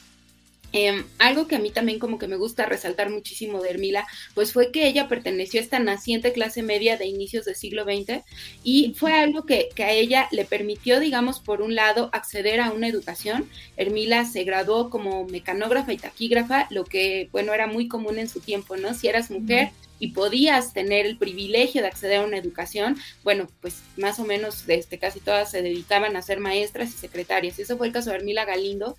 Em, 0.76 1.04
algo 1.20 1.46
que 1.46 1.54
a 1.54 1.60
mí 1.60 1.70
también 1.70 2.00
como 2.00 2.18
que 2.18 2.26
me 2.26 2.34
gusta 2.34 2.66
resaltar 2.66 3.08
muchísimo 3.08 3.62
de 3.62 3.70
Hermila, 3.70 4.08
pues 4.34 4.52
fue 4.52 4.72
que 4.72 4.88
ella 4.88 5.06
perteneció 5.06 5.60
a 5.60 5.62
esta 5.62 5.78
naciente 5.78 6.32
clase 6.32 6.64
media 6.64 6.96
de 6.96 7.06
inicios 7.06 7.44
del 7.44 7.54
siglo 7.54 7.84
XX 7.84 8.24
y 8.64 8.92
fue 8.96 9.12
algo 9.12 9.46
que, 9.46 9.68
que, 9.72 9.84
a 9.84 9.92
ella 9.92 10.26
le 10.32 10.44
permitió, 10.44 10.98
digamos, 10.98 11.38
por 11.38 11.62
un 11.62 11.76
lado, 11.76 12.10
acceder 12.12 12.60
a 12.60 12.72
una 12.72 12.88
educación. 12.88 13.48
Hermila 13.76 14.24
se 14.24 14.42
graduó 14.42 14.90
como 14.90 15.24
mecanógrafa 15.26 15.92
y 15.92 15.96
taquígrafa, 15.96 16.66
lo 16.70 16.82
que, 16.82 17.28
bueno, 17.30 17.54
era 17.54 17.68
muy 17.68 17.86
común 17.86 18.18
en 18.18 18.28
su 18.28 18.40
tiempo, 18.40 18.76
¿no? 18.76 18.94
Si 18.94 19.06
eras 19.06 19.30
mujer, 19.30 19.70
y 19.98 20.08
podías 20.08 20.72
tener 20.72 21.06
el 21.06 21.16
privilegio 21.16 21.82
de 21.82 21.88
acceder 21.88 22.18
a 22.18 22.24
una 22.24 22.38
educación, 22.38 22.96
bueno, 23.22 23.48
pues 23.60 23.82
más 23.96 24.18
o 24.18 24.24
menos 24.24 24.68
este, 24.68 24.98
casi 24.98 25.20
todas 25.20 25.50
se 25.50 25.62
dedicaban 25.62 26.16
a 26.16 26.22
ser 26.22 26.40
maestras 26.40 26.90
y 26.90 26.98
secretarias. 26.98 27.58
Y 27.58 27.62
eso 27.62 27.76
fue 27.76 27.86
el 27.86 27.92
caso 27.92 28.10
de 28.10 28.16
Hermila 28.16 28.44
Galindo. 28.44 28.96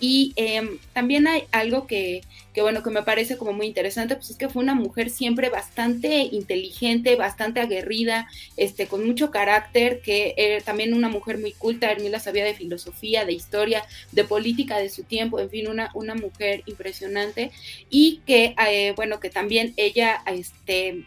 Y 0.00 0.32
em, 0.36 0.78
también 0.92 1.26
hay 1.26 1.44
algo 1.52 1.86
que, 1.86 2.22
que, 2.58 2.62
bueno, 2.62 2.82
que 2.82 2.90
me 2.90 3.04
parece 3.04 3.36
como 3.36 3.52
muy 3.52 3.66
interesante, 3.66 4.16
pues 4.16 4.30
es 4.30 4.36
que 4.36 4.48
fue 4.48 4.60
una 4.60 4.74
mujer 4.74 5.10
siempre 5.10 5.48
bastante 5.48 6.22
inteligente, 6.32 7.14
bastante 7.14 7.60
aguerrida, 7.60 8.26
este, 8.56 8.88
con 8.88 9.06
mucho 9.06 9.30
carácter, 9.30 10.00
que 10.00 10.34
era 10.36 10.64
también 10.64 10.92
una 10.92 11.08
mujer 11.08 11.38
muy 11.38 11.52
culta. 11.52 11.88
Hermila 11.88 12.18
sabía 12.18 12.44
de 12.44 12.54
filosofía, 12.54 13.24
de 13.24 13.32
historia, 13.32 13.84
de 14.10 14.24
política 14.24 14.76
de 14.78 14.88
su 14.88 15.04
tiempo, 15.04 15.38
en 15.38 15.50
fin, 15.50 15.68
una, 15.68 15.92
una 15.94 16.16
mujer 16.16 16.64
impresionante. 16.66 17.52
Y 17.90 18.22
que, 18.26 18.56
eh, 18.68 18.92
bueno, 18.96 19.20
que 19.20 19.30
también 19.30 19.72
ella 19.76 20.20
este, 20.26 21.04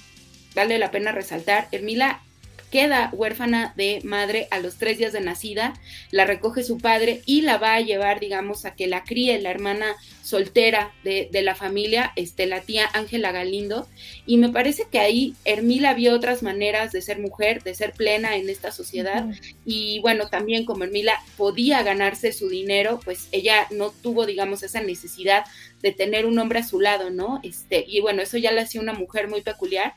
vale 0.55 0.79
la 0.79 0.89
pena 0.89 1.11
resaltar, 1.11 1.67
Hermila 1.73 2.21
queda 2.71 3.09
huérfana 3.13 3.73
de 3.75 3.99
madre 4.03 4.47
a 4.49 4.59
los 4.59 4.77
tres 4.77 4.97
días 4.97 5.13
de 5.13 5.21
nacida, 5.21 5.73
la 6.09 6.25
recoge 6.25 6.63
su 6.63 6.77
padre 6.77 7.21
y 7.25 7.41
la 7.41 7.57
va 7.57 7.75
a 7.75 7.81
llevar, 7.81 8.19
digamos, 8.19 8.65
a 8.65 8.75
que 8.75 8.87
la 8.87 9.03
críe 9.03 9.39
la 9.39 9.51
hermana 9.51 9.95
soltera 10.23 10.93
de, 11.03 11.29
la 11.43 11.55
familia, 11.55 12.13
este, 12.15 12.45
la 12.45 12.61
tía 12.61 12.89
Ángela 12.93 13.33
Galindo, 13.33 13.87
y 14.25 14.37
me 14.37 14.49
parece 14.49 14.87
que 14.89 14.99
ahí 14.99 15.35
Hermila 15.43 15.93
vio 15.93 16.15
otras 16.15 16.41
maneras 16.41 16.93
de 16.93 17.01
ser 17.01 17.19
mujer, 17.19 17.61
de 17.63 17.75
ser 17.75 17.91
plena 17.91 18.37
en 18.37 18.49
esta 18.49 18.71
sociedad, 18.71 19.25
y 19.65 19.99
bueno, 19.99 20.29
también 20.29 20.63
como 20.63 20.85
Hermila 20.85 21.21
podía 21.35 21.83
ganarse 21.83 22.31
su 22.31 22.47
dinero, 22.47 23.01
pues 23.03 23.27
ella 23.33 23.67
no 23.71 23.91
tuvo, 23.91 24.25
digamos, 24.25 24.63
esa 24.63 24.81
necesidad 24.81 25.43
de 25.81 25.91
tener 25.91 26.25
un 26.25 26.39
hombre 26.39 26.59
a 26.59 26.67
su 26.67 26.79
lado, 26.79 27.09
¿no? 27.09 27.41
Este, 27.43 27.83
y 27.85 27.99
bueno, 27.99 28.21
eso 28.21 28.37
ya 28.37 28.53
la 28.53 28.61
hacía 28.61 28.79
una 28.79 28.93
mujer 28.93 29.27
muy 29.27 29.41
peculiar. 29.41 29.95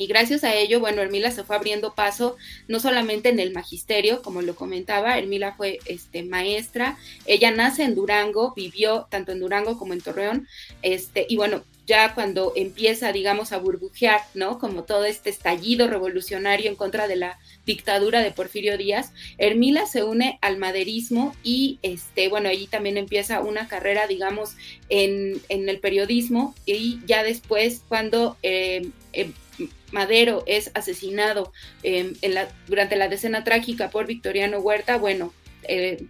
Y 0.00 0.06
gracias 0.06 0.44
a 0.44 0.54
ello, 0.54 0.80
bueno, 0.80 1.02
Hermila 1.02 1.30
se 1.30 1.44
fue 1.44 1.56
abriendo 1.56 1.94
paso 1.94 2.38
no 2.68 2.80
solamente 2.80 3.28
en 3.28 3.38
el 3.38 3.52
magisterio, 3.52 4.22
como 4.22 4.40
lo 4.40 4.56
comentaba, 4.56 5.18
Hermila 5.18 5.52
fue 5.52 5.78
este, 5.84 6.22
maestra, 6.22 6.96
ella 7.26 7.50
nace 7.50 7.82
en 7.82 7.94
Durango, 7.94 8.54
vivió 8.56 9.08
tanto 9.10 9.32
en 9.32 9.40
Durango 9.40 9.78
como 9.78 9.92
en 9.92 10.00
Torreón, 10.00 10.48
este, 10.80 11.26
y 11.28 11.36
bueno, 11.36 11.64
ya 11.86 12.14
cuando 12.14 12.54
empieza, 12.56 13.12
digamos, 13.12 13.52
a 13.52 13.58
burbujear, 13.58 14.22
¿no? 14.32 14.58
Como 14.58 14.84
todo 14.84 15.04
este 15.04 15.28
estallido 15.28 15.86
revolucionario 15.86 16.70
en 16.70 16.76
contra 16.76 17.06
de 17.06 17.16
la 17.16 17.38
dictadura 17.66 18.22
de 18.22 18.30
Porfirio 18.30 18.78
Díaz, 18.78 19.12
Hermila 19.36 19.84
se 19.84 20.02
une 20.02 20.38
al 20.40 20.56
maderismo 20.56 21.36
y, 21.42 21.78
este, 21.82 22.28
bueno, 22.28 22.48
allí 22.48 22.68
también 22.68 22.96
empieza 22.96 23.40
una 23.40 23.68
carrera, 23.68 24.06
digamos, 24.06 24.52
en, 24.88 25.42
el 25.50 25.78
periodismo 25.80 26.54
y 26.64 27.00
ya 27.04 27.22
después, 27.22 27.82
cuando 27.86 28.38
eh, 28.42 28.88
eh, 29.12 29.32
Madero 29.92 30.42
es 30.46 30.70
asesinado 30.74 31.52
em, 31.82 32.14
en 32.22 32.34
la, 32.34 32.48
durante 32.66 32.96
la 32.96 33.08
decena 33.08 33.44
trágica 33.44 33.90
por 33.90 34.06
Victoriano 34.06 34.58
Huerta, 34.58 34.96
bueno, 34.96 35.32
eh, 35.64 36.04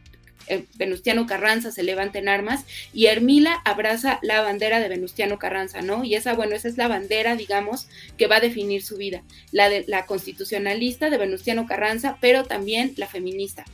eh, 0.51 0.65
Venustiano 0.75 1.27
Carranza 1.27 1.71
se 1.71 1.85
levanta 1.85 2.19
en 2.19 2.29
armas 2.29 2.65
y 2.93 3.07
Hermila 3.07 3.63
abraza 3.65 4.19
la 4.23 4.43
bandera 4.43 4.81
de 4.81 4.89
Venustiano 4.89 5.39
Carranza, 5.39 5.81
¿no? 5.81 6.03
Y 6.03 6.17
esa, 6.17 6.35
bueno, 6.35 6.57
esa 6.57 6.67
es 6.67 6.77
la 6.77 6.89
bandera, 6.89 7.37
digamos, 7.37 7.89
que 8.19 8.27
va 8.27 8.37
a 8.37 8.41
definir 8.41 8.83
su 8.83 8.97
vida, 8.97 9.23
la 9.53 9.69
de 9.69 9.85
la 9.87 10.07
constitucionalista 10.07 11.09
de 11.09 11.19
Venustiano 11.19 11.67
Carranza, 11.67 12.19
pero 12.21 12.45
también 12.45 12.95
la 12.97 13.07
feminista. 13.07 13.65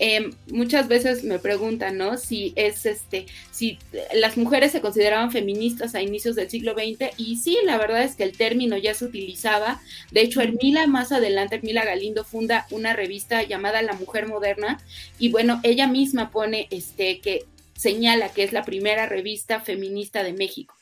Em, 0.00 0.32
muchas 0.46 0.88
veces 0.88 1.24
me 1.24 1.38
preguntan, 1.38 1.98
¿no? 1.98 2.16
Si 2.16 2.52
es 2.56 2.86
este, 2.86 3.26
si 3.50 3.78
las 4.14 4.36
mujeres 4.36 4.72
se 4.72 4.80
consideraban 4.80 5.32
feministas 5.32 5.94
a 5.94 6.02
inicios 6.02 6.36
del 6.36 6.48
siglo 6.50 6.74
XX, 6.74 7.10
y 7.16 7.36
sí, 7.36 7.58
la 7.64 7.78
verdad 7.78 8.02
es 8.02 8.14
que 8.14 8.24
el 8.24 8.36
término 8.36 8.76
ya 8.76 8.94
se 8.94 9.04
utilizaba. 9.04 9.80
De 10.12 10.20
hecho, 10.20 10.40
Hermila, 10.40 10.86
más 10.86 11.12
adelante, 11.12 11.56
Hermila 11.56 11.84
Galindo 11.84 12.24
funda 12.24 12.66
una 12.70 12.92
revista 12.92 13.42
llamada 13.42 13.82
La 13.82 13.94
Mujer 13.94 14.28
Moderna, 14.28 14.80
y 15.18 15.30
bueno, 15.30 15.60
ella 15.64 15.88
misma 15.88 16.30
pone 16.30 16.68
este 16.70 17.20
que 17.20 17.44
señala 17.76 18.28
que 18.30 18.42
es 18.42 18.52
la 18.52 18.64
primera 18.64 19.06
revista 19.06 19.60
feminista 19.60 20.22
de 20.22 20.32
México. 20.32 20.77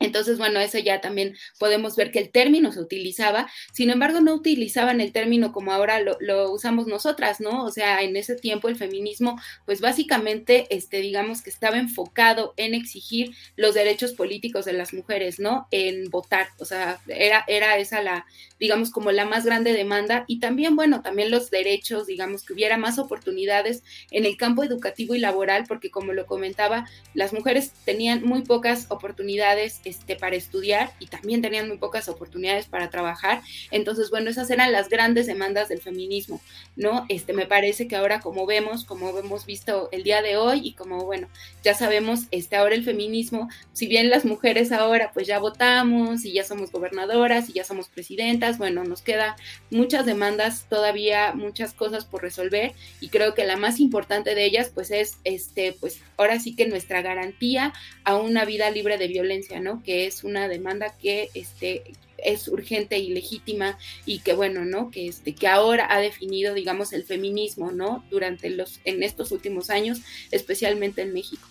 Entonces, 0.00 0.38
bueno, 0.38 0.60
eso 0.60 0.78
ya 0.78 1.02
también 1.02 1.36
podemos 1.58 1.94
ver 1.94 2.10
que 2.10 2.20
el 2.20 2.30
término 2.30 2.72
se 2.72 2.80
utilizaba, 2.80 3.50
sin 3.72 3.90
embargo, 3.90 4.22
no 4.22 4.34
utilizaban 4.34 5.00
el 5.02 5.12
término 5.12 5.52
como 5.52 5.72
ahora 5.72 6.00
lo, 6.00 6.50
usamos 6.50 6.86
nosotras, 6.86 7.38
¿no? 7.38 7.64
O 7.64 7.70
sea, 7.70 8.00
en 8.02 8.16
ese 8.16 8.34
tiempo 8.34 8.68
el 8.68 8.76
feminismo, 8.76 9.38
pues 9.66 9.82
básicamente, 9.82 10.66
este, 10.70 11.00
digamos 11.00 11.42
que 11.42 11.50
estaba 11.50 11.76
enfocado 11.76 12.54
en 12.56 12.72
exigir 12.72 13.34
los 13.56 13.74
derechos 13.74 14.14
políticos 14.14 14.64
de 14.64 14.72
las 14.72 14.94
mujeres, 14.94 15.38
¿no? 15.38 15.68
En 15.70 16.08
votar, 16.08 16.48
o 16.58 16.64
sea, 16.64 16.98
era, 17.06 17.44
era 17.46 17.76
esa 17.76 18.02
la, 18.02 18.24
digamos, 18.58 18.90
como 18.90 19.12
la 19.12 19.26
más 19.26 19.44
grande 19.44 19.74
demanda 19.74 20.24
y 20.26 20.40
también, 20.40 20.76
bueno, 20.76 21.02
también 21.02 21.30
los 21.30 21.50
derechos, 21.50 22.06
digamos, 22.06 22.44
que 22.44 22.54
hubiera 22.54 22.78
más 22.78 22.98
oportunidades 22.98 23.82
en 24.10 24.24
el 24.24 24.38
campo 24.38 24.64
educativo 24.64 25.14
y 25.14 25.18
laboral, 25.18 25.64
porque 25.68 25.90
como 25.90 26.14
lo 26.14 26.24
comentaba, 26.24 26.88
las 27.12 27.34
mujeres 27.34 27.72
tenían 27.84 28.22
muy 28.22 28.40
pocas 28.42 28.86
oportunidades 28.88 29.80
este, 29.90 30.14
para 30.14 30.36
estudiar 30.36 30.92
y 31.00 31.08
también 31.08 31.42
tenían 31.42 31.66
muy 31.66 31.78
pocas 31.78 32.08
oportunidades 32.08 32.66
para 32.66 32.90
trabajar. 32.90 33.42
Entonces, 33.72 34.08
bueno, 34.08 34.30
esas 34.30 34.48
eran 34.50 34.70
las 34.70 34.88
grandes 34.88 35.26
demandas 35.26 35.68
del 35.68 35.80
feminismo, 35.80 36.40
¿no? 36.76 37.06
Este, 37.08 37.32
me 37.32 37.46
parece 37.46 37.88
que 37.88 37.96
ahora 37.96 38.20
como 38.20 38.46
vemos, 38.46 38.84
como 38.84 39.18
hemos 39.18 39.46
visto 39.46 39.88
el 39.90 40.04
día 40.04 40.22
de 40.22 40.36
hoy 40.36 40.60
y 40.62 40.72
como, 40.74 41.04
bueno, 41.04 41.28
ya 41.64 41.74
sabemos, 41.74 42.20
este, 42.30 42.54
ahora 42.54 42.76
el 42.76 42.84
feminismo, 42.84 43.48
si 43.72 43.88
bien 43.88 44.10
las 44.10 44.24
mujeres 44.24 44.70
ahora 44.70 45.10
pues 45.12 45.26
ya 45.26 45.40
votamos 45.40 46.24
y 46.24 46.32
ya 46.32 46.44
somos 46.44 46.70
gobernadoras 46.70 47.50
y 47.50 47.54
ya 47.54 47.64
somos 47.64 47.88
presidentas, 47.88 48.56
bueno, 48.58 48.84
nos 48.84 49.02
queda 49.02 49.34
muchas 49.70 50.06
demandas 50.06 50.66
todavía, 50.68 51.32
muchas 51.34 51.72
cosas 51.72 52.04
por 52.04 52.22
resolver 52.22 52.74
y 53.00 53.08
creo 53.08 53.34
que 53.34 53.44
la 53.44 53.56
más 53.56 53.80
importante 53.80 54.36
de 54.36 54.44
ellas 54.44 54.70
pues 54.72 54.92
es, 54.92 55.16
este, 55.24 55.74
pues 55.80 56.00
ahora 56.16 56.38
sí 56.38 56.54
que 56.54 56.68
nuestra 56.68 57.02
garantía 57.02 57.72
a 58.04 58.16
una 58.16 58.44
vida 58.44 58.70
libre 58.70 58.98
de 58.98 59.08
violencia, 59.08 59.58
¿no? 59.58 59.79
Que 59.82 60.06
es 60.06 60.24
una 60.24 60.48
demanda 60.48 60.94
que 61.00 61.30
este, 61.34 61.82
es 62.18 62.48
urgente 62.48 62.98
y 62.98 63.08
legítima 63.08 63.78
y 64.06 64.20
que 64.20 64.34
bueno, 64.34 64.64
¿no? 64.64 64.90
Que 64.90 65.08
este 65.08 65.34
que 65.34 65.48
ahora 65.48 65.86
ha 65.90 66.00
definido, 66.00 66.54
digamos, 66.54 66.92
el 66.92 67.04
feminismo, 67.04 67.72
¿no? 67.72 68.04
Durante 68.10 68.50
los 68.50 68.80
en 68.84 69.02
estos 69.02 69.32
últimos 69.32 69.70
años, 69.70 70.00
especialmente 70.30 71.02
en 71.02 71.12
México. 71.12 71.46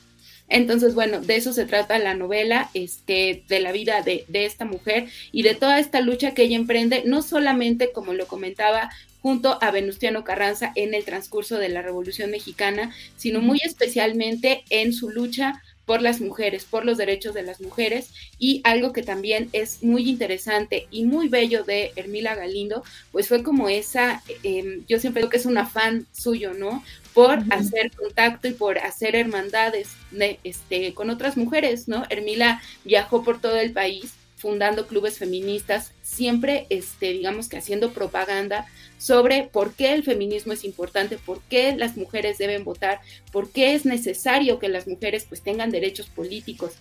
Entonces, 0.49 0.95
bueno, 0.95 1.21
de 1.21 1.35
eso 1.35 1.53
se 1.53 1.65
trata 1.65 1.99
la 1.99 2.15
novela, 2.15 2.71
este, 2.73 3.43
de 3.47 3.59
la 3.59 3.71
vida 3.71 4.01
de, 4.01 4.25
de 4.27 4.45
esta 4.45 4.65
mujer 4.65 5.07
y 5.31 5.43
de 5.43 5.53
toda 5.53 5.79
esta 5.79 6.01
lucha 6.01 6.33
que 6.33 6.41
ella 6.43 6.55
emprende, 6.55 7.03
no 7.05 7.21
solamente, 7.21 7.91
como 7.91 8.13
lo 8.13 8.25
comentaba, 8.25 8.89
junto 9.21 9.59
a 9.61 9.71
Venustiano 9.71 10.23
Carranza 10.23 10.71
en 10.75 10.93
el 10.93 11.03
transcurso 11.05 11.57
de 11.57 11.69
la 11.69 11.81
Revolución 11.81 12.31
Mexicana, 12.31 12.95
sino 13.17 13.41
muy 13.41 13.59
especialmente 13.63 14.63
en 14.69 14.93
su 14.93 15.09
lucha 15.09 15.61
por 15.89 16.03
las 16.03 16.21
mujeres, 16.21 16.65
por 16.65 16.85
los 16.85 16.99
derechos 16.99 17.33
de 17.33 17.41
las 17.41 17.61
mujeres 17.61 18.11
y 18.37 18.61
algo 18.63 18.93
que 18.93 19.01
también 19.01 19.49
es 19.53 19.81
muy 19.81 20.07
interesante 20.07 20.87
y 20.91 21.03
muy 21.05 21.29
bello 21.29 21.63
de 21.63 21.93
Hermila 21.95 22.35
Galindo, 22.35 22.83
pues 23.11 23.27
fue 23.27 23.41
como 23.41 23.69
esa, 23.69 24.21
em, 24.43 24.85
yo 24.87 24.99
siempre 24.99 25.23
digo 25.23 25.31
que 25.31 25.37
es 25.37 25.47
un 25.47 25.57
afán 25.57 26.05
suyo, 26.11 26.53
¿no? 26.53 26.83
Por 27.15 27.39
hacer 27.49 27.89
contacto 27.97 28.47
y 28.47 28.51
por 28.51 28.77
hacer 28.77 29.15
hermandades 29.15 29.89
este, 30.43 30.93
con 30.93 31.09
otras 31.09 31.37
mujeres, 31.37 31.87
¿no? 31.87 32.03
Hermila 32.11 32.61
viajó 32.85 33.23
por 33.23 33.41
todo 33.41 33.55
el 33.55 33.71
país 33.73 34.13
fundando 34.37 34.85
clubes 34.85 35.17
feministas, 35.17 35.91
siempre, 36.03 36.67
este, 36.69 37.13
digamos 37.13 37.49
que 37.49 37.57
haciendo 37.57 37.93
propaganda 37.93 38.67
sobre 38.99 39.49
por 39.51 39.73
qué 39.73 39.93
el 39.93 40.03
feminismo 40.03 40.53
es 40.53 40.63
importante, 40.63 41.17
por 41.17 41.41
qué 41.43 41.75
las 41.75 41.97
mujeres 41.97 42.37
deben 42.37 42.63
votar, 42.63 42.99
por 43.31 43.49
qué 43.49 43.73
es 43.73 43.85
necesario 43.85 44.59
que 44.59 44.69
las 44.69 44.87
mujeres 44.87 45.25
pues 45.27 45.41
tengan 45.41 45.71
derechos 45.71 46.07
políticos. 46.07 46.73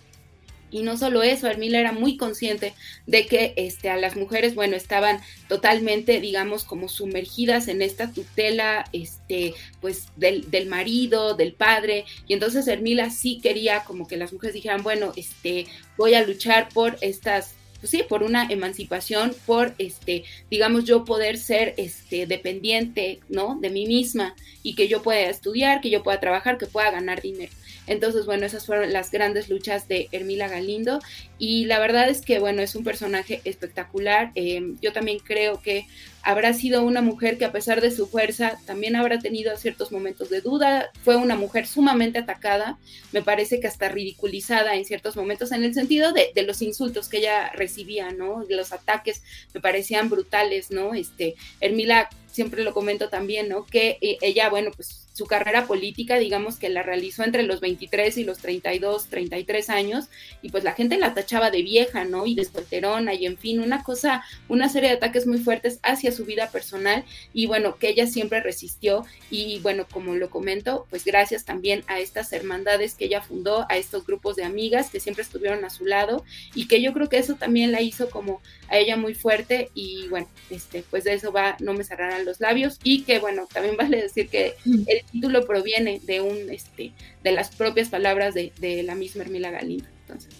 Y 0.71 0.83
no 0.83 0.97
solo 0.97 1.23
eso, 1.23 1.47
Hermila 1.47 1.79
era 1.79 1.93
muy 1.93 2.15
consciente 2.17 2.73
de 3.07 3.25
que 3.25 3.53
este, 3.55 3.89
a 3.89 3.97
las 3.97 4.15
mujeres, 4.15 4.53
bueno, 4.53 4.75
estaban 4.75 5.19
totalmente, 5.47 6.19
digamos, 6.19 6.63
como 6.63 6.89
sumergidas 6.89 7.67
en 7.67 7.81
esta 7.81 8.11
tutela, 8.11 8.85
este, 8.93 9.55
pues, 9.81 10.09
del, 10.15 10.51
del, 10.51 10.67
marido, 10.67 11.33
del 11.33 11.53
padre. 11.53 12.05
Y 12.27 12.33
entonces 12.33 12.67
Hermila 12.67 13.09
sí 13.09 13.39
quería 13.41 13.83
como 13.83 14.07
que 14.07 14.17
las 14.17 14.31
mujeres 14.31 14.53
dijeran, 14.53 14.83
bueno, 14.83 15.11
este, 15.15 15.65
voy 15.97 16.13
a 16.13 16.23
luchar 16.23 16.69
por 16.69 16.97
estas 17.01 17.55
pues 17.79 17.91
sí, 17.91 18.03
por 18.07 18.23
una 18.23 18.45
emancipación, 18.49 19.35
por 19.45 19.73
este, 19.77 20.23
digamos, 20.49 20.85
yo 20.85 21.05
poder 21.05 21.37
ser 21.37 21.73
este 21.77 22.25
dependiente, 22.25 23.19
¿no? 23.29 23.57
De 23.59 23.69
mí 23.69 23.85
misma 23.85 24.35
y 24.63 24.75
que 24.75 24.87
yo 24.87 25.01
pueda 25.01 25.29
estudiar, 25.29 25.81
que 25.81 25.89
yo 25.89 26.03
pueda 26.03 26.19
trabajar, 26.19 26.57
que 26.57 26.65
pueda 26.65 26.91
ganar 26.91 27.21
dinero. 27.21 27.51
Entonces, 27.89 28.25
bueno, 28.25 28.45
esas 28.45 28.65
fueron 28.67 28.93
las 28.93 29.11
grandes 29.11 29.49
luchas 29.49 29.87
de 29.87 30.07
Hermila 30.11 30.47
Galindo 30.47 30.99
y 31.39 31.65
la 31.65 31.79
verdad 31.79 32.07
es 32.07 32.21
que, 32.21 32.37
bueno, 32.37 32.61
es 32.61 32.75
un 32.75 32.83
personaje 32.83 33.41
espectacular. 33.45 34.31
Em, 34.35 34.77
yo 34.79 34.93
también 34.93 35.17
creo 35.17 35.59
que 35.61 35.87
habrá 36.21 36.53
sido 36.53 36.83
una 36.83 37.01
mujer 37.01 37.39
que 37.39 37.45
a 37.45 37.51
pesar 37.51 37.81
de 37.81 37.89
su 37.89 38.07
fuerza 38.07 38.59
también 38.67 38.95
habrá 38.95 39.17
tenido 39.17 39.57
ciertos 39.57 39.91
momentos 39.91 40.29
de 40.29 40.41
duda. 40.41 40.91
Fue 41.03 41.15
una 41.15 41.35
mujer 41.35 41.65
sumamente 41.65 42.19
atacada, 42.19 42.77
me 43.11 43.23
parece 43.23 43.59
que 43.59 43.67
hasta 43.67 43.89
ridiculizada 43.89 44.75
en 44.75 44.85
ciertos 44.85 45.15
momentos 45.15 45.51
en 45.51 45.63
el 45.63 45.73
sentido 45.73 46.13
de, 46.13 46.31
de 46.35 46.43
los 46.43 46.61
insultos 46.61 47.09
que 47.09 47.17
ella 47.17 47.51
recibía, 47.53 48.11
¿no? 48.11 48.45
Los 48.49 48.71
ataques 48.71 49.23
me 49.53 49.61
parecían 49.61 50.09
brutales, 50.09 50.69
¿no? 50.69 50.93
Este, 50.93 51.33
Hermila 51.59 52.07
siempre 52.31 52.63
lo 52.63 52.73
comento 52.73 53.09
también, 53.09 53.49
¿no? 53.49 53.65
Que 53.65 53.97
eh, 54.01 54.17
ella, 54.21 54.49
bueno, 54.49 54.71
pues 54.75 55.08
su 55.19 55.25
carrera 55.25 55.67
política, 55.67 56.17
digamos 56.17 56.55
que 56.55 56.69
la 56.69 56.81
realizó 56.81 57.25
entre 57.25 57.43
los 57.43 57.59
23 57.59 58.17
y 58.19 58.23
los 58.23 58.37
32, 58.37 59.07
33 59.07 59.69
años, 59.69 60.05
y 60.41 60.47
pues 60.47 60.63
la 60.63 60.71
gente 60.71 60.97
la 60.97 61.13
tachaba 61.13 61.51
de 61.51 61.61
vieja, 61.61 62.05
¿no? 62.05 62.25
Y 62.25 62.35
de 62.35 62.45
solterona, 62.45 63.13
y 63.13 63.25
en 63.25 63.37
fin, 63.37 63.59
una 63.59 63.83
cosa, 63.83 64.23
una 64.47 64.69
serie 64.69 64.87
de 64.87 64.95
ataques 64.95 65.27
muy 65.27 65.39
fuertes 65.39 65.79
hacia 65.83 66.13
su 66.13 66.23
vida 66.23 66.49
personal, 66.51 67.03
y 67.33 67.47
bueno, 67.47 67.75
que 67.75 67.89
ella 67.89 68.07
siempre 68.07 68.39
resistió, 68.39 69.05
y 69.29 69.59
bueno, 69.59 69.87
como 69.91 70.15
lo 70.15 70.29
comento, 70.29 70.87
pues 70.89 71.03
gracias 71.03 71.43
también 71.43 71.83
a 71.87 71.99
estas 71.99 72.31
hermandades 72.31 72.95
que 72.95 73.03
ella 73.03 73.21
fundó, 73.21 73.65
a 73.69 73.75
estos 73.75 74.05
grupos 74.05 74.37
de 74.37 74.45
amigas 74.45 74.89
que 74.89 75.01
siempre 75.01 75.23
estuvieron 75.23 75.65
a 75.65 75.69
su 75.69 75.85
lado, 75.85 76.23
y 76.55 76.69
que 76.69 76.81
yo 76.81 76.93
creo 76.93 77.09
que 77.09 77.17
eso 77.17 77.35
también 77.35 77.73
la 77.73 77.81
hizo 77.81 78.09
como 78.09 78.39
a 78.69 78.77
ella 78.77 78.95
muy 78.95 79.15
fuerte, 79.15 79.69
y 79.73 80.07
bueno, 80.07 80.29
este, 80.49 80.81
pues 80.89 81.03
de 81.03 81.15
eso 81.15 81.33
va, 81.33 81.57
no 81.59 81.73
me 81.73 81.83
cerrarán 81.83 82.23
los 82.23 82.39
labios, 82.39 82.79
y 82.85 83.01
que 83.03 83.19
bueno, 83.19 83.49
también 83.51 83.75
vale 83.89 84.01
decir 84.01 84.29
que 84.29 84.55
mm. 84.63 84.83
el 84.87 85.03
título 85.11 85.45
proviene 85.45 85.99
de 86.03 86.21
un 86.21 86.49
este 86.49 86.91
de 87.23 87.31
las 87.31 87.49
propias 87.55 87.89
palabras 87.89 88.33
de, 88.33 88.83
la 88.83 88.95
misma 88.95 89.23
Hermila 89.23 89.51
Galindo. 89.51 89.85
Entonces, 90.01 90.33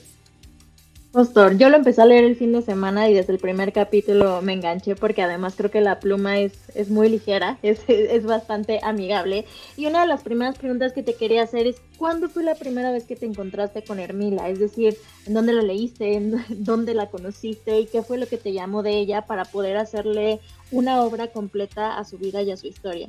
Postor, 1.11 1.57
yo 1.57 1.69
lo 1.69 1.77
empecé 1.77 2.03
a 2.03 2.05
leer 2.05 2.23
el 2.23 2.35
fin 2.35 2.51
de 2.51 2.61
semana 2.61 3.09
y 3.09 3.15
desde 3.15 3.33
el 3.33 3.39
primer 3.39 3.73
capítulo 3.73 4.43
me 4.43 4.53
enganché 4.53 4.95
porque 4.95 5.23
además 5.23 5.55
creo 5.57 5.71
que 5.71 5.81
la 5.81 5.99
pluma 5.99 6.37
es, 6.37 6.53
es 6.75 6.91
muy 6.91 7.09
ligera, 7.09 7.57
es, 7.63 7.79
es, 7.87 8.25
bastante 8.25 8.79
amigable. 8.83 9.45
Y 9.75 9.87
una 9.87 10.01
de 10.01 10.07
las 10.07 10.21
primeras 10.21 10.59
preguntas 10.59 10.93
que 10.93 11.01
te 11.01 11.15
quería 11.15 11.41
hacer 11.41 11.65
es, 11.65 11.77
¿cuándo 11.97 12.29
fue 12.29 12.43
la 12.43 12.53
primera 12.53 12.91
vez 12.91 13.05
que 13.05 13.15
te 13.15 13.25
encontraste 13.25 13.83
con 13.83 13.99
Hermila? 13.99 14.49
Es 14.49 14.59
decir, 14.59 14.97
¿en 15.25 15.33
dónde 15.33 15.53
la 15.53 15.63
leíste? 15.63 16.13
¿En 16.13 16.45
dónde 16.63 16.93
la 16.93 17.07
conociste? 17.07 17.79
¿Y 17.79 17.87
qué 17.87 18.03
fue 18.03 18.19
lo 18.19 18.27
que 18.27 18.37
te 18.37 18.53
llamó 18.53 18.83
de 18.83 18.99
ella 18.99 19.23
para 19.23 19.45
poder 19.45 19.77
hacerle 19.77 20.39
una 20.69 21.01
obra 21.01 21.29
completa 21.29 21.97
a 21.97 22.05
su 22.05 22.19
vida 22.19 22.43
y 22.43 22.51
a 22.51 22.57
su 22.57 22.67
historia? 22.67 23.07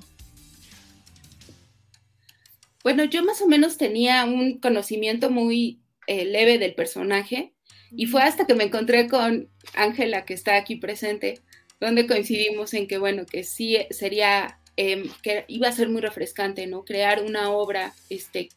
Bueno, 2.82 3.04
yo 3.04 3.22
más 3.24 3.42
o 3.42 3.46
menos 3.46 3.76
tenía 3.76 4.24
un 4.24 4.58
conocimiento 4.58 5.30
muy 5.30 5.80
eh, 6.06 6.24
leve 6.24 6.58
del 6.58 6.74
personaje 6.74 7.52
y 7.90 8.06
fue 8.06 8.22
hasta 8.22 8.46
que 8.46 8.54
me 8.54 8.64
encontré 8.64 9.08
con 9.08 9.50
Ángela, 9.74 10.24
que 10.24 10.34
está 10.34 10.56
aquí 10.56 10.76
presente, 10.76 11.40
donde 11.80 12.06
coincidimos 12.06 12.72
en 12.74 12.86
que, 12.86 12.98
bueno, 12.98 13.26
que 13.26 13.44
sí 13.44 13.76
sería, 13.90 14.60
em, 14.76 15.10
que 15.22 15.44
iba 15.48 15.68
a 15.68 15.72
ser 15.72 15.88
muy 15.88 16.00
refrescante, 16.00 16.66
¿no? 16.66 16.84
Crear 16.84 17.22
una 17.22 17.50
obra 17.50 17.94
este, 18.08 18.48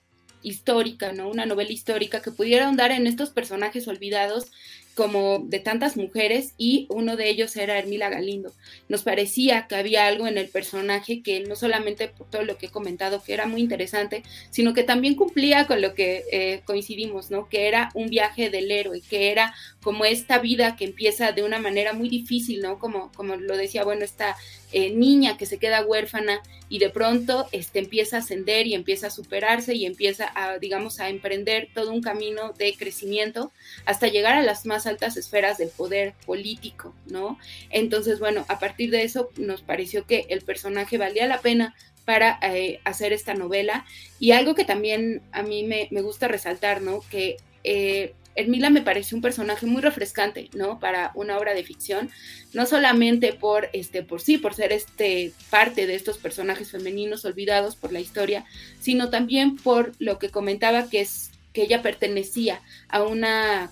histórica, 0.43 1.13
¿no? 1.13 1.29
Una 1.29 1.45
novela 1.45 1.71
histórica 1.71 2.21
que 2.21 2.31
pudiera 2.31 2.65
ahondar 2.65 2.91
en 2.91 3.07
estos 3.07 3.31
personajes 3.31 3.87
olvidados 3.87 4.51
como 4.95 5.39
de 5.39 5.59
tantas 5.59 5.97
mujeres 5.97 6.53
y 6.57 6.85
uno 6.89 7.15
de 7.15 7.29
ellos 7.29 7.55
era 7.55 7.79
Hermila 7.79 8.09
Galindo. 8.09 8.53
Nos 8.89 9.03
parecía 9.03 9.67
que 9.67 9.75
había 9.75 10.05
algo 10.05 10.27
en 10.27 10.37
el 10.37 10.49
personaje 10.49 11.21
que 11.23 11.39
no 11.41 11.55
solamente 11.55 12.07
por 12.07 12.29
todo 12.29 12.43
lo 12.43 12.57
que 12.57 12.67
he 12.67 12.69
comentado, 12.69 13.23
que 13.23 13.33
era 13.33 13.47
muy 13.47 13.61
interesante, 13.61 14.23
sino 14.51 14.73
que 14.73 14.83
también 14.83 15.15
cumplía 15.15 15.65
con 15.65 15.81
lo 15.81 15.95
que 15.95 16.23
eh, 16.31 16.61
coincidimos, 16.65 17.31
¿no? 17.31 17.49
Que 17.49 17.67
era 17.67 17.89
un 17.95 18.09
viaje 18.09 18.49
del 18.49 18.69
héroe, 18.69 19.01
que 19.01 19.31
era 19.31 19.53
como 19.81 20.05
esta 20.05 20.39
vida 20.39 20.75
que 20.75 20.85
empieza 20.85 21.31
de 21.31 21.43
una 21.43 21.59
manera 21.59 21.93
muy 21.93 22.09
difícil, 22.09 22.61
¿no? 22.61 22.77
Como, 22.77 23.11
como 23.13 23.35
lo 23.35 23.57
decía, 23.57 23.83
bueno, 23.83 24.05
esta 24.05 24.35
eh, 24.71 24.91
niña 24.91 25.37
que 25.37 25.45
se 25.45 25.59
queda 25.59 25.85
huérfana 25.85 26.41
y 26.67 26.79
de 26.79 26.89
pronto 26.89 27.47
este, 27.51 27.77
empieza 27.77 28.15
a 28.15 28.19
ascender 28.21 28.65
y 28.65 28.73
empieza 28.73 29.05
a 29.05 29.11
superarse 29.11 29.75
y 29.75 29.85
empieza 29.85 30.31
a, 30.33 30.57
digamos, 30.57 30.99
a 30.99 31.09
emprender 31.09 31.69
todo 31.75 31.91
un 31.91 32.01
camino 32.01 32.53
de 32.57 32.73
crecimiento 32.73 33.51
hasta 33.85 34.07
llegar 34.07 34.35
a 34.35 34.41
las 34.41 34.65
más 34.65 34.82
altas 34.85 35.17
esferas 35.17 35.57
del 35.57 35.69
poder 35.69 36.13
político, 36.25 36.93
¿no? 37.07 37.37
Entonces, 37.69 38.19
bueno, 38.19 38.45
a 38.47 38.59
partir 38.59 38.91
de 38.91 39.03
eso 39.03 39.29
nos 39.37 39.61
pareció 39.61 40.05
que 40.05 40.25
el 40.29 40.41
personaje 40.41 40.97
valía 40.97 41.27
la 41.27 41.41
pena 41.41 41.75
para 42.05 42.39
eh, 42.41 42.79
hacer 42.83 43.13
esta 43.13 43.33
novela 43.33 43.85
y 44.19 44.31
algo 44.31 44.55
que 44.55 44.65
también 44.65 45.21
a 45.31 45.43
mí 45.43 45.63
me, 45.63 45.87
gusta 46.01 46.27
resaltar, 46.27 46.81
¿no? 46.81 47.01
Que 47.09 47.37
eh, 47.63 48.13
me 48.35 48.81
parece 48.81 49.15
un 49.15 49.21
personaje 49.21 49.65
muy 49.65 49.81
refrescante, 49.81 50.49
¿no? 50.53 50.79
Para 50.79 51.11
una 51.15 51.37
obra 51.37 51.53
de 51.53 51.63
ficción, 51.63 52.09
no 52.53 52.65
solamente 52.65 53.33
por 53.33 53.69
este 53.73 54.03
por 54.03 54.21
sí, 54.21 54.37
por 54.37 54.53
ser 54.53 54.71
este 54.71 55.31
parte 55.49 55.85
de 55.85 55.95
estos 55.95 56.17
personajes 56.17 56.71
femeninos 56.71 57.25
olvidados 57.25 57.75
por 57.75 57.93
la 57.93 57.99
historia, 57.99 58.45
sino 58.79 59.09
también 59.09 59.55
por 59.55 59.93
lo 59.99 60.19
que 60.19 60.29
comentaba 60.29 60.89
que 60.89 61.01
es 61.01 61.32
que 61.53 61.63
ella 61.63 61.81
pertenecía 61.81 62.61
a 62.89 63.03
una 63.03 63.71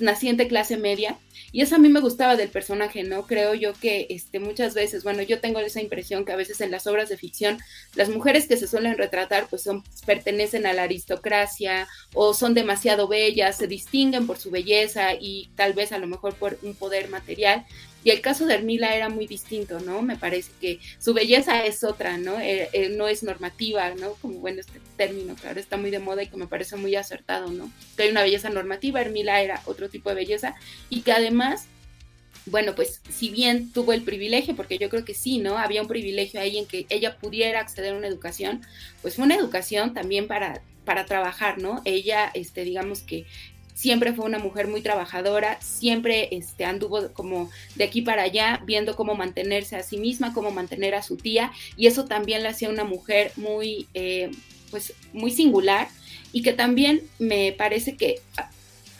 naciente 0.00 0.46
clase 0.48 0.76
media 0.76 1.18
y 1.52 1.60
eso 1.60 1.76
a 1.76 1.78
mí 1.78 1.90
me 1.90 2.00
gustaba 2.00 2.34
del 2.34 2.48
personaje, 2.48 3.04
¿no? 3.04 3.26
Creo 3.26 3.52
yo 3.52 3.74
que 3.74 4.06
este, 4.08 4.40
muchas 4.40 4.72
veces, 4.72 5.04
bueno, 5.04 5.22
yo 5.22 5.38
tengo 5.38 5.60
esa 5.60 5.82
impresión 5.82 6.24
que 6.24 6.32
a 6.32 6.36
veces 6.36 6.62
en 6.62 6.70
las 6.70 6.86
obras 6.86 7.10
de 7.10 7.18
ficción, 7.18 7.58
las 7.94 8.08
mujeres 8.08 8.48
que 8.48 8.56
se 8.56 8.66
suelen 8.66 8.96
retratar, 8.96 9.48
pues 9.50 9.62
son, 9.62 9.84
pertenecen 10.06 10.64
a 10.64 10.72
la 10.72 10.84
aristocracia 10.84 11.86
o 12.14 12.32
son 12.32 12.54
demasiado 12.54 13.06
bellas, 13.06 13.58
se 13.58 13.66
distinguen 13.66 14.26
por 14.26 14.38
su 14.38 14.50
belleza 14.50 15.12
y 15.20 15.50
tal 15.54 15.74
vez 15.74 15.92
a 15.92 15.98
lo 15.98 16.06
mejor 16.06 16.34
por 16.34 16.58
un 16.62 16.74
poder 16.74 17.10
material. 17.10 17.66
Y 18.04 18.10
el 18.10 18.20
caso 18.20 18.46
de 18.46 18.54
Hermila 18.54 18.94
era 18.94 19.08
muy 19.08 19.26
distinto, 19.26 19.80
¿no? 19.80 20.02
Me 20.02 20.16
parece 20.16 20.50
que 20.60 20.80
su 20.98 21.14
belleza 21.14 21.64
es 21.64 21.84
otra, 21.84 22.18
¿no? 22.18 22.40
Eh, 22.40 22.68
eh, 22.72 22.88
no 22.90 23.08
es 23.08 23.22
normativa, 23.22 23.94
¿no? 23.94 24.14
Como 24.14 24.40
bueno, 24.40 24.60
este 24.60 24.80
término, 24.96 25.34
claro, 25.34 25.60
está 25.60 25.76
muy 25.76 25.90
de 25.90 25.98
moda 25.98 26.22
y 26.22 26.28
que 26.28 26.36
me 26.36 26.46
parece 26.46 26.76
muy 26.76 26.94
acertado, 26.96 27.50
¿no? 27.50 27.70
Que 27.96 28.04
hay 28.04 28.10
una 28.10 28.22
belleza 28.22 28.50
normativa, 28.50 29.00
Hermila 29.00 29.40
era 29.40 29.62
otro 29.66 29.88
tipo 29.88 30.08
de 30.08 30.16
belleza 30.16 30.54
y 30.90 31.02
que 31.02 31.12
además 31.12 31.66
bueno, 32.46 32.74
pues 32.74 33.00
si 33.08 33.30
bien 33.30 33.72
tuvo 33.72 33.92
el 33.92 34.02
privilegio, 34.02 34.56
porque 34.56 34.78
yo 34.78 34.88
creo 34.90 35.04
que 35.04 35.14
sí, 35.14 35.38
¿no? 35.38 35.58
Había 35.58 35.82
un 35.82 35.88
privilegio 35.88 36.40
ahí 36.40 36.58
en 36.58 36.66
que 36.66 36.86
ella 36.88 37.16
pudiera 37.18 37.60
acceder 37.60 37.94
a 37.94 37.96
una 37.96 38.08
educación, 38.08 38.62
pues 39.00 39.14
fue 39.14 39.24
una 39.24 39.36
educación 39.36 39.94
también 39.94 40.26
para, 40.26 40.60
para 40.84 41.06
trabajar, 41.06 41.58
¿no? 41.58 41.82
Ella, 41.84 42.30
este, 42.34 42.64
digamos 42.64 43.02
que 43.02 43.26
siempre 43.74 44.12
fue 44.12 44.24
una 44.24 44.38
mujer 44.38 44.68
muy 44.68 44.80
trabajadora, 44.82 45.60
siempre 45.60 46.28
este, 46.32 46.64
anduvo 46.64 47.12
como 47.12 47.50
de 47.74 47.84
aquí 47.84 48.02
para 48.02 48.22
allá, 48.22 48.62
viendo 48.66 48.96
cómo 48.96 49.14
mantenerse 49.14 49.76
a 49.76 49.82
sí 49.82 49.96
misma, 49.96 50.32
cómo 50.34 50.50
mantener 50.50 50.94
a 50.94 51.02
su 51.02 51.16
tía, 51.16 51.52
y 51.76 51.86
eso 51.86 52.04
también 52.04 52.42
la 52.42 52.50
hacía 52.50 52.68
una 52.68 52.84
mujer 52.84 53.32
muy, 53.36 53.88
eh, 53.94 54.30
pues, 54.70 54.94
muy 55.12 55.30
singular 55.30 55.88
y 56.32 56.42
que 56.42 56.52
también 56.52 57.02
me 57.18 57.52
parece 57.52 57.96
que 57.96 58.20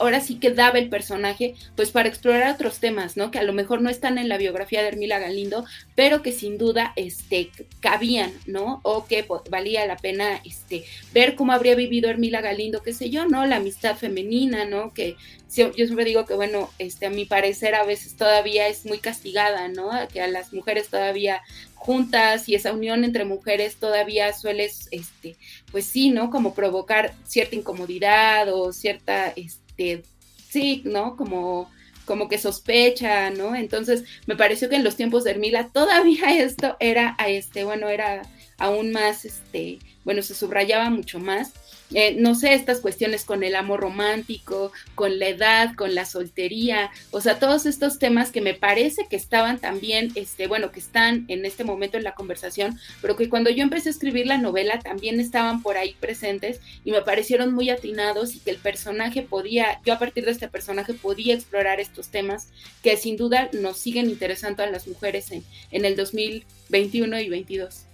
ahora 0.03 0.21
sí 0.21 0.35
que 0.35 0.51
daba 0.51 0.79
el 0.79 0.89
personaje, 0.89 1.55
pues 1.77 1.91
para 1.91 2.09
explorar 2.09 2.53
otros 2.53 2.81
temas, 2.81 3.17
¿no? 3.17 3.31
Que 3.31 3.39
a 3.39 3.45
lo 3.45 3.53
mejor 3.53 3.81
no 3.81 3.89
están 3.89 4.19
en 4.19 4.29
la 4.29 4.37
biografía 4.37 4.83
de 4.83 4.89
Hermila 4.89 5.21
Galindo, 5.21 5.65
pero 5.95 6.23
que 6.23 6.33
sin 6.33 6.59
duda, 6.59 6.93
este, 6.97 7.51
cabían, 7.81 8.33
¿no? 8.47 8.81
O 8.83 9.07
que 9.07 9.25
valía 9.49 9.87
la 9.87 9.97
pena, 9.97 10.41
este, 10.45 10.85
ver 11.15 11.37
cómo 11.37 11.53
habría 11.53 11.77
vivido 11.77 12.11
Hermila 12.11 12.41
Galindo, 12.41 12.83
qué 12.83 12.93
sé 12.93 13.11
yo, 13.11 13.27
¿no? 13.27 13.47
La 13.47 13.57
amistad 13.57 13.97
femenina, 13.97 14.65
¿no? 14.65 14.93
Que 14.93 15.17
yo 15.55 15.71
siempre 15.75 16.05
digo 16.05 16.25
que, 16.25 16.35
bueno, 16.35 16.71
este, 16.79 17.07
a 17.07 17.11
mi 17.11 17.25
parecer 17.25 17.75
a 17.75 17.85
veces 17.85 18.17
todavía 18.17 18.69
es 18.69 18.87
muy 18.87 18.99
castigada, 18.99 19.69
¿no? 19.69 19.91
Que 20.13 20.23
a 20.23 20.27
las 20.27 20.53
mujeres 20.53 20.89
todavía 20.89 21.43
juntas 21.75 22.49
y 22.49 22.55
esa 22.55 22.73
unión 22.73 23.05
entre 23.05 23.25
mujeres 23.25 23.77
todavía 23.77 24.33
suele, 24.33 24.71
este, 24.91 25.37
pues 25.71 25.85
sí, 25.85 26.11
¿no? 26.11 26.31
Como 26.31 26.55
provocar 26.55 27.13
cierta 27.25 27.57
incomodidad 27.57 28.53
o 28.55 28.73
cierta, 28.73 29.33
este, 29.37 29.62
este, 29.77 30.03
sí, 30.49 30.83
¿no? 30.85 31.17
Como, 31.17 31.71
como 32.05 32.29
que 32.29 32.39
sospecha, 32.39 33.31
¿no? 33.31 33.55
Entonces, 33.55 34.05
me 34.27 34.37
pareció 34.37 34.69
que 34.69 34.77
en 34.77 34.85
los 34.85 34.97
tiempos 34.97 35.25
de 35.25 35.33
Hermila 35.33 35.69
todavía 35.69 36.37
esto 36.43 36.77
era, 36.81 37.17
este, 37.27 37.65
bueno, 37.65 37.89
era 37.89 38.23
aún 38.59 38.93
más, 38.93 39.25
este, 39.25 39.79
bueno, 40.05 40.23
se 40.23 40.35
subrayaba 40.35 40.91
mucho 40.91 41.19
más. 41.19 41.53
Eh, 41.95 42.17
no 42.19 42.35
sé, 42.35 42.55
estas 42.55 42.81
cuestiones 42.81 43.25
con 43.25 43.43
el 43.43 43.55
amor 43.55 43.81
romántico, 43.81 44.73
con 44.95 45.19
la 45.19 45.29
edad, 45.29 45.75
con 45.75 45.95
la 45.95 46.05
soltería, 46.05 46.91
o 47.11 47.21
sea, 47.21 47.39
todos 47.39 47.67
estos 47.67 47.99
temas 47.99 48.31
que 48.31 48.41
me 48.41 48.55
parece 48.55 49.07
que 49.09 49.17
estaban 49.17 49.59
también, 49.59 50.13
este, 50.15 50.47
bueno, 50.47 50.73
que 50.73 50.81
están 50.81 51.25
en 51.29 51.45
este 51.45 51.65
momento 51.65 51.97
en 51.97 52.05
la 52.05 52.15
conversación, 52.15 52.79
pero 53.01 53.17
que 53.17 53.29
cuando 53.29 53.51
yo 53.51 53.63
empecé 53.63 53.89
a 53.89 53.93
escribir 53.93 54.27
la 54.27 54.39
novela 54.39 54.79
también 54.79 55.21
estaban 55.21 55.63
por 55.63 55.77
ahí 55.77 55.95
presentes 56.01 56.61
y 56.85 56.93
me 56.93 57.03
parecieron 57.03 57.53
muy 57.55 57.71
atinados 57.71 58.35
y 58.35 58.41
que 58.41 58.51
el 58.51 58.59
personaje 58.59 59.23
podía, 59.23 59.81
yo 59.85 59.93
a 59.93 59.99
partir 59.99 60.25
de 60.25 60.33
este 60.33 60.49
personaje 60.49 60.95
podía 60.95 61.35
explorar 61.35 61.81
estos 61.81 62.09
temas 62.09 62.49
que 62.83 62.97
sin 62.97 63.17
duda 63.17 63.51
nos 63.53 63.79
siguen 63.79 64.09
interesando 64.09 64.63
a 64.63 64.67
las 64.67 64.87
mujeres 64.87 65.31
en, 65.31 65.45
en 65.71 65.85
el 65.85 65.97
2021 65.97 67.21
y 67.21 67.29
2022. 67.29 67.92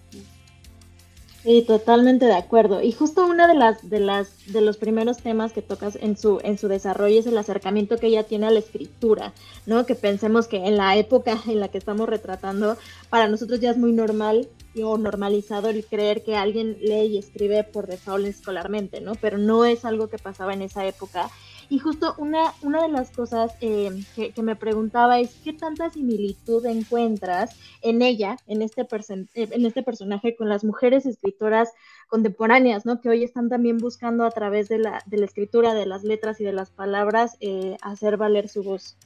Sí, 1.48 1.62
totalmente 1.62 2.26
de 2.26 2.34
acuerdo. 2.34 2.82
Y 2.82 2.92
justo 2.92 3.24
una 3.26 3.48
de 3.48 3.54
las, 3.54 3.88
de 3.88 4.00
las, 4.00 4.52
de 4.52 4.60
los 4.60 4.76
primeros 4.76 5.16
temas 5.16 5.54
que 5.54 5.62
tocas 5.62 5.96
en 5.98 6.14
su, 6.14 6.40
en 6.44 6.58
su 6.58 6.68
desarrollo 6.68 7.18
es 7.18 7.26
el 7.26 7.38
acercamiento 7.38 7.96
que 7.96 8.08
ella 8.08 8.24
tiene 8.24 8.46
a 8.46 8.50
la 8.50 8.58
escritura, 8.58 9.32
¿no? 9.64 9.86
Que 9.86 9.94
pensemos 9.94 10.46
que 10.46 10.58
en 10.66 10.76
la 10.76 10.98
época 10.98 11.38
en 11.48 11.60
la 11.60 11.68
que 11.68 11.78
estamos 11.78 12.06
retratando, 12.06 12.76
para 13.08 13.28
nosotros 13.28 13.60
ya 13.60 13.70
es 13.70 13.78
muy 13.78 13.92
normal 13.92 14.46
o 14.84 14.98
normalizado 14.98 15.70
el 15.70 15.86
creer 15.86 16.22
que 16.22 16.36
alguien 16.36 16.76
lee 16.82 17.06
y 17.06 17.16
escribe 17.16 17.64
por 17.64 17.86
default 17.86 18.26
escolarmente, 18.26 19.00
¿no? 19.00 19.14
Pero 19.14 19.38
no 19.38 19.64
es 19.64 19.86
algo 19.86 20.08
que 20.08 20.18
pasaba 20.18 20.52
en 20.52 20.60
esa 20.60 20.86
época 20.86 21.30
y 21.70 21.78
justo 21.78 22.14
una, 22.18 22.54
una 22.62 22.82
de 22.82 22.88
las 22.88 23.10
cosas 23.10 23.52
eh, 23.60 23.90
que, 24.14 24.42
me 24.42 24.56
preguntaba 24.56 25.20
es 25.20 25.34
qué 25.44 25.52
tanta 25.52 25.90
similitud 25.90 26.64
encuentras 26.64 27.56
en 27.82 28.00
ella, 28.00 28.36
en 28.46 28.62
este, 28.62 28.82
eh, 28.82 29.26
en 29.34 29.66
este 29.66 29.82
personaje, 29.82 30.34
con 30.34 30.48
las 30.48 30.64
mujeres 30.64 31.04
escritoras 31.04 31.72
contemporáneas, 32.08 32.86
¿no? 32.86 33.00
Que 33.00 33.10
hoy 33.10 33.22
están 33.22 33.48
también 33.48 33.78
buscando 33.78 34.24
a 34.24 34.30
través 34.30 34.68
de 34.68 34.78
la, 34.78 35.02
de 35.06 35.18
la 35.18 35.26
escritura, 35.26 35.74
de 35.74 35.86
las 35.86 36.04
letras 36.04 36.40
y 36.40 36.44
de 36.44 36.52
las 36.52 36.70
palabras, 36.70 37.36
eh, 37.40 37.76
hacer 37.82 38.16
valer 38.16 38.48
su 38.48 38.62
voz. 38.62 38.96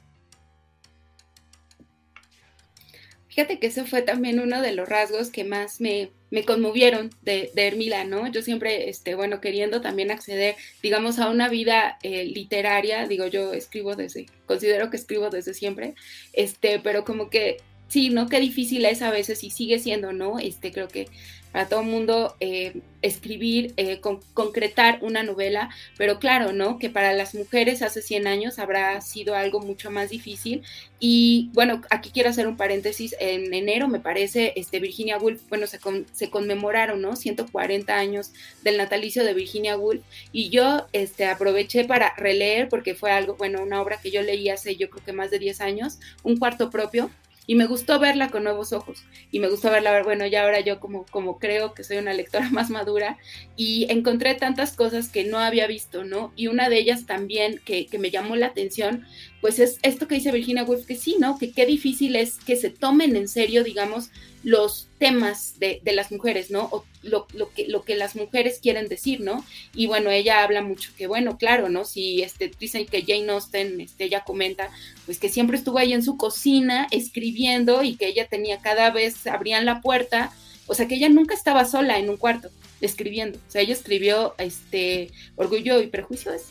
Fíjate 3.33 3.57
que 3.57 3.67
ese 3.67 3.83
fue 3.83 4.03
también 4.03 4.39
uno 4.39 4.61
de 4.61 4.73
los 4.73 4.87
rasgos 4.87 5.31
que 5.31 5.43
más 5.43 5.81
me, 5.81 6.11
me 6.29 6.45
conmovieron 6.45 7.09
de, 7.23 7.49
de, 7.55 7.67
Hermila, 7.67 8.03
¿no? 8.03 8.27
Yo 8.27 8.43
siempre, 8.43 8.89
este, 8.89 9.15
bueno, 9.15 9.41
queriendo 9.41 9.81
también 9.81 10.11
acceder, 10.11 10.55
digamos, 10.83 11.17
a 11.17 11.29
una 11.29 11.49
vida 11.49 11.97
eh, 12.03 12.25
literaria, 12.25 13.07
digo, 13.07 13.25
yo 13.25 13.53
escribo 13.53 13.95
desde, 13.95 14.27
considero 14.45 14.91
que 14.91 14.97
escribo 14.97 15.31
desde 15.31 15.55
siempre, 15.55 15.95
este, 16.33 16.79
pero 16.79 17.03
como 17.05 17.31
que 17.31 17.57
sí, 17.87 18.09
¿no? 18.09 18.29
Qué 18.29 18.39
difícil 18.39 18.85
es 18.85 19.01
a 19.01 19.09
veces 19.09 19.43
y 19.43 19.49
sigue 19.49 19.79
siendo, 19.79 20.13
¿no? 20.13 20.37
Este, 20.37 20.71
creo 20.71 20.87
que 20.87 21.07
para 21.53 21.69
todo 21.69 21.81
el 21.81 21.85
mundo 21.85 22.35
eh, 22.39 22.81
escribir, 23.03 23.73
eh, 23.77 24.01
concretar 24.33 24.97
una 25.01 25.21
novela, 25.21 25.69
pero 25.97 26.17
claro, 26.17 26.51
¿no? 26.51 26.79
Que 26.79 26.89
para 26.89 27.13
las 27.13 27.35
mujeres 27.35 27.83
hace 27.83 28.01
100 28.01 28.25
años 28.25 28.57
habrá 28.57 28.99
sido 29.01 29.35
algo 29.35 29.59
mucho 29.59 29.91
más 29.91 30.09
difícil. 30.09 30.63
Y 30.99 31.51
bueno, 31.53 31.81
aquí 31.91 32.09
quiero 32.11 32.29
hacer 32.29 32.47
un 32.47 32.57
paréntesis, 32.57 33.15
en 33.19 33.53
enero 33.53 33.87
me 33.87 33.99
parece, 33.99 34.53
este, 34.55 34.79
Virginia 34.79 35.19
Woolf, 35.19 35.41
bueno, 35.49 35.67
se, 35.67 36.29
conmemoraron, 36.31 37.01
¿no? 37.01 37.15
140 37.15 37.95
años 37.95 38.31
del 38.63 38.77
natalicio 38.77 39.23
de 39.23 39.35
Virginia 39.35 39.77
Woolf 39.77 40.01
y 40.31 40.49
yo 40.49 40.87
este, 40.91 41.27
aproveché 41.27 41.85
para 41.85 42.15
releer, 42.15 42.67
porque 42.67 42.95
fue 42.95 43.11
algo, 43.11 43.35
bueno, 43.35 43.61
una 43.61 43.79
obra 43.79 43.99
que 44.01 44.09
yo 44.09 44.23
leí 44.23 44.49
hace 44.49 44.75
yo 44.75 44.89
creo 44.89 45.05
que 45.05 45.13
más 45.13 45.29
de 45.29 45.37
10 45.37 45.61
años, 45.61 45.99
un 46.23 46.37
cuarto 46.37 46.71
propio, 46.71 47.11
y 47.45 47.55
me 47.55 47.65
gustó 47.65 47.99
verla 47.99 48.29
con 48.29 48.43
nuevos 48.43 48.73
ojos 48.73 49.03
y 49.31 49.39
me 49.39 49.49
gustó 49.49 49.69
verla, 49.69 50.01
bueno, 50.03 50.25
ya 50.25 50.43
ahora 50.43 50.61
yo 50.61 50.79
como, 50.79 51.05
como 51.05 51.39
creo 51.39 51.73
que 51.73 51.83
soy 51.83 51.97
una 51.97 52.13
lectora 52.13 52.49
más 52.51 52.69
madura 52.69 53.17
y 53.55 53.85
encontré 53.91 54.35
tantas 54.35 54.73
cosas 54.75 55.09
que 55.09 55.23
no 55.23 55.39
había 55.39 55.67
visto, 55.67 56.03
¿no? 56.03 56.31
Y 56.35 56.47
una 56.47 56.69
de 56.69 56.79
ellas 56.79 57.05
también 57.05 57.59
que, 57.65 57.87
que 57.87 57.99
me 57.99 58.11
llamó 58.11 58.35
la 58.35 58.47
atención, 58.47 59.05
pues 59.43 59.59
es 59.59 59.77
esto 59.81 60.07
que 60.07 60.15
dice 60.15 60.31
Virginia 60.31 60.63
Woolf, 60.63 60.85
que 60.85 60.95
sí, 60.95 61.17
¿no? 61.19 61.37
Que 61.37 61.51
qué 61.51 61.65
difícil 61.65 62.15
es 62.15 62.35
que 62.37 62.55
se 62.55 62.69
tomen 62.69 63.17
en 63.17 63.27
serio, 63.27 63.65
digamos, 63.65 64.09
los 64.41 64.87
temas 64.99 65.59
de, 65.59 65.81
de 65.83 65.91
las 65.91 66.13
mujeres, 66.13 66.49
¿no? 66.49 66.69
O 66.71 66.85
lo, 67.01 67.27
que, 67.53 67.67
lo 67.67 67.83
que 67.83 67.97
las 67.97 68.15
mujeres 68.15 68.59
quieren 68.63 68.87
decir, 68.87 69.19
¿no? 69.19 69.43
Y 69.75 69.87
bueno, 69.87 70.11
ella 70.11 70.43
habla 70.43 70.61
mucho 70.61 70.91
que, 70.97 71.07
bueno, 71.07 71.37
claro, 71.37 71.67
¿no? 71.67 71.83
Si 71.83 72.21
este, 72.21 72.53
dicen 72.57 72.85
que 72.85 73.01
Jane 73.01 73.29
Austen, 73.33 73.81
este, 73.81 74.05
ella 74.05 74.23
comenta, 74.23 74.69
pues 75.05 75.19
que 75.19 75.27
siempre 75.27 75.57
estuvo 75.57 75.77
ahí 75.77 75.91
en 75.91 76.03
su 76.03 76.15
cocina 76.15 76.87
escribiendo 76.91 77.83
y 77.83 77.97
que 77.97 78.07
ella 78.07 78.29
tenía 78.29 78.59
cada 78.59 78.91
vez, 78.91 79.27
abrían 79.27 79.65
la 79.65 79.81
puerta, 79.81 80.31
o 80.67 80.73
sea, 80.73 80.87
que 80.87 80.95
ella 80.95 81.09
nunca 81.09 81.35
estaba 81.35 81.65
sola 81.65 81.99
en 81.99 82.09
un 82.09 82.15
cuarto 82.15 82.49
escribiendo, 82.79 83.39
o 83.45 83.51
sea, 83.51 83.61
ella 83.61 83.73
escribió, 83.73 84.35
este, 84.37 85.11
Orgullo 85.35 85.81
y 85.81 85.87
Prejuicios, 85.87 86.43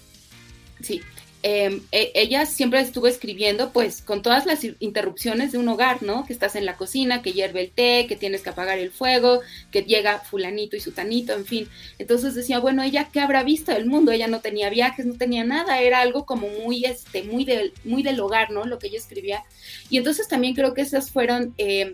sí, 0.83 1.01
Em, 1.45 1.81
e, 1.91 2.13
ella 2.15 2.47
siempre 2.47 2.81
estuvo 2.81 3.09
escribiendo 3.09 3.73
pues 3.73 4.01
con 4.01 4.23
todas 4.23 4.47
las 4.47 4.61
interrupciones 4.79 5.51
de 5.51 5.59
un 5.59 5.69
hogar, 5.69 6.01
¿no? 6.05 6.25
Que 6.25 6.33
estás 6.33 6.55
en 6.55 6.65
la 6.65 6.77
cocina, 6.77 7.21
que 7.21 7.33
hierve 7.33 7.63
el 7.63 7.71
té, 7.73 8.07
que 8.09 8.15
tienes 8.15 8.43
que 8.43 8.51
apagar 8.51 8.79
el 8.79 8.93
fuego, 8.93 9.41
que 9.73 9.83
llega 9.83 10.21
fulanito 10.21 10.77
y 10.77 10.81
sutanito, 10.81 11.33
en 11.33 11.45
fin. 11.45 11.69
Entonces 11.99 12.37
decía, 12.37 12.61
bueno, 12.61 12.85
ella 12.85 13.09
qué 13.13 13.19
habrá 13.19 13.43
visto 13.43 13.73
del 13.73 13.87
mundo, 13.87 14.13
ella 14.13 14.29
no 14.29 14.41
tenía 14.41 14.71
viajes, 14.71 15.05
no 15.05 15.15
tenía 15.15 15.43
nada, 15.43 15.81
era 15.81 16.01
algo 16.01 16.27
como 16.27 16.49
muy, 16.49 16.85
este, 16.85 17.25
muy, 17.25 17.45
del, 17.45 17.73
muy 17.83 18.05
del 18.05 18.21
hogar, 18.21 18.53
¿no? 18.53 18.65
Lo 18.65 18.79
que 18.79 18.87
ella 18.87 18.99
escribía. 18.99 19.43
Y 19.91 19.97
entonces 19.99 20.29
también 20.29 20.55
creo 20.55 20.75
que 20.75 20.83
esas 20.83 21.11
fueron... 21.11 21.55
Em, 21.59 21.93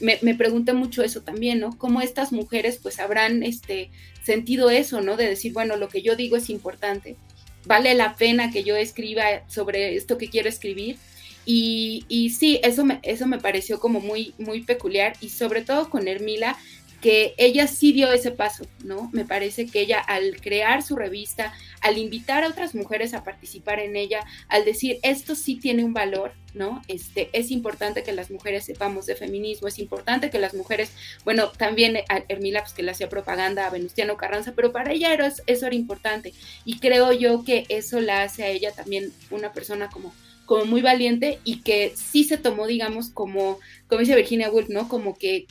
me, 0.00 0.18
me, 0.20 0.34
pregunté 0.34 0.72
mucho 0.72 1.04
eso 1.04 1.22
también, 1.22 1.60
¿no? 1.60 1.78
Cómo 1.78 2.00
estas 2.00 2.32
mujeres 2.32 2.80
pues 2.82 2.98
habrán 2.98 3.44
este, 3.44 3.90
sentido 4.24 4.68
eso, 4.68 5.00
¿no? 5.00 5.16
De 5.16 5.28
decir, 5.28 5.52
bueno, 5.52 5.76
lo 5.76 5.88
que 5.88 6.02
yo 6.02 6.16
digo 6.16 6.36
es 6.36 6.50
importante 6.50 7.16
vale 7.64 7.94
la 7.94 8.14
pena 8.16 8.50
que 8.50 8.64
yo 8.64 8.76
escriba 8.76 9.24
sobre 9.48 9.96
esto 9.96 10.18
que 10.18 10.28
quiero 10.28 10.48
escribir. 10.48 10.96
Y, 11.44 12.04
y 12.08 12.30
sí, 12.30 12.60
eso 12.62 12.84
me, 12.84 13.00
eso 13.02 13.26
me 13.26 13.38
pareció 13.38 13.80
como 13.80 14.00
muy, 14.00 14.34
muy 14.38 14.62
peculiar 14.62 15.14
y 15.20 15.28
sobre 15.30 15.62
todo 15.62 15.90
con 15.90 16.06
Hermila, 16.06 16.56
que 17.02 17.34
ella 17.36 17.66
sí 17.66 17.92
dio 17.92 18.12
ese 18.12 18.30
paso, 18.30 18.64
¿no? 18.84 19.10
Me 19.12 19.24
parece 19.24 19.66
que 19.66 19.80
ella 19.80 19.98
al 19.98 20.40
crear 20.40 20.84
su 20.84 20.94
revista, 20.94 21.52
al 21.80 21.98
invitar 21.98 22.44
a 22.44 22.48
otras 22.48 22.76
mujeres 22.76 23.12
a 23.12 23.24
participar 23.24 23.80
en 23.80 23.96
ella, 23.96 24.24
al 24.48 24.64
decir 24.64 25.00
esto 25.02 25.34
sí 25.34 25.56
tiene 25.56 25.84
un 25.84 25.92
valor, 25.92 26.32
¿no? 26.54 26.80
Este, 26.86 27.28
es 27.32 27.50
importante 27.50 28.04
que 28.04 28.12
las 28.12 28.30
mujeres 28.30 28.64
sepamos 28.64 29.06
de 29.06 29.16
feminismo, 29.16 29.66
es 29.66 29.80
importante 29.80 30.30
que 30.30 30.38
las 30.38 30.54
mujeres, 30.54 30.92
bueno, 31.24 31.50
también 31.50 31.96
a 32.08 32.22
Hermila 32.28 32.60
pues 32.60 32.72
que 32.72 32.84
le 32.84 32.92
hacía 32.92 33.08
propaganda 33.08 33.66
a 33.66 33.70
Venustiano 33.70 34.16
Carranza, 34.16 34.52
pero 34.54 34.70
para 34.70 34.92
ella 34.92 35.12
era, 35.12 35.26
eso 35.26 35.66
era 35.66 35.74
importante 35.74 36.32
y 36.64 36.78
creo 36.78 37.12
yo 37.12 37.42
que 37.42 37.66
eso 37.68 38.00
la 38.00 38.22
hace 38.22 38.44
a 38.44 38.48
ella 38.48 38.70
también 38.70 39.12
una 39.30 39.52
persona 39.52 39.90
como 39.90 40.14
como 40.44 40.64
muy 40.64 40.82
valiente 40.82 41.38
y 41.44 41.62
que 41.62 41.92
sí 41.94 42.24
se 42.24 42.36
tomó, 42.36 42.66
digamos, 42.66 43.10
como, 43.10 43.58
como 43.86 44.00
dice 44.00 44.16
Virginia 44.16 44.50
Woolf, 44.50 44.68
¿no? 44.68 44.88
Como 44.88 45.16
que 45.16 45.46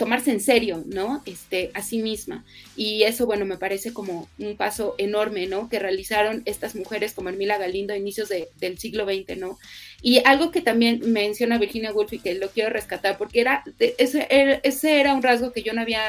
tomarse 0.00 0.30
en 0.30 0.40
serio, 0.40 0.82
¿no? 0.86 1.22
Este, 1.26 1.70
a 1.74 1.82
sí 1.82 1.98
misma. 1.98 2.42
Y 2.74 3.02
eso, 3.02 3.26
bueno, 3.26 3.44
me 3.44 3.58
parece 3.58 3.92
como 3.92 4.30
un 4.38 4.56
paso 4.56 4.94
enorme, 4.96 5.46
¿no? 5.46 5.68
Que 5.68 5.78
realizaron 5.78 6.40
estas 6.46 6.74
mujeres 6.74 7.12
como 7.12 7.28
Hermila 7.28 7.58
Galindo 7.58 7.92
a 7.92 7.98
inicios 7.98 8.30
del 8.30 8.78
siglo 8.78 9.04
XX, 9.04 9.36
¿no? 9.36 9.58
Y 10.00 10.22
algo 10.24 10.52
que 10.52 10.62
también 10.62 11.02
menciona 11.12 11.58
Virginia 11.58 11.92
Woolf 11.92 12.14
y 12.14 12.18
que 12.18 12.34
lo 12.34 12.48
quiero 12.48 12.70
rescatar, 12.70 13.18
porque 13.18 13.42
era, 13.42 13.62
ese, 13.78 14.26
ese 14.62 15.00
era 15.00 15.12
un 15.12 15.22
rasgo 15.22 15.52
que 15.52 15.62
yo 15.62 15.74
no 15.74 15.82
había 15.82 16.00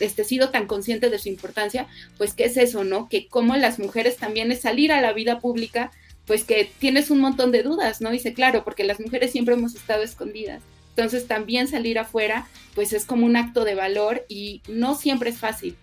este, 0.00 0.24
sido 0.24 0.50
tan 0.50 0.66
consciente 0.66 1.08
de 1.08 1.20
su 1.20 1.28
importancia, 1.28 1.86
pues 2.16 2.34
que 2.34 2.46
es 2.46 2.56
eso, 2.56 2.82
¿no? 2.82 3.08
Que 3.08 3.28
como 3.28 3.54
las 3.56 3.78
mujeres 3.78 4.16
también 4.16 4.50
es 4.50 4.62
salir 4.62 4.90
a 4.90 5.00
la 5.00 5.12
vida 5.12 5.38
pública, 5.38 5.92
pues 6.26 6.42
que 6.42 6.68
tienes 6.80 7.08
un 7.12 7.20
montón 7.20 7.52
de 7.52 7.62
dudas, 7.62 8.00
¿no? 8.00 8.10
Dice, 8.10 8.34
claro, 8.34 8.64
porque 8.64 8.82
las 8.82 8.98
mujeres 8.98 9.30
siempre 9.30 9.54
hemos 9.54 9.76
estado 9.76 10.02
escondidas. 10.02 10.60
Entonces 10.98 11.28
también 11.28 11.68
salir 11.68 11.96
afuera, 11.96 12.48
pues 12.74 12.92
es 12.92 13.04
como 13.04 13.24
un 13.24 13.36
acto 13.36 13.64
de 13.64 13.76
valor 13.76 14.26
y 14.28 14.62
no 14.66 14.96
siempre 14.96 15.30
es 15.30 15.38
fácil. 15.38 15.76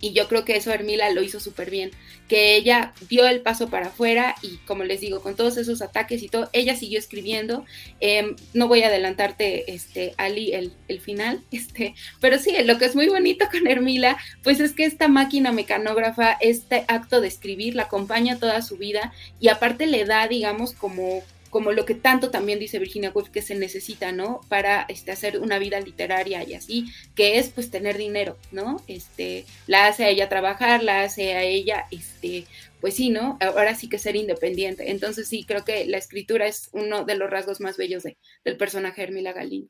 Y 0.00 0.14
yo 0.14 0.26
creo 0.26 0.44
que 0.44 0.56
eso 0.56 0.72
Hermila 0.72 1.10
lo 1.10 1.22
hizo 1.22 1.38
súper 1.38 1.70
bien, 1.70 1.92
que 2.26 2.56
ella 2.56 2.92
dio 3.08 3.24
el 3.28 3.40
paso 3.40 3.68
para 3.70 3.86
afuera 3.86 4.34
y 4.42 4.56
como 4.66 4.82
les 4.82 5.00
digo, 5.00 5.22
con 5.22 5.36
todos 5.36 5.58
esos 5.58 5.80
ataques 5.80 6.24
y 6.24 6.28
todo, 6.28 6.50
ella 6.52 6.74
siguió 6.74 6.98
escribiendo. 6.98 7.64
Em, 8.00 8.34
no 8.52 8.66
voy 8.66 8.82
a 8.82 8.88
adelantarte, 8.88 9.72
este, 9.72 10.12
Ali, 10.16 10.54
el, 10.54 10.72
el, 10.88 11.00
final, 11.00 11.40
este, 11.52 11.94
pero 12.20 12.40
sí, 12.40 12.52
lo 12.64 12.78
que 12.78 12.86
es 12.86 12.96
muy 12.96 13.06
bonito 13.06 13.46
con 13.48 13.68
Hermila, 13.68 14.18
pues 14.42 14.58
es 14.58 14.72
que 14.72 14.86
esta 14.86 15.06
máquina 15.06 15.52
mecanógrafa, 15.52 16.32
este 16.40 16.84
acto 16.88 17.20
de 17.20 17.28
escribir, 17.28 17.76
la 17.76 17.84
acompaña 17.84 18.40
toda 18.40 18.60
su 18.60 18.76
vida 18.76 19.12
y 19.38 19.50
aparte 19.50 19.86
le 19.86 20.04
da, 20.04 20.26
digamos, 20.26 20.72
como 20.72 21.22
como 21.52 21.70
lo 21.72 21.84
que 21.84 21.94
tanto 21.94 22.30
también 22.30 22.58
dice 22.58 22.78
Virginia 22.78 23.12
Woolf 23.14 23.28
que 23.28 23.42
se 23.42 23.54
necesita, 23.54 24.10
¿no? 24.10 24.40
Para 24.48 24.86
este, 24.88 25.12
hacer 25.12 25.38
una 25.38 25.58
vida 25.58 25.78
literaria 25.80 26.42
y 26.48 26.54
así, 26.54 26.86
que 27.14 27.38
es 27.38 27.50
pues 27.50 27.70
tener 27.70 27.98
dinero, 27.98 28.38
¿no? 28.52 28.82
Este, 28.86 29.44
la 29.66 29.86
hace 29.86 30.04
a 30.04 30.08
ella 30.08 30.30
trabajar, 30.30 30.82
la 30.82 31.02
hace 31.02 31.34
a 31.34 31.42
ella, 31.42 31.84
este, 31.90 32.46
pues 32.80 32.94
sí, 32.94 33.10
¿no? 33.10 33.36
Ahora 33.42 33.74
sí 33.74 33.90
que 33.90 33.98
ser 33.98 34.16
independiente. 34.16 34.90
Entonces 34.90 35.28
sí, 35.28 35.44
creo 35.44 35.62
que 35.62 35.84
la 35.84 35.98
escritura 35.98 36.46
es 36.46 36.70
uno 36.72 37.04
de 37.04 37.16
los 37.16 37.28
rasgos 37.28 37.60
más 37.60 37.76
bellos 37.76 38.02
de, 38.02 38.16
del 38.46 38.56
personaje 38.56 39.02
Hermila 39.02 39.34
Galindo. 39.34 39.68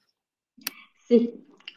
Sí, 1.08 1.34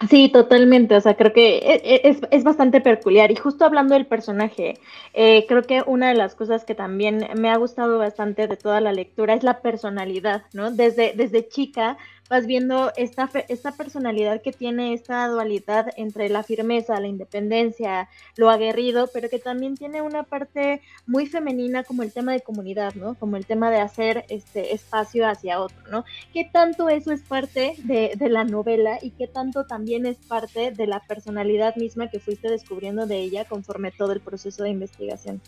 Sí, 0.09 0.29
totalmente. 0.29 0.95
O 0.95 1.01
sea, 1.01 1.15
creo 1.15 1.31
que 1.31 1.57
e, 1.57 1.81
e, 1.83 2.01
es, 2.09 2.19
es, 2.29 2.43
bastante 2.43 2.81
peculiar. 2.81 3.31
Y 3.31 3.35
justo 3.35 3.63
hablando 3.63 3.95
del 3.95 4.05
personaje, 4.05 4.73
eh, 5.13 5.45
creo 5.47 5.63
que 5.63 5.83
una 5.85 6.09
de 6.09 6.15
las 6.15 6.35
cosas 6.35 6.65
que 6.65 6.75
también 6.75 7.27
me 7.37 7.49
ha 7.49 7.55
gustado 7.57 7.97
bastante 7.97 8.47
de 8.47 8.57
toda 8.57 8.81
la 8.81 8.91
lectura 8.91 9.33
es 9.33 9.43
la 9.43 9.61
personalidad, 9.61 10.43
¿no? 10.53 10.71
Desde, 10.71 11.13
desde 11.15 11.47
chica 11.47 11.97
vas 12.29 12.45
viendo 12.47 12.91
esta, 12.95 13.29
esta 13.49 13.71
personalidad 13.73 14.41
que 14.41 14.51
tiene 14.51 14.93
esta 14.93 15.27
dualidad 15.27 15.87
entre 15.97 16.29
la 16.29 16.43
firmeza, 16.43 16.99
la 16.99 17.07
independencia, 17.07 18.09
lo 18.35 18.49
aguerrido, 18.49 19.09
pero 19.13 19.29
que 19.29 19.39
también 19.39 19.75
tiene 19.75 20.01
una 20.01 20.23
parte 20.23 20.81
muy 21.05 21.27
femenina 21.27 21.83
como 21.83 22.03
el 22.03 22.11
tema 22.11 22.33
de 22.33 22.41
comunidad, 22.41 22.93
¿no? 22.95 23.15
Como 23.15 23.37
el 23.37 23.45
tema 23.45 23.69
de 23.69 23.79
hacer 23.79 24.25
este 24.29 24.73
espacio 24.73 25.27
hacia 25.27 25.59
otro, 25.59 25.77
¿no? 25.91 26.05
¿Qué 26.33 26.49
tanto 26.51 26.89
eso 26.89 27.11
es 27.11 27.21
parte 27.21 27.75
de, 27.83 28.13
de 28.15 28.29
la 28.29 28.43
novela 28.43 28.97
y 29.01 29.11
qué 29.11 29.27
tanto 29.27 29.65
también 29.65 30.05
es 30.05 30.17
parte 30.17 30.71
de 30.71 30.87
la 30.87 31.01
personalidad 31.01 31.75
misma 31.75 32.09
que 32.09 32.19
fuiste 32.19 32.49
descubriendo 32.49 33.05
de 33.05 33.19
ella 33.19 33.45
conforme 33.45 33.91
todo 33.91 34.11
el 34.13 34.21
proceso 34.21 34.63
de 34.63 34.69
investigación? 34.69 35.41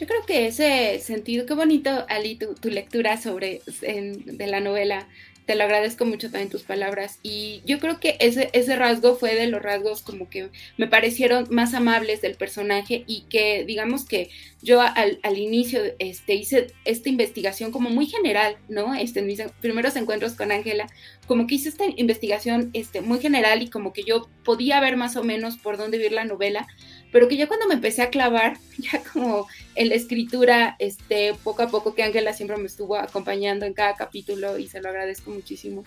Yo 0.00 0.06
creo 0.06 0.24
que 0.24 0.46
ese 0.46 0.98
sentido, 1.00 1.44
qué 1.44 1.52
bonito, 1.52 2.06
Ali, 2.08 2.36
tu, 2.36 2.70
lectura 2.70 3.20
sobre 3.20 3.60
de 3.82 4.46
la 4.46 4.60
novela. 4.60 5.06
Te 5.44 5.56
lo 5.56 5.64
agradezco 5.64 6.06
mucho 6.06 6.30
también 6.30 6.48
tus 6.48 6.62
palabras. 6.62 7.18
Y 7.22 7.60
yo 7.66 7.80
creo 7.80 8.00
que 8.00 8.16
ese, 8.18 8.48
ese 8.54 8.76
rasgo 8.76 9.16
fue 9.16 9.34
de 9.34 9.46
los 9.48 9.60
rasgos 9.60 10.00
como 10.00 10.30
que 10.30 10.48
me 10.78 10.86
parecieron 10.86 11.48
más 11.50 11.74
amables 11.74 12.22
del 12.22 12.36
personaje 12.36 13.04
y 13.06 13.26
que 13.28 13.64
digamos 13.66 14.06
que 14.06 14.30
yo 14.62 14.80
al, 14.80 15.18
al 15.22 15.36
inicio 15.36 15.80
este, 15.98 16.34
hice 16.34 16.68
esta 16.86 17.08
investigación 17.10 17.70
como 17.70 17.90
muy 17.90 18.06
general, 18.06 18.56
¿no? 18.68 18.94
Este, 18.94 19.20
en 19.20 19.26
mis 19.26 19.42
primeros 19.60 19.96
encuentros 19.96 20.32
con 20.32 20.50
Ángela, 20.50 20.86
como 21.26 21.46
que 21.46 21.56
hice 21.56 21.68
esta 21.68 21.84
investigación 21.96 22.70
este, 22.72 23.02
muy 23.02 23.20
general 23.20 23.62
y 23.62 23.68
como 23.68 23.92
que 23.92 24.04
yo 24.04 24.28
podía 24.44 24.80
ver 24.80 24.96
más 24.96 25.16
o 25.16 25.24
menos 25.24 25.56
por 25.58 25.76
dónde 25.76 25.98
ir 26.04 26.12
la 26.12 26.24
novela, 26.24 26.66
pero 27.12 27.28
que 27.28 27.36
ya 27.36 27.48
cuando 27.48 27.66
me 27.66 27.74
empecé 27.74 28.02
a 28.02 28.10
clavar, 28.10 28.56
ya 28.78 29.02
como 29.12 29.46
en 29.80 29.88
la 29.88 29.94
escritura, 29.94 30.76
este, 30.78 31.32
poco 31.42 31.62
a 31.62 31.68
poco 31.68 31.94
que 31.94 32.02
Ángela 32.02 32.34
siempre 32.34 32.58
me 32.58 32.66
estuvo 32.66 32.96
acompañando 32.96 33.64
en 33.64 33.72
cada 33.72 33.96
capítulo 33.96 34.58
y 34.58 34.68
se 34.68 34.82
lo 34.82 34.90
agradezco 34.90 35.30
muchísimo. 35.30 35.84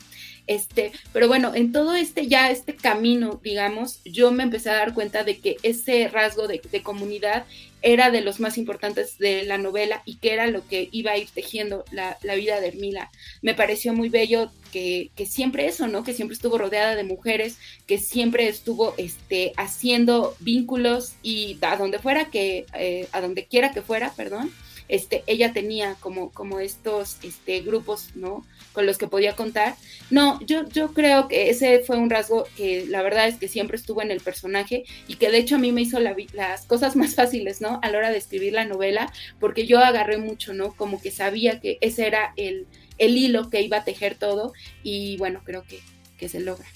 Este, 0.48 0.92
pero 1.14 1.28
bueno, 1.28 1.54
en 1.54 1.72
todo 1.72 1.94
este, 1.94 2.28
ya 2.28 2.50
este 2.50 2.76
camino, 2.76 3.40
digamos, 3.44 4.02
yo 4.04 4.32
me 4.32 4.44
empecé 4.44 4.72
a 4.72 4.78
dar 4.78 4.94
cuenta 4.96 5.24
de 5.24 5.38
que 5.38 5.58
ese 5.64 6.08
rasgo 6.08 6.48
de, 6.48 6.60
comunidad 6.82 7.46
era 7.84 8.12
de 8.12 8.22
los 8.22 8.40
más 8.40 8.58
importantes 8.58 9.18
de 9.20 9.44
la 9.44 9.58
novela 9.58 10.02
y 10.06 10.16
que 10.16 10.34
era 10.34 10.48
lo 10.48 10.68
que 10.68 10.90
iba 10.92 11.12
a 11.12 11.18
ir 11.18 11.30
tejiendo 11.30 11.86
la, 11.92 12.18
vida 12.36 12.60
de 12.60 12.70
Hermila. 12.70 13.12
Me 13.42 13.54
pareció 13.54 13.94
muy 13.94 14.10
bello 14.10 14.52
que, 14.72 15.12
siempre 15.28 15.68
eso, 15.68 15.88
¿no? 15.88 16.04
Que 16.04 16.14
siempre 16.14 16.34
estuvo 16.34 16.58
rodeada 16.58 16.96
de 16.96 17.04
mujeres, 17.04 17.58
que 17.86 18.00
siempre 18.00 18.48
estuvo 18.48 18.96
este, 18.98 19.54
haciendo 19.56 20.36
vínculos 20.40 21.14
y 21.22 21.58
a 21.62 21.78
donde 21.78 22.00
fuera 22.00 22.32
que, 22.32 22.66
eh, 22.74 23.08
a 23.12 23.22
donde 23.22 23.46
quiera 23.46 23.72
que 23.72 23.83
fuera, 23.84 24.12
perdón, 24.16 24.52
este, 24.88 25.24
ella 25.28 25.54
tenía 25.54 25.96
como, 26.00 26.32
como 26.32 26.60
estos 26.60 27.18
este, 27.24 27.62
grupos, 27.62 28.10
¿no? 28.16 28.46
Con 28.74 28.86
los 28.86 28.98
que 28.98 29.08
podía 29.08 29.36
contar. 29.36 29.76
No, 30.10 30.40
yo, 30.46 30.68
yo 30.70 30.94
creo 30.94 31.28
que 31.28 31.50
ese 31.50 31.80
fue 31.80 31.98
un 31.98 32.10
rasgo 32.10 32.46
que 32.58 32.86
la 32.88 33.02
verdad 33.02 33.28
es 33.28 33.36
que 33.36 33.48
siempre 33.48 33.78
estuvo 33.78 34.02
en 34.02 34.12
el 34.12 34.20
personaje 34.20 34.84
y 35.08 35.16
que 35.16 35.32
de 35.32 35.38
hecho 35.38 35.56
a 35.56 35.60
mí 35.60 35.72
me 35.72 35.82
hizo 35.82 36.00
las 36.00 36.66
cosas 36.66 36.96
más 36.96 37.16
fáciles, 37.16 37.62
¿no? 37.62 37.80
A 37.82 37.90
la 37.90 37.98
hora 37.98 38.12
de 38.12 38.18
escribir 38.18 38.54
la 38.54 38.66
novela, 38.66 39.12
porque 39.40 39.66
yo 39.66 39.80
agarré 39.80 40.18
mucho, 40.18 40.54
¿no? 40.54 40.76
Como 40.76 41.02
que 41.02 41.12
sabía 41.12 41.60
que 41.60 41.78
ese 41.82 42.08
era 42.08 42.34
el, 42.36 42.68
el 42.98 43.18
hilo 43.18 43.50
que 43.50 43.62
iba 43.62 43.78
a 43.78 43.84
tejer 43.84 44.16
todo 44.16 44.54
y 44.84 45.18
bueno, 45.18 45.42
creo 45.44 45.64
que, 45.64 45.80
que 46.18 46.30
se 46.30 46.40
logra. 46.40 46.68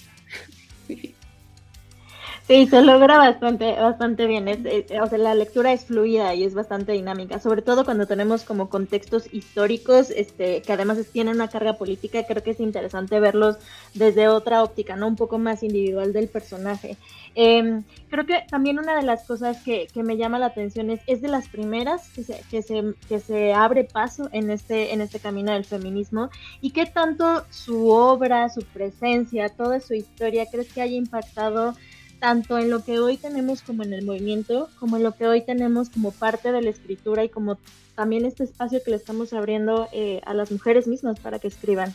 Sí, 2.48 2.66
se 2.66 2.80
logra 2.80 3.18
bastante, 3.18 3.74
bastante 3.74 4.26
bien. 4.26 4.48
Es, 4.48 4.60
o 4.98 5.06
sea, 5.06 5.18
la 5.18 5.34
lectura 5.34 5.74
es 5.74 5.84
fluida 5.84 6.34
y 6.34 6.44
es 6.44 6.54
bastante 6.54 6.92
dinámica, 6.92 7.40
sobre 7.40 7.60
todo 7.60 7.84
cuando 7.84 8.06
tenemos 8.06 8.42
como 8.44 8.70
contextos 8.70 9.28
históricos, 9.34 10.08
este, 10.08 10.62
que 10.62 10.72
además 10.72 10.98
tienen 11.12 11.34
una 11.34 11.48
carga 11.48 11.74
política. 11.74 12.24
Creo 12.26 12.42
que 12.42 12.52
es 12.52 12.60
interesante 12.60 13.20
verlos 13.20 13.58
desde 13.92 14.28
otra 14.28 14.62
óptica, 14.62 14.96
no 14.96 15.08
un 15.08 15.16
poco 15.16 15.38
más 15.38 15.62
individual 15.62 16.14
del 16.14 16.28
personaje. 16.28 16.96
Em, 17.34 17.84
creo 18.08 18.24
que 18.24 18.42
también 18.50 18.78
una 18.78 18.96
de 18.96 19.02
las 19.02 19.24
cosas 19.26 19.62
que, 19.62 19.86
que, 19.92 20.02
me 20.02 20.16
llama 20.16 20.38
la 20.38 20.46
atención 20.46 20.88
es, 20.88 21.00
es 21.06 21.20
de 21.20 21.28
las 21.28 21.48
primeras 21.48 22.08
que 22.14 22.22
se, 22.22 22.40
que 22.50 22.62
se, 22.62 22.94
que 23.10 23.20
se 23.20 23.52
abre 23.52 23.84
paso 23.84 24.30
en 24.32 24.50
este, 24.50 24.94
en 24.94 25.02
este 25.02 25.20
camino 25.20 25.52
del 25.52 25.66
feminismo 25.66 26.30
y 26.62 26.70
qué 26.70 26.86
tanto 26.86 27.44
su 27.50 27.90
obra, 27.90 28.48
su 28.48 28.62
presencia, 28.62 29.50
toda 29.50 29.80
su 29.80 29.92
historia, 29.92 30.46
crees 30.50 30.72
que 30.72 30.80
haya 30.80 30.96
impactado 30.96 31.74
tanto 32.18 32.58
en 32.58 32.70
lo 32.70 32.84
que 32.84 32.98
hoy 32.98 33.16
tenemos 33.16 33.62
como 33.62 33.82
en 33.82 33.92
el 33.92 34.04
movimiento, 34.04 34.68
como 34.78 34.96
en 34.96 35.02
lo 35.02 35.14
que 35.14 35.26
hoy 35.26 35.42
tenemos 35.42 35.90
como 35.90 36.10
parte 36.10 36.52
de 36.52 36.62
la 36.62 36.70
escritura 36.70 37.24
y 37.24 37.28
como 37.28 37.58
también 37.94 38.24
este 38.24 38.44
espacio 38.44 38.82
que 38.84 38.90
le 38.90 38.96
estamos 38.96 39.32
abriendo 39.32 39.88
eh, 39.92 40.20
a 40.24 40.34
las 40.34 40.50
mujeres 40.50 40.86
mismas 40.86 41.18
para 41.20 41.38
que 41.38 41.48
escriban. 41.48 41.94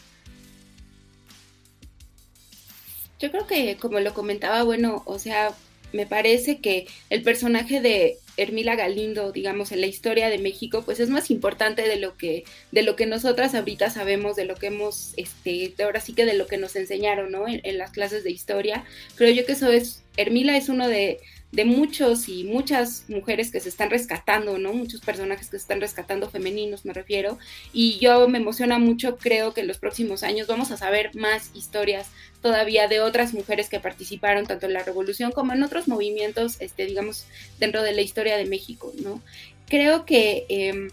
Yo 3.19 3.31
creo 3.31 3.47
que, 3.47 3.77
como 3.77 3.99
lo 3.99 4.13
comentaba, 4.13 4.63
bueno, 4.63 5.01
o 5.05 5.17
sea, 5.17 5.53
me 5.93 6.05
parece 6.05 6.59
que 6.59 6.87
el 7.09 7.21
personaje 7.21 7.79
de 7.79 8.17
Hermila 8.37 8.75
Galindo, 8.75 9.31
digamos, 9.31 9.71
en 9.71 9.81
la 9.81 9.87
historia 9.87 10.29
de 10.29 10.39
México, 10.39 10.83
pues 10.83 10.99
es 10.99 11.09
más 11.09 11.29
importante 11.29 11.83
de 11.83 11.97
lo 11.97 12.17
que, 12.17 12.43
de 12.71 12.81
lo 12.81 12.95
que 12.95 13.05
nosotras 13.05 13.53
ahorita 13.53 13.89
sabemos, 13.89 14.35
de 14.35 14.45
lo 14.45 14.55
que 14.55 14.67
hemos, 14.67 15.13
este, 15.17 15.73
ahora 15.83 15.99
sí 15.99 16.13
que 16.13 16.25
de 16.25 16.33
lo 16.33 16.47
que 16.47 16.57
nos 16.57 16.75
enseñaron, 16.75 17.31
¿no? 17.31 17.45
En, 17.47 17.77
las 17.77 17.91
clases 17.91 18.23
de 18.23 18.31
historia. 18.31 18.85
Creo 19.15 19.33
yo 19.33 19.45
que 19.45 19.53
eso 19.53 19.71
es, 19.71 20.03
Hermila 20.17 20.55
es 20.57 20.69
uno 20.69 20.87
de, 20.87 21.19
de 21.53 21.65
muchos 21.65 22.29
y 22.29 22.45
muchas 22.45 23.05
mujeres 23.07 23.51
que 23.51 23.59
se 23.59 23.69
están 23.69 23.91
rescatando, 23.91 24.57
¿no? 24.57 24.73
Muchos 24.73 25.01
personajes 25.01 25.45
que 25.45 25.51
se 25.51 25.61
están 25.61 25.81
rescatando 25.81 26.27
femeninos, 26.27 26.83
me 26.83 26.93
refiero. 26.93 27.37
Y 27.71 27.99
yo 27.99 28.27
me 28.27 28.39
emociona 28.39 28.79
mucho, 28.79 29.17
creo 29.17 29.53
que 29.53 29.61
en 29.61 29.67
los 29.67 29.77
próximos 29.77 30.23
años 30.23 30.47
vamos 30.47 30.71
a 30.71 30.77
saber 30.77 31.15
más 31.15 31.51
historias 31.53 32.07
todavía 32.41 32.87
de 32.87 33.01
otras 33.01 33.35
mujeres 33.35 33.69
que 33.69 33.79
participaron 33.79 34.47
tanto 34.47 34.65
en 34.65 34.73
la 34.73 34.81
revolución 34.81 35.31
como 35.31 35.53
en 35.53 35.61
otros 35.61 35.87
movimientos, 35.87 36.57
este, 36.59 36.87
digamos, 36.87 37.27
dentro 37.59 37.83
de 37.83 37.93
la 37.93 38.01
historia 38.01 38.35
de 38.35 38.45
México, 38.45 38.91
¿no? 39.03 39.21
Creo 39.69 40.05
que 40.05 40.47
em, 40.49 40.89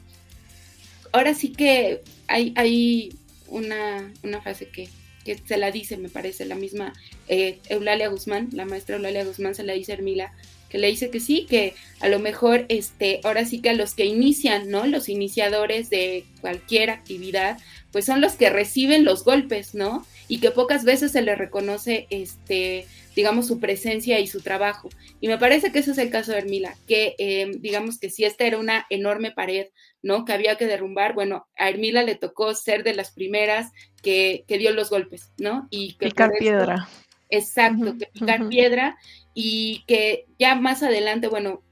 ahora 1.10 1.32
sí 1.32 1.52
que 1.52 2.02
hay, 2.26 2.52
hay 2.54 3.14
una, 3.48 4.12
una 4.22 4.42
frase 4.42 4.68
que, 4.68 4.90
que, 5.24 5.38
se 5.38 5.56
la 5.56 5.70
dice, 5.70 5.96
me 5.96 6.08
parece, 6.08 6.44
la 6.44 6.54
misma 6.54 6.92
eh, 7.28 7.58
Eulalia 7.68 8.08
Guzmán, 8.08 8.48
la 8.52 8.64
maestra 8.64 8.96
Eulalia 8.96 9.24
Guzmán 9.24 9.54
se 9.54 9.62
la 9.62 9.72
dice 9.72 9.92
a 9.92 9.96
Hermila, 9.96 10.32
que 10.68 10.78
le 10.78 10.86
dice 10.86 11.10
que 11.10 11.20
sí, 11.20 11.46
que 11.48 11.74
a 11.98 12.08
lo 12.08 12.20
mejor 12.20 12.66
este, 12.68 13.20
ahora 13.24 13.44
sí 13.44 13.60
que 13.60 13.70
a 13.70 13.74
los 13.74 13.94
que 13.94 14.04
inician, 14.04 14.70
¿no? 14.70 14.86
Los 14.86 15.08
iniciadores 15.08 15.90
de 15.90 16.24
cualquier 16.40 16.90
actividad, 16.90 17.58
pues 17.90 18.04
son 18.04 18.20
los 18.20 18.34
que 18.34 18.50
reciben 18.50 19.04
los 19.04 19.24
golpes, 19.24 19.74
¿no? 19.74 20.06
y 20.30 20.38
que 20.38 20.52
pocas 20.52 20.84
veces 20.84 21.10
se 21.10 21.22
le 21.22 21.34
reconoce, 21.34 22.06
este, 22.08 22.86
digamos, 23.14 23.46
su 23.46 23.60
presencia 23.60 24.20
y 24.20 24.26
su 24.26 24.40
trabajo. 24.40 24.88
Y 25.20 25.28
me 25.28 25.38
parece 25.38 25.72
que 25.72 25.80
ese 25.80 25.92
es 25.92 25.98
el 25.98 26.10
caso 26.10 26.32
de 26.32 26.38
Hermila, 26.38 26.74
que 26.86 27.14
eh, 27.18 27.50
digamos 27.58 27.98
que 27.98 28.10
si 28.10 28.24
esta 28.24 28.44
era 28.44 28.58
una 28.58 28.86
enorme 28.90 29.32
pared, 29.32 29.66
¿no? 30.02 30.24
Que 30.24 30.32
había 30.32 30.56
que 30.56 30.66
derrumbar, 30.66 31.14
bueno, 31.14 31.48
a 31.56 31.68
Hermila 31.68 32.02
le 32.02 32.14
tocó 32.14 32.54
ser 32.54 32.82
de 32.84 32.94
las 32.94 33.12
primeras 33.12 33.70
que, 34.02 34.44
que 34.46 34.58
dio 34.58 34.72
los 34.72 34.90
golpes, 34.90 35.32
¿no? 35.38 35.66
Y 35.70 35.94
que 35.94 36.06
picar 36.06 36.32
piedra. 36.38 36.88
Exacto, 37.28 37.96
que 37.98 38.06
picar 38.06 38.48
piedra 38.48 38.96
y 39.34 39.84
que 39.86 40.26
ya 40.38 40.54
más 40.56 40.82
adelante, 40.82 41.28
bueno, 41.28 41.62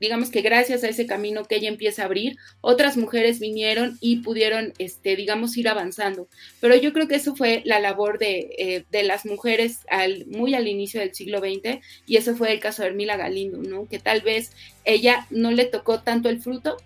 digamos 0.00 0.30
que 0.30 0.42
gracias 0.42 0.84
a 0.84 0.88
ese 0.88 1.06
camino 1.06 1.44
que 1.44 1.56
ella 1.56 1.68
empieza 1.68 2.02
a 2.02 2.04
abrir, 2.06 2.36
otras 2.60 2.96
mujeres 2.96 3.40
vinieron 3.40 3.96
y 4.00 4.18
pudieron, 4.18 4.72
este, 4.78 5.16
digamos, 5.16 5.56
ir 5.56 5.68
avanzando. 5.68 6.28
Pero 6.60 6.76
yo 6.76 6.92
creo 6.92 7.08
que 7.08 7.16
eso 7.16 7.36
fue 7.36 7.62
la 7.64 7.80
labor 7.80 8.18
de, 8.18 8.50
eh, 8.58 8.84
de 8.90 9.02
las 9.02 9.26
mujeres 9.26 9.80
al, 9.88 10.26
muy 10.26 10.54
al 10.54 10.68
inicio 10.68 11.00
del 11.00 11.14
siglo 11.14 11.38
XX 11.38 11.80
y 12.06 12.16
eso 12.16 12.36
fue 12.36 12.52
el 12.52 12.60
caso 12.60 12.82
de 12.82 12.88
Hermila 12.88 13.16
Galindo, 13.16 13.58
¿no? 13.58 13.88
Que 13.88 13.98
tal 13.98 14.20
vez 14.20 14.52
ella 14.84 15.26
no 15.30 15.50
le 15.50 15.64
tocó 15.64 16.02
tanto 16.02 16.28
el 16.28 16.40
fruto, 16.40 16.76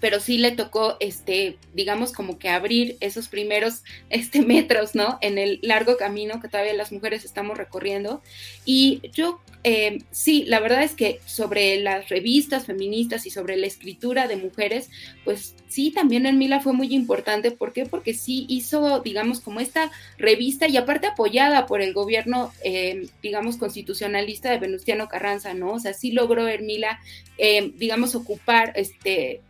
pero 0.00 0.20
sí 0.20 0.38
le 0.38 0.52
tocó, 0.52 0.96
este, 1.00 1.56
digamos, 1.74 2.12
como 2.12 2.38
que 2.38 2.48
abrir 2.48 2.96
esos 3.00 3.28
primeros 3.28 3.82
este, 4.10 4.42
metros, 4.42 4.94
¿no? 4.94 5.18
En 5.20 5.38
el 5.38 5.58
largo 5.62 5.96
camino 5.96 6.40
que 6.40 6.48
todavía 6.48 6.74
las 6.74 6.92
mujeres 6.92 7.24
estamos 7.24 7.56
recorriendo. 7.56 8.22
Y 8.64 9.02
yo, 9.12 9.40
eh, 9.64 9.98
sí, 10.10 10.44
la 10.46 10.60
verdad 10.60 10.82
es 10.82 10.94
que 10.94 11.20
sobre 11.26 11.80
las 11.80 12.08
revistas 12.08 12.66
feministas 12.66 13.26
y 13.26 13.30
sobre 13.30 13.56
la 13.56 13.66
escritura 13.66 14.28
de 14.28 14.36
mujeres, 14.36 14.90
pues 15.24 15.54
sí, 15.68 15.90
también 15.90 16.26
en 16.26 16.38
Mila 16.38 16.60
fue 16.60 16.72
muy 16.72 16.94
importante. 16.94 17.50
¿Por 17.50 17.72
qué? 17.72 17.86
Porque 17.86 18.14
sí 18.14 18.46
hizo, 18.48 19.00
digamos, 19.00 19.40
como 19.40 19.60
esta 19.60 19.90
revista 20.18 20.68
y 20.68 20.76
aparte 20.76 21.08
apoyada 21.08 21.66
por 21.66 21.80
el 21.80 21.92
gobierno, 21.92 22.52
eh, 22.62 23.08
digamos, 23.22 23.56
constitucionalista 23.56 24.50
de 24.50 24.58
Venustiano 24.58 25.08
Carranza, 25.08 25.54
¿no? 25.54 25.72
O 25.72 25.78
sea, 25.78 25.94
sí 25.94 26.12
logró 26.12 26.48
Hermila, 26.48 27.00
eh, 27.38 27.72
digamos, 27.76 28.14
ocupar, 28.14 28.72
este, 28.76 29.42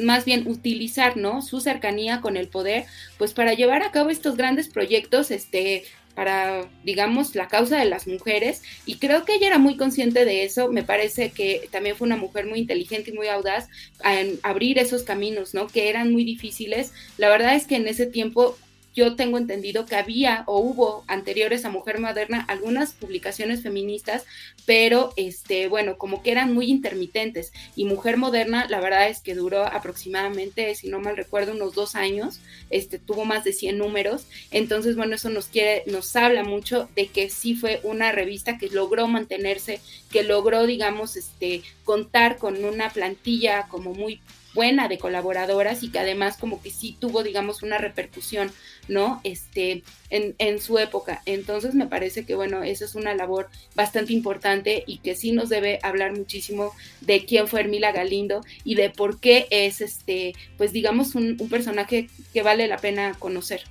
más 0.00 0.24
bien 0.24 0.46
utilizar 0.46 1.16
¿no? 1.16 1.42
su 1.42 1.60
cercanía 1.60 2.20
con 2.20 2.36
el 2.36 2.48
poder, 2.48 2.84
pues 3.18 3.32
para 3.34 3.54
llevar 3.54 3.82
a 3.82 3.90
cabo 3.90 4.10
estos 4.10 4.36
grandes 4.36 4.68
proyectos 4.68 5.30
este, 5.30 5.84
para, 6.14 6.68
digamos, 6.84 7.34
la 7.34 7.48
causa 7.48 7.78
de 7.78 7.84
las 7.84 8.06
mujeres 8.06 8.62
y 8.84 8.96
creo 8.96 9.24
que 9.24 9.34
ella 9.34 9.46
era 9.46 9.58
muy 9.58 9.76
consciente 9.76 10.24
de 10.24 10.44
eso, 10.44 10.70
me 10.70 10.82
parece 10.82 11.30
que 11.30 11.68
también 11.70 11.96
fue 11.96 12.06
una 12.06 12.16
mujer 12.16 12.46
muy 12.46 12.58
inteligente 12.58 13.10
y 13.10 13.14
muy 13.14 13.28
audaz 13.28 13.68
en 14.04 14.38
abrir 14.42 14.78
esos 14.78 15.02
caminos, 15.02 15.54
¿no? 15.54 15.66
Que 15.68 15.88
eran 15.88 16.12
muy 16.12 16.24
difíciles. 16.24 16.92
La 17.16 17.28
verdad 17.28 17.54
es 17.54 17.66
que 17.66 17.76
en 17.76 17.86
ese 17.86 18.06
tiempo 18.06 18.58
yo 18.94 19.16
tengo 19.16 19.38
entendido 19.38 19.86
que 19.86 19.96
había 19.96 20.44
o 20.46 20.58
hubo 20.58 21.04
anteriores 21.06 21.64
a 21.64 21.70
Mujer 21.70 22.00
Moderna 22.00 22.44
algunas 22.48 22.92
publicaciones 22.92 23.62
feministas, 23.62 24.24
pero 24.66 25.12
este, 25.16 25.68
bueno, 25.68 25.96
como 25.96 26.22
que 26.22 26.32
eran 26.32 26.52
muy 26.52 26.66
intermitentes. 26.70 27.52
Y 27.76 27.84
Mujer 27.84 28.16
Moderna, 28.16 28.66
la 28.68 28.80
verdad 28.80 29.08
es 29.08 29.20
que 29.20 29.34
duró 29.34 29.64
aproximadamente, 29.64 30.74
si 30.74 30.88
no 30.88 30.98
mal 30.98 31.16
recuerdo, 31.16 31.52
unos 31.52 31.74
dos 31.74 31.94
años, 31.94 32.40
este, 32.70 32.98
tuvo 32.98 33.24
más 33.24 33.44
de 33.44 33.52
100 33.52 33.78
números. 33.78 34.26
Entonces, 34.50 34.96
bueno, 34.96 35.14
eso 35.14 35.30
nos 35.30 35.46
quiere, 35.46 35.84
nos 35.86 36.14
habla 36.16 36.44
mucho 36.44 36.88
de 36.96 37.08
que 37.08 37.30
sí 37.30 37.54
fue 37.54 37.80
una 37.84 38.12
revista 38.12 38.58
que 38.58 38.68
logró 38.68 39.06
mantenerse, 39.06 39.80
que 40.10 40.22
logró, 40.24 40.66
digamos, 40.66 41.16
este, 41.16 41.62
contar 41.84 42.38
con 42.38 42.64
una 42.64 42.90
plantilla 42.90 43.66
como 43.68 43.94
muy 43.94 44.20
buena 44.54 44.88
de 44.88 44.98
colaboradoras 44.98 45.82
y 45.82 45.90
que 45.90 45.98
además 45.98 46.36
como 46.36 46.62
que 46.62 46.70
sí 46.70 46.96
tuvo, 46.98 47.22
digamos, 47.22 47.62
una 47.62 47.78
repercusión, 47.78 48.50
¿no? 48.88 49.20
Este, 49.24 49.82
en, 50.10 50.34
en, 50.38 50.60
su 50.60 50.78
época. 50.78 51.22
Entonces 51.26 51.74
me 51.74 51.86
parece 51.86 52.24
que, 52.24 52.34
bueno, 52.34 52.62
esa 52.62 52.84
es 52.84 52.94
una 52.94 53.14
labor 53.14 53.48
bastante 53.74 54.12
importante 54.12 54.84
y 54.86 54.98
que 54.98 55.14
sí 55.14 55.32
nos 55.32 55.48
debe 55.48 55.78
hablar 55.82 56.16
muchísimo 56.16 56.72
de 57.00 57.24
quién 57.24 57.48
fue 57.48 57.60
Hermila 57.60 57.92
Galindo 57.92 58.40
y 58.64 58.74
de 58.74 58.90
por 58.90 59.20
qué 59.20 59.46
es, 59.50 59.80
este, 59.80 60.34
pues 60.56 60.72
digamos, 60.72 61.14
un, 61.14 61.36
un 61.38 61.48
personaje 61.48 62.08
que 62.32 62.42
vale 62.42 62.66
la 62.66 62.78
pena 62.78 63.14
conocer. 63.18 63.62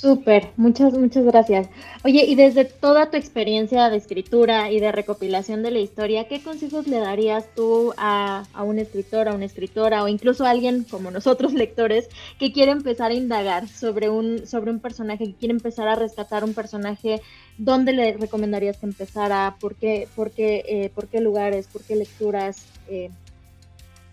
Súper, 0.00 0.48
muchas, 0.56 0.94
muchas 0.94 1.24
gracias. 1.26 1.68
Oye, 2.04 2.24
y 2.24 2.34
desde 2.34 2.64
toda 2.64 3.10
tu 3.10 3.18
experiencia 3.18 3.90
de 3.90 3.98
escritura 3.98 4.70
y 4.70 4.80
de 4.80 4.92
recopilación 4.92 5.62
de 5.62 5.70
la 5.70 5.80
historia, 5.80 6.26
¿qué 6.26 6.42
consejos 6.42 6.86
le 6.86 7.00
darías 7.00 7.44
tú 7.54 7.92
a, 7.98 8.44
un 8.64 8.78
escritor, 8.78 9.28
a 9.28 9.34
una 9.34 9.44
escritora 9.44 10.02
o 10.02 10.08
incluso 10.08 10.46
a 10.46 10.50
alguien 10.52 10.84
como 10.84 11.10
nosotros 11.10 11.52
lectores 11.64 12.08
que 12.38 12.50
quiere 12.50 12.72
empezar 12.72 13.10
a 13.10 13.14
indagar 13.14 13.68
sobre 13.68 14.08
un, 14.08 14.46
sobre 14.46 14.70
un 14.70 14.80
personaje, 14.80 15.26
que 15.26 15.34
quiere 15.34 15.52
empezar 15.52 15.86
a 15.86 15.96
rescatar 15.96 16.44
un 16.44 16.54
personaje? 16.54 17.20
¿Dónde 17.58 17.92
le 17.92 18.14
recomendarías 18.14 18.78
que 18.78 18.86
empezara? 18.86 19.56
¿Por 19.60 19.74
qué, 19.74 20.08
por 20.16 20.30
qué, 20.30 20.64
eh, 20.66 20.90
por 20.94 21.08
qué 21.08 21.20
lugares? 21.20 21.66
¿Por 21.66 21.82
qué 21.82 21.96
lecturas? 21.96 22.64
Eh, 22.88 23.10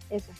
eso. 0.09 0.33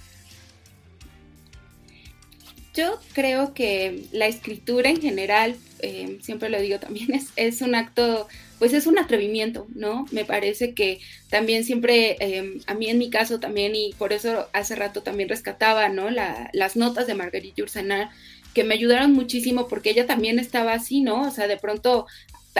Yo 2.78 2.99
creo 3.13 3.55
que 3.55 4.03
la 4.11 4.28
escritura 4.28 4.91
en 4.91 5.01
general, 5.01 5.55
eh, 5.80 6.19
siempre 6.21 6.49
lo 6.49 6.61
digo 6.61 6.80
también, 6.80 7.11
es, 7.15 7.30
es, 7.36 7.61
un 7.61 7.73
acto, 7.73 8.28
pues 8.59 8.71
es 8.73 8.86
un 8.86 8.99
atrevimiento, 8.99 9.65
¿no? 9.73 10.05
Me 10.11 10.25
parece 10.25 10.75
que 10.75 10.99
también 11.32 11.63
siempre, 11.63 12.17
eh, 12.19 12.59
a 12.67 12.75
mí 12.75 12.88
en 12.88 12.99
mi 12.99 13.09
caso 13.09 13.39
también, 13.39 13.75
y 13.75 13.93
por 13.97 14.13
eso 14.13 14.47
hace 14.53 14.75
rato 14.75 15.01
también 15.01 15.28
rescataba, 15.28 15.89
¿no? 15.89 16.11
La, 16.11 16.51
las 16.53 16.75
notas 16.75 17.07
de 17.07 17.15
Marguerite 17.15 17.61
Yourcenar, 17.61 18.11
que 18.53 18.63
me 18.63 18.75
ayudaron 18.75 19.11
muchísimo 19.11 19.67
porque 19.67 19.89
ella 19.89 20.05
también 20.05 20.38
estaba 20.38 20.73
así, 20.73 21.01
¿no? 21.01 21.28
O 21.28 21.32
sea, 21.32 21.47
de 21.47 21.57
pronto 21.57 22.05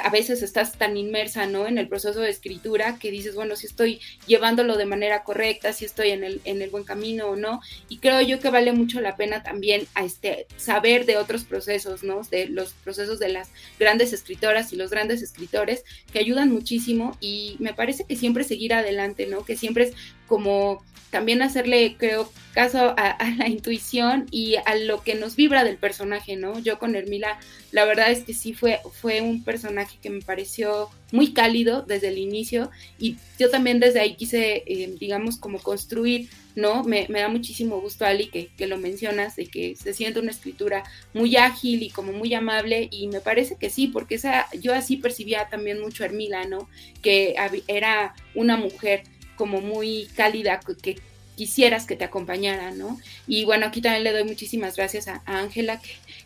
a 0.04 0.10
veces 0.10 0.42
estás 0.42 0.78
tan 0.78 0.98
inmersa, 0.98 1.46
¿no? 1.46 1.68
En 1.68 1.78
el 1.78 1.88
proceso 1.88 2.20
de 2.20 2.30
escritura 2.30 2.98
que 3.00 3.12
dices, 3.12 3.36
bueno, 3.36 3.56
si 3.56 3.68
estoy 3.68 4.00
llevándolo 4.26 4.78
de 4.78 4.86
manera 4.86 5.24
correcta, 5.24 5.74
si 5.74 5.86
estoy 5.86 6.10
en 6.10 6.24
el, 6.24 6.42
en 6.46 6.62
el 6.62 6.70
buen 6.70 6.84
camino 6.84 7.28
o 7.28 7.36
no. 7.36 7.62
Y 7.90 7.98
creo 7.98 8.22
yo 8.22 8.40
que 8.40 8.50
vale 8.50 8.72
mucho 8.72 9.02
la 9.02 9.16
pena 9.16 9.44
también 9.44 9.88
a 9.94 10.04
este, 10.04 10.48
saber 10.58 11.06
de 11.06 11.18
otros 11.18 11.44
procesos, 11.44 12.04
¿no? 12.04 12.22
De 12.30 12.48
los 12.48 12.74
procesos 12.74 13.20
de 13.20 13.30
las 13.30 13.50
grandes 13.80 14.14
escritoras 14.14 14.74
y 14.74 14.76
los 14.76 14.90
grandes 14.90 15.22
escritores 15.22 15.84
que 16.12 16.20
ayudan 16.20 16.52
muchísimo 16.52 17.18
y 17.20 17.56
me 17.60 17.74
parece 17.74 18.06
que 18.06 18.16
siempre 18.16 18.44
seguir 18.44 18.74
adelante, 18.74 19.28
¿no? 19.28 19.46
Que 19.46 19.58
siempre 19.58 19.86
es 19.86 19.94
como 20.28 20.84
también 21.10 21.42
hacerle, 21.42 21.96
creo, 21.98 22.32
caso 22.54 22.96
a, 22.98 23.18
la 23.38 23.48
intuición 23.48 24.26
y 24.32 24.56
a 24.66 24.76
lo 24.76 25.04
que 25.04 25.16
nos 25.16 25.36
vibra 25.36 25.64
del 25.64 25.78
personaje, 25.78 26.36
¿no? 26.36 26.60
Yo 26.60 26.80
con 26.80 26.96
Hermila, 26.96 27.40
la 27.72 27.86
verdad 27.86 28.12
es 28.12 28.24
que 28.24 28.34
sí 28.34 28.54
fue, 28.54 28.80
fue 29.00 29.22
un 29.22 29.44
personaje 29.44 29.98
que 30.02 30.10
me 30.10 30.22
pareció 30.22 30.90
muy 31.12 31.34
cálido 31.34 31.84
desde 31.84 32.10
el 32.10 32.18
inicio 32.18 32.72
y 32.98 33.18
yo 33.40 33.50
también 33.50 33.80
desde 33.80 34.00
ahí 34.00 34.16
quise, 34.16 34.64
eh, 34.66 34.96
digamos, 35.00 35.38
como 35.38 35.60
construir, 35.60 36.30
¿no? 36.56 36.84
Me, 36.84 37.08
da 37.08 37.30
muchísimo 37.30 37.80
gusto, 37.80 38.06
Ali, 38.06 38.28
que, 38.28 38.50
que, 38.58 38.68
lo 38.68 38.78
mencionas, 38.78 39.36
de 39.36 39.46
que 39.46 39.76
se 39.76 39.94
siente 39.94 40.20
una 40.20 40.32
escritura 40.32 40.84
muy 41.14 41.38
ágil 41.38 41.84
y 41.84 41.90
como 41.90 42.12
muy 42.12 42.34
amable 42.34 42.90
y 42.92 43.08
me 43.08 43.22
parece 43.22 43.56
que 43.56 43.70
sí, 43.70 43.88
porque 43.88 44.16
esa, 44.16 44.48
yo 44.60 44.74
así 44.74 44.98
percibía 44.98 45.48
también 45.50 45.80
mucho 45.80 46.04
a 46.04 46.08
Hermila, 46.08 46.46
¿no? 46.46 46.68
Que 47.02 47.36
era 47.68 48.16
una 48.34 48.58
mujer 48.58 49.04
como 49.38 49.62
muy 49.62 50.08
cálida 50.16 50.60
que 50.82 50.98
quisieras 51.38 51.86
que 51.86 51.96
te 51.96 52.04
acompañara, 52.04 52.72
¿no? 52.72 53.00
Y 53.28 53.46
bueno, 53.46 53.68
aquí 53.68 53.80
también 53.80 54.04
le 54.04 54.12
doy 54.12 54.24
muchísimas 54.26 54.76
gracias 54.76 55.08
a 55.08 55.22
Ángela, 55.26 55.80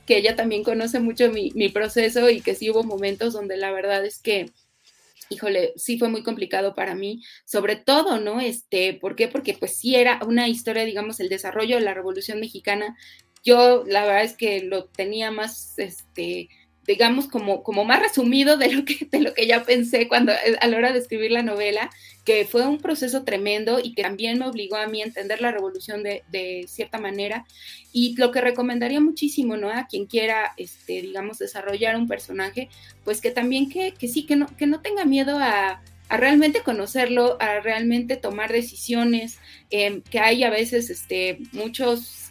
que, 0.05 0.17
ella 0.17 0.35
también 0.35 0.63
conoce 0.63 0.99
mucho 0.99 1.29
mi, 1.31 1.51
mi, 1.53 1.69
proceso 1.69 2.29
y 2.29 2.41
que 2.41 2.55
sí 2.55 2.69
hubo 2.69 2.83
momentos 2.83 3.33
donde 3.33 3.55
la 3.57 3.71
verdad 3.71 4.05
es 4.05 4.19
que, 4.19 4.51
híjole, 5.29 5.73
sí 5.75 5.97
fue 5.99 6.09
muy 6.09 6.23
complicado 6.23 6.73
para 6.75 6.95
mí, 6.95 7.21
sobre 7.45 7.75
todo, 7.75 8.19
¿no? 8.19 8.41
Este, 8.41 8.93
¿por 8.93 9.15
qué? 9.15 9.27
Porque 9.27 9.53
pues 9.53 9.77
sí 9.77 9.95
era 9.95 10.19
una 10.25 10.47
historia, 10.47 10.83
digamos, 10.83 11.19
el 11.19 11.29
desarrollo 11.29 11.75
de 11.75 11.83
la 11.83 11.93
Revolución 11.93 12.39
Mexicana. 12.39 12.97
Yo 13.43 13.83
la 13.87 14.05
verdad 14.05 14.23
es 14.23 14.35
que 14.35 14.63
lo 14.63 14.85
tenía 14.85 15.31
más, 15.31 15.77
este, 15.77 16.49
digamos, 16.87 17.27
como, 17.27 17.63
como 17.63 17.85
más 17.85 18.01
resumido 18.01 18.57
de 18.57 18.73
lo, 18.73 18.85
que, 18.85 19.07
de 19.09 19.19
lo 19.19 19.33
que 19.33 19.47
ya 19.47 19.63
pensé 19.63 20.07
cuando 20.07 20.33
a 20.33 20.67
la 20.67 20.77
hora 20.77 20.91
de 20.91 20.99
escribir 20.99 21.31
la 21.31 21.43
novela, 21.43 21.89
que 22.25 22.45
fue 22.45 22.65
un 22.67 22.79
proceso 22.79 23.23
tremendo 23.23 23.79
y 23.79 23.93
que 23.93 24.03
también 24.03 24.39
me 24.39 24.47
obligó 24.47 24.75
a 24.75 24.87
mí 24.87 25.01
a 25.01 25.05
entender 25.05 25.41
la 25.41 25.51
revolución 25.51 26.03
de, 26.03 26.23
de 26.31 26.65
cierta 26.67 26.97
manera. 26.97 27.45
Y 27.93 28.15
lo 28.17 28.31
que 28.31 28.41
recomendaría 28.41 28.99
muchísimo, 28.99 29.57
¿no? 29.57 29.69
A 29.69 29.87
quien 29.87 30.05
quiera, 30.05 30.53
este, 30.57 31.01
digamos, 31.01 31.39
desarrollar 31.39 31.95
un 31.95 32.07
personaje, 32.07 32.69
pues 33.03 33.21
que 33.21 33.31
también 33.31 33.69
que, 33.69 33.93
que 33.93 34.07
sí, 34.07 34.25
que 34.25 34.35
no, 34.35 34.47
que 34.57 34.67
no 34.67 34.81
tenga 34.81 35.05
miedo 35.05 35.37
a, 35.39 35.81
a 36.09 36.17
realmente 36.17 36.61
conocerlo, 36.61 37.37
a 37.39 37.61
realmente 37.61 38.17
tomar 38.17 38.51
decisiones, 38.51 39.39
eh, 39.69 40.01
que 40.09 40.19
hay 40.19 40.43
a 40.43 40.49
veces 40.49 40.89
este, 40.89 41.39
muchos 41.53 42.30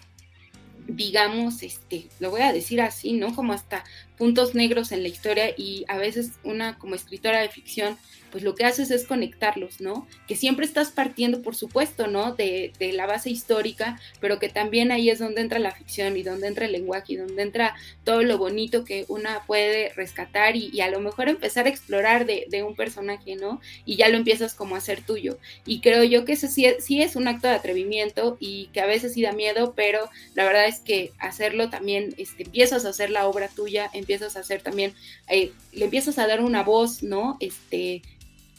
digamos, 0.97 1.63
este, 1.63 2.09
lo 2.19 2.31
voy 2.31 2.43
a 2.43 2.53
decir 2.53 2.81
así, 2.81 3.13
¿no? 3.13 3.35
Como 3.35 3.53
hasta 3.53 3.85
puntos 4.17 4.55
negros 4.55 4.93
en 4.93 5.03
la 5.03 5.09
historia 5.09 5.55
y 5.57 5.85
a 5.89 5.97
veces 5.97 6.33
una 6.45 6.79
como 6.79 6.95
escritora 6.95 7.41
de 7.41 7.49
ficción 7.49 7.97
pues 8.31 8.45
lo 8.45 8.55
que 8.55 8.65
haces 8.65 8.91
es 8.91 9.05
conectarlos, 9.05 9.81
¿no? 9.81 10.07
Que 10.27 10.37
siempre 10.37 10.67
estás 10.67 10.91
partiendo, 10.91 11.43
por 11.43 11.57
supuesto, 11.57 12.07
¿no? 12.07 12.35
De, 12.35 12.73
la 12.81 13.07
base 13.07 13.31
histórica, 13.31 14.01
pero 14.21 14.39
que 14.39 14.49
también 14.49 14.91
ahí 14.91 15.11
es 15.11 15.19
donde 15.19 15.41
entra 15.41 15.59
la 15.59 15.71
ficción 15.71 16.17
y 16.17 16.23
donde 16.23 16.49
entra 16.49 16.67
el 16.67 16.73
lenguaje 16.73 17.13
y 17.13 17.17
donde 17.17 17.43
entra 17.43 17.75
todo 18.05 18.23
lo 18.23 18.37
bonito 18.37 18.85
que 18.85 19.05
una 19.09 19.45
puede 19.47 19.91
rescatar 19.91 20.57
y, 20.57 20.81
a 20.81 20.91
lo 20.91 21.01
mejor 21.01 21.29
empezar 21.29 21.67
a 21.67 21.69
explorar 21.69 22.27
de, 22.27 22.63
un 22.63 22.75
personaje, 22.75 23.37
¿no? 23.37 23.61
Y 23.85 23.97
ya 23.97 24.09
lo 24.09 24.17
empiezas 24.17 24.55
como 24.55 24.75
a 24.75 24.79
hacer 24.79 25.03
tuyo. 25.03 25.39
Y 25.65 25.81
creo 25.81 26.05
yo 26.05 26.25
que 26.25 26.33
ese 26.33 26.49
sí, 26.49 26.67
sí 26.81 27.01
es 27.01 27.17
un 27.17 27.29
acto 27.29 27.49
de 27.49 27.55
atrevimiento 27.55 28.37
y 28.41 28.67
que 28.73 28.81
a 28.81 28.87
veces 28.87 29.15
sí 29.15 29.23
da 29.23 29.33
miedo, 29.33 29.73
pero 29.75 30.11
la 30.35 30.45
verdad 30.45 30.67
es 30.67 30.81
que 30.81 31.13
hacerlo 31.19 31.71
también, 31.71 32.15
este, 32.19 32.43
empiezas 32.43 32.85
a 32.85 32.91
hacer 32.91 33.11
la 33.11 33.27
obra 33.27 33.49
tuya, 33.49 33.91
empiezas 33.93 34.37
a 34.37 34.41
hacer 34.41 34.63
también, 34.63 34.95
eh, 35.29 35.53
le 35.73 35.85
empiezas 35.87 36.19
a 36.19 36.27
dar 36.27 36.41
una 36.41 36.63
voz, 36.63 37.03
¿no? 37.03 37.37
Este, 37.41 38.03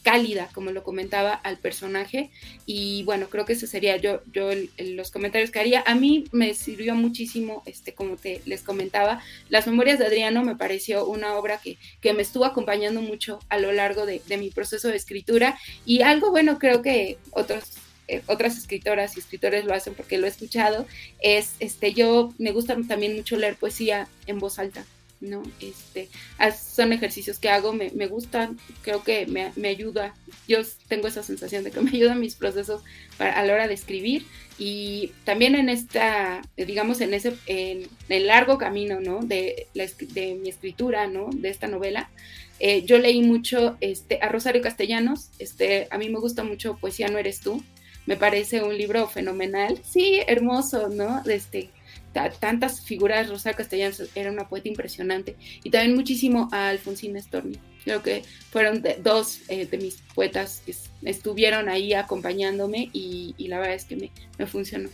cálida, 0.02 0.48
como 0.52 0.70
lo 0.70 0.82
comentaba, 0.82 1.32
al 1.32 1.58
personaje. 1.58 2.30
Y 2.66 3.02
bueno, 3.04 3.28
creo 3.28 3.44
que 3.44 3.54
ese 3.54 3.66
sería 3.66 3.96
yo, 3.96 4.20
yo 4.32 4.50
los 4.78 5.10
comentarios 5.10 5.50
que 5.50 5.60
haría. 5.60 5.82
A 5.86 5.94
mí 5.94 6.24
me 6.32 6.54
sirvió 6.54 6.94
muchísimo, 6.94 7.62
este, 7.66 7.94
como 7.94 8.16
te 8.16 8.42
les 8.44 8.62
comentaba, 8.62 9.22
Las 9.48 9.66
Memorias 9.66 9.98
de 9.98 10.06
Adriano 10.06 10.42
me 10.42 10.56
pareció 10.56 11.06
una 11.06 11.34
obra 11.34 11.58
que, 11.58 11.78
que 12.00 12.12
me 12.12 12.22
estuvo 12.22 12.44
acompañando 12.44 13.00
mucho 13.00 13.38
a 13.48 13.58
lo 13.58 13.72
largo 13.72 14.06
de, 14.06 14.22
de 14.26 14.36
mi 14.36 14.50
proceso 14.50 14.88
de 14.88 14.96
escritura. 14.96 15.58
Y 15.86 16.02
algo 16.02 16.30
bueno, 16.30 16.58
creo 16.58 16.82
que 16.82 17.18
otros 17.30 17.64
eh, 18.08 18.20
otras 18.26 18.58
escritoras 18.58 19.16
y 19.16 19.20
escritores 19.20 19.64
lo 19.64 19.72
hacen 19.72 19.94
porque 19.94 20.18
lo 20.18 20.26
he 20.26 20.28
escuchado, 20.28 20.86
es, 21.20 21.54
este, 21.60 21.94
yo 21.94 22.34
me 22.36 22.50
gusta 22.50 22.76
también 22.88 23.14
mucho 23.14 23.36
leer 23.36 23.54
poesía 23.54 24.08
en 24.26 24.38
voz 24.38 24.58
alta. 24.58 24.84
¿No? 25.22 25.42
Este, 25.60 26.08
son 26.54 26.92
ejercicios 26.92 27.38
que 27.38 27.48
hago, 27.48 27.72
me, 27.72 27.90
me 27.92 28.06
gustan, 28.06 28.58
creo 28.82 29.02
que 29.02 29.26
me, 29.26 29.52
me, 29.56 29.68
ayuda, 29.68 30.14
yo 30.46 30.58
tengo 30.88 31.08
esa 31.08 31.22
sensación 31.22 31.64
de 31.64 31.70
que 31.70 31.80
me 31.80 31.90
ayudan 31.90 32.20
mis 32.20 32.34
procesos 32.34 32.82
para, 33.16 33.38
a 33.38 33.44
la 33.44 33.54
hora 33.54 33.68
de 33.68 33.74
escribir 33.74 34.26
y 34.58 35.12
también 35.24 35.54
en 35.54 35.68
esta, 35.68 36.42
digamos, 36.56 37.00
en 37.00 37.14
ese, 37.14 37.34
en 37.46 37.88
el 38.08 38.26
largo 38.26 38.58
camino, 38.58 39.00
¿no? 39.00 39.20
De, 39.20 39.68
de 39.72 40.34
mi 40.34 40.50
escritura, 40.50 41.06
¿no? 41.06 41.30
De 41.32 41.48
esta 41.48 41.68
novela, 41.68 42.10
eh, 42.58 42.84
yo 42.84 42.98
leí 42.98 43.22
mucho 43.22 43.76
este, 43.80 44.18
a 44.20 44.28
Rosario 44.28 44.62
Castellanos, 44.62 45.30
este, 45.38 45.88
a 45.90 45.98
mí 45.98 46.08
me 46.10 46.20
gusta 46.20 46.44
mucho 46.44 46.76
Poesía 46.76 47.08
no 47.08 47.18
eres 47.18 47.40
tú, 47.40 47.62
me 48.06 48.16
parece 48.16 48.62
un 48.62 48.76
libro 48.76 49.06
fenomenal. 49.08 49.80
Sí, 49.84 50.20
hermoso, 50.26 50.88
¿no? 50.88 51.22
Este, 51.24 51.70
tantas 52.12 52.80
figuras, 52.80 53.28
Rosa 53.28 53.54
Castellanos 53.54 54.02
era 54.14 54.30
una 54.30 54.48
poeta 54.48 54.68
impresionante, 54.68 55.36
y 55.62 55.70
también 55.70 55.96
muchísimo 55.96 56.48
a 56.52 56.68
Alfonsina 56.68 57.20
Storni. 57.20 57.58
Creo 57.84 58.02
que 58.02 58.22
fueron 58.50 58.82
dos 59.02 59.40
eh, 59.48 59.66
de 59.66 59.78
mis 59.78 60.02
poetas 60.14 60.62
que 60.64 60.74
estuvieron 61.02 61.68
ahí 61.68 61.94
acompañándome 61.94 62.90
y, 62.92 63.34
la 63.48 63.58
verdad 63.58 63.74
es 63.74 63.84
que 63.84 64.10
me, 64.38 64.46
funcionó. 64.46 64.88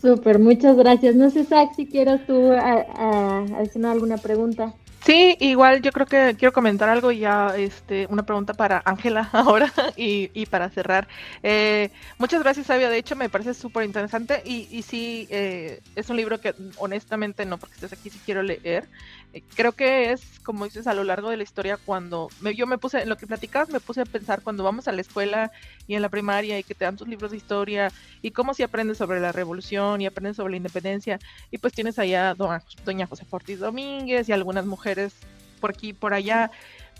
Súper, 0.00 0.38
muchas 0.38 0.76
gracias. 0.76 1.14
No 1.14 1.28
sé, 1.28 1.44
Zach, 1.44 1.74
si 1.76 1.86
quieres 1.86 2.26
tú 2.26 2.52
hacer 2.52 3.84
alguna 3.84 4.16
pregunta. 4.16 4.74
Sí, 5.02 5.36
igual 5.40 5.80
yo 5.80 5.92
creo 5.92 6.06
que 6.06 6.36
quiero 6.38 6.52
comentar 6.52 6.90
algo 6.90 7.10
ya, 7.10 7.56
este, 7.56 8.06
una 8.10 8.22
pregunta 8.24 8.52
para 8.54 8.82
Ángela 8.84 9.30
ahora 9.32 9.72
y, 9.96 10.30
y, 10.34 10.44
para 10.46 10.68
cerrar. 10.68 11.08
Eh, 11.42 11.90
muchas 12.18 12.42
gracias, 12.42 12.66
Sabia. 12.66 12.90
De 12.90 12.98
hecho, 12.98 13.16
me 13.16 13.30
parece 13.30 13.54
súper 13.54 13.84
interesante 13.84 14.42
y, 14.44 14.68
y 14.70 14.82
sí, 14.82 15.26
eh, 15.30 15.80
es 15.94 16.10
un 16.10 16.16
libro 16.18 16.38
que 16.38 16.54
honestamente 16.76 17.46
no, 17.46 17.58
porque 17.58 17.74
estés 17.76 17.92
aquí, 17.94 18.10
sí 18.10 18.20
quiero 18.22 18.42
leer. 18.42 18.90
Eh, 19.32 19.42
creo 19.54 19.72
que 19.72 20.10
es, 20.12 20.40
como 20.40 20.64
dices, 20.64 20.86
a 20.86 20.94
lo 20.94 21.04
largo 21.04 21.30
de 21.30 21.36
la 21.36 21.44
historia, 21.44 21.76
cuando 21.76 22.28
yo 22.56 22.66
me 22.66 22.78
puse, 22.78 23.06
lo 23.06 23.16
que 23.16 23.26
platicabas, 23.26 23.68
me 23.68 23.78
puse 23.78 24.00
a 24.00 24.04
pensar 24.04 24.42
cuando 24.42 24.64
vamos 24.64 24.88
a 24.88 24.92
la 24.92 25.00
escuela 25.00 25.52
y 25.86 25.94
en 25.94 26.02
la 26.02 26.08
primaria 26.08 26.58
y 26.58 26.64
que 26.64 26.74
te 26.74 26.84
dan 26.84 26.96
tus 26.96 27.06
libros 27.06 27.30
de 27.30 27.36
historia 27.36 27.92
y 28.22 28.32
cómo 28.32 28.54
si 28.54 28.62
aprendes 28.62 28.98
sobre 28.98 29.20
la 29.20 29.30
revolución 29.30 30.00
y 30.00 30.06
aprendes 30.06 30.36
sobre 30.36 30.52
la 30.52 30.56
independencia 30.56 31.20
y 31.50 31.58
pues 31.58 31.72
tienes 31.72 31.98
allá 31.98 32.34
doña, 32.34 32.62
doña 32.84 33.06
José 33.06 33.24
Ortiz 33.30 33.60
Domínguez 33.60 34.28
y 34.28 34.32
algunas 34.32 34.66
mujeres 34.66 35.14
por 35.60 35.70
aquí 35.70 35.90
y 35.90 35.92
por 35.92 36.12
allá, 36.12 36.50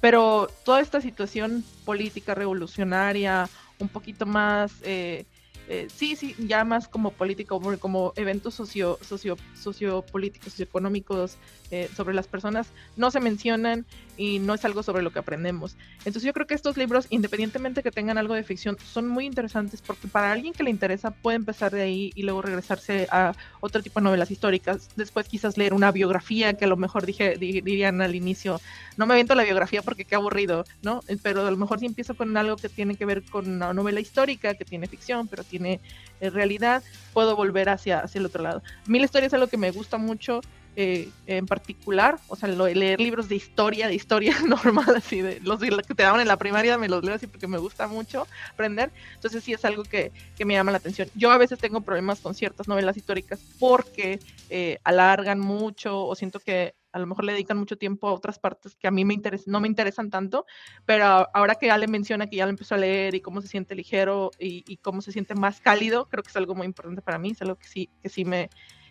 pero 0.00 0.48
toda 0.64 0.80
esta 0.80 1.00
situación 1.00 1.64
política 1.84 2.34
revolucionaria, 2.34 3.48
un 3.80 3.88
poquito 3.88 4.24
más... 4.26 4.72
Eh, 4.82 5.24
eh, 5.72 5.86
sí, 5.88 6.16
sí, 6.16 6.34
ya 6.36 6.64
más 6.64 6.88
como 6.88 7.12
político, 7.12 7.60
como 7.78 8.12
eventos 8.16 8.54
socio, 8.54 8.98
socio, 9.02 9.36
sociopolíticos, 9.54 10.50
socioeconómicos 10.50 11.36
eh, 11.70 11.88
sobre 11.96 12.12
las 12.12 12.26
personas, 12.26 12.66
no 12.96 13.12
se 13.12 13.20
mencionan 13.20 13.86
y 14.16 14.40
no 14.40 14.54
es 14.54 14.64
algo 14.64 14.82
sobre 14.82 15.02
lo 15.02 15.12
que 15.12 15.20
aprendemos. 15.20 15.76
Entonces 15.98 16.24
yo 16.24 16.32
creo 16.32 16.48
que 16.48 16.54
estos 16.54 16.76
libros, 16.76 17.06
independientemente 17.10 17.84
que 17.84 17.92
tengan 17.92 18.18
algo 18.18 18.34
de 18.34 18.42
ficción, 18.42 18.76
son 18.84 19.06
muy 19.06 19.26
interesantes 19.26 19.80
porque 19.80 20.08
para 20.08 20.32
alguien 20.32 20.52
que 20.54 20.64
le 20.64 20.70
interesa 20.70 21.12
puede 21.12 21.36
empezar 21.36 21.70
de 21.70 21.82
ahí 21.82 22.10
y 22.16 22.24
luego 22.24 22.42
regresarse 22.42 23.06
a 23.12 23.34
otro 23.60 23.80
tipo 23.80 24.00
de 24.00 24.04
novelas 24.04 24.32
históricas, 24.32 24.88
después 24.96 25.28
quizás 25.28 25.56
leer 25.56 25.72
una 25.72 25.92
biografía 25.92 26.54
que 26.54 26.64
a 26.64 26.68
lo 26.68 26.76
mejor 26.76 27.06
dije, 27.06 27.36
dirían 27.38 28.02
al 28.02 28.16
inicio, 28.16 28.60
no 28.96 29.06
me 29.06 29.14
aviento 29.14 29.36
la 29.36 29.44
biografía 29.44 29.82
porque 29.82 30.04
qué 30.04 30.16
aburrido, 30.16 30.64
¿no? 30.82 31.00
Pero 31.22 31.46
a 31.46 31.50
lo 31.50 31.56
mejor 31.56 31.78
si 31.78 31.86
empiezo 31.86 32.16
con 32.16 32.36
algo 32.36 32.56
que 32.56 32.68
tiene 32.68 32.96
que 32.96 33.06
ver 33.06 33.22
con 33.22 33.48
una 33.48 33.72
novela 33.72 34.00
histórica, 34.00 34.54
que 34.54 34.64
tiene 34.64 34.88
ficción, 34.88 35.28
pero 35.28 35.44
tiene 35.44 35.59
en 35.66 35.80
eh, 36.20 36.30
realidad, 36.30 36.82
puedo 37.12 37.36
volver 37.36 37.68
hacia, 37.68 38.00
hacia 38.00 38.18
el 38.18 38.26
otro 38.26 38.42
lado. 38.42 38.62
A 38.86 38.90
mí 38.90 38.98
la 38.98 39.04
historia 39.04 39.26
es 39.26 39.34
algo 39.34 39.48
que 39.48 39.56
me 39.56 39.70
gusta 39.70 39.98
mucho. 39.98 40.40
Eh, 40.76 41.10
en 41.26 41.46
particular, 41.46 42.20
o 42.28 42.36
sea, 42.36 42.48
leer 42.48 43.00
libros 43.00 43.28
de 43.28 43.34
historia, 43.34 43.88
de 43.88 43.94
historia 43.94 44.36
normal, 44.46 44.94
así 44.96 45.20
de 45.20 45.40
los 45.40 45.58
que 45.58 45.94
te 45.94 46.04
daban 46.04 46.20
en 46.20 46.28
la 46.28 46.36
primaria, 46.36 46.78
me 46.78 46.88
los 46.88 47.04
leo 47.04 47.16
así 47.16 47.26
porque 47.26 47.48
me 47.48 47.58
gusta 47.58 47.88
mucho 47.88 48.28
aprender. 48.52 48.92
Entonces 49.14 49.42
sí 49.42 49.52
es 49.52 49.64
algo 49.64 49.82
que, 49.82 50.12
que 50.38 50.44
me 50.44 50.54
llama 50.54 50.70
la 50.70 50.78
atención. 50.78 51.08
Yo 51.16 51.32
a 51.32 51.38
veces 51.38 51.58
tengo 51.58 51.80
problemas 51.80 52.20
con 52.20 52.36
ciertas 52.36 52.68
novelas 52.68 52.96
históricas 52.96 53.40
porque 53.58 54.20
eh, 54.48 54.78
alargan 54.84 55.40
mucho 55.40 56.06
o 56.06 56.14
siento 56.14 56.38
que 56.38 56.74
a 56.92 56.98
lo 56.98 57.06
mejor 57.06 57.24
le 57.24 57.32
dedican 57.32 57.58
mucho 57.58 57.76
tiempo 57.76 58.08
a 58.08 58.12
otras 58.12 58.38
partes 58.38 58.74
que 58.76 58.88
a 58.88 58.90
mí 58.90 59.04
me 59.04 59.20
no 59.46 59.60
me 59.60 59.68
interesan 59.68 60.10
tanto, 60.10 60.46
pero 60.84 61.04
ahora 61.34 61.54
que 61.54 61.70
Ale 61.70 61.86
menciona 61.86 62.28
que 62.28 62.36
ya 62.36 62.46
lo 62.46 62.50
empezó 62.50 62.74
a 62.74 62.78
leer 62.78 63.14
y 63.14 63.20
cómo 63.20 63.40
se 63.40 63.48
siente 63.48 63.74
ligero 63.74 64.30
y, 64.38 64.76
cómo 64.78 65.02
se 65.02 65.12
siente 65.12 65.34
más 65.34 65.60
cálido, 65.60 66.08
creo 66.08 66.22
que 66.22 66.30
es 66.30 66.36
algo 66.36 66.54
muy 66.54 66.66
importante 66.66 67.02
para 67.02 67.18
mí, 67.18 67.30
es 67.30 67.42
algo 67.42 67.56
que 67.56 67.68
sí, 67.68 67.90
que 68.02 68.08
sí 68.08 68.24
me, 68.24 68.50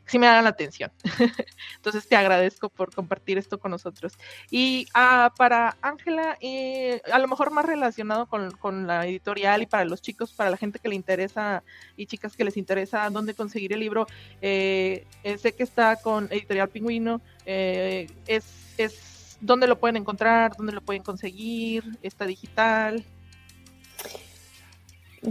sí 0.09 0.17
me 0.17 0.25
da 0.25 0.41
la 0.41 0.49
atención. 0.49 0.91
Entonces 1.75 2.07
te 2.07 2.15
agradezco 2.15 2.69
por 2.69 2.93
compartir 2.93 3.37
esto 3.37 3.59
con 3.59 3.71
nosotros. 3.71 4.13
Y 4.49 4.87
ah, 4.93 5.31
para 5.37 5.77
Ángela, 5.81 6.37
eh, 6.41 7.01
a 7.11 7.19
lo 7.19 7.27
mejor 7.27 7.51
más 7.51 7.65
relacionado 7.65 8.25
con, 8.25 8.51
con, 8.51 8.87
la 8.87 9.05
editorial 9.05 9.61
y 9.61 9.67
para 9.67 9.85
los 9.85 10.01
chicos, 10.01 10.33
para 10.33 10.49
la 10.49 10.57
gente 10.57 10.79
que 10.79 10.89
le 10.89 10.95
interesa 10.95 11.63
y 11.95 12.07
chicas 12.07 12.35
que 12.35 12.43
les 12.43 12.57
interesa 12.57 13.09
dónde 13.09 13.35
conseguir 13.35 13.73
el 13.73 13.81
libro, 13.81 14.07
eh, 14.41 15.05
eh, 15.23 15.37
sé 15.37 15.53
que 15.53 15.63
está 15.63 15.97
con 15.97 16.25
Editorial 16.31 16.69
Pingüino, 16.69 17.21
es, 17.45 18.45
es 18.77 19.37
dónde 19.41 19.67
lo 19.67 19.79
pueden 19.79 19.97
encontrar, 19.97 20.55
dónde 20.57 20.73
lo 20.73 20.81
pueden 20.81 21.03
conseguir, 21.03 21.83
está 22.01 22.25
digital. 22.25 23.03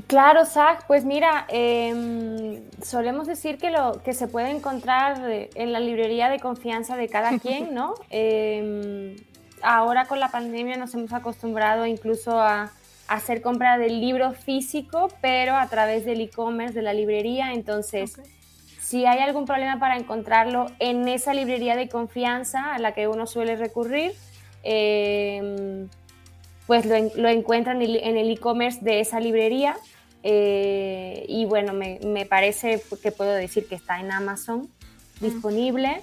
Claro, 0.07 0.45
Zach, 0.45 0.84
pues 0.86 1.05
mira, 1.05 1.47
em, 1.49 2.61
solemos 2.82 3.26
decir 3.26 3.57
que 3.57 3.70
lo 3.70 4.03
que 4.03 4.12
se 4.12 4.28
puede 4.28 4.51
encontrar 4.51 5.22
en 5.55 5.72
la 5.72 5.80
librería 5.80 6.28
de 6.28 6.39
confianza 6.39 6.97
de 6.97 7.09
cada 7.09 7.39
quien, 7.39 7.72
¿no? 7.74 7.95
Em, 8.11 9.16
ahora 9.62 10.05
con 10.05 10.20
la 10.20 10.30
pandemia 10.30 10.76
nos 10.76 10.93
hemos 10.95 11.12
acostumbrado 11.12 11.86
incluso 11.86 12.39
a, 12.39 12.70
hacer 13.09 13.41
compra 13.41 13.78
del 13.78 14.03
libro 14.03 14.32
físico, 14.34 15.09
pero 15.22 15.57
a 15.57 15.66
través 15.68 16.05
del 16.05 16.20
e-commerce 16.20 16.74
de 16.74 16.82
la 16.82 16.93
librería. 16.93 17.55
Entonces, 17.55 18.20
si 18.78 19.07
hay 19.07 19.20
algún 19.20 19.47
problema 19.47 19.80
para 19.80 19.97
encontrarlo 19.97 20.66
en 20.78 21.09
esa 21.09 21.32
librería 21.32 21.74
de 21.74 21.89
confianza 21.89 22.74
a 22.74 22.78
la 22.78 22.93
que 22.93 23.09
uno 23.09 23.26
suele 23.26 23.57
recurrir, 23.57 24.12
eh, 24.62 25.89
pues 26.69 26.85
lo, 26.85 27.29
encuentran 27.31 27.81
en 27.81 28.19
el 28.19 28.31
e-commerce 28.31 28.81
de 28.83 29.01
esa 29.01 29.21
librería. 29.21 29.75
Eh, 30.23 31.25
y 31.27 31.47
bueno, 31.47 31.73
me, 31.73 32.27
parece 32.27 32.83
que 33.03 33.11
puedo 33.11 33.33
decir 33.33 33.66
que 33.66 33.75
está 33.75 34.01
en 34.01 34.12
Amazon 34.12 34.69
disponible 35.19 36.03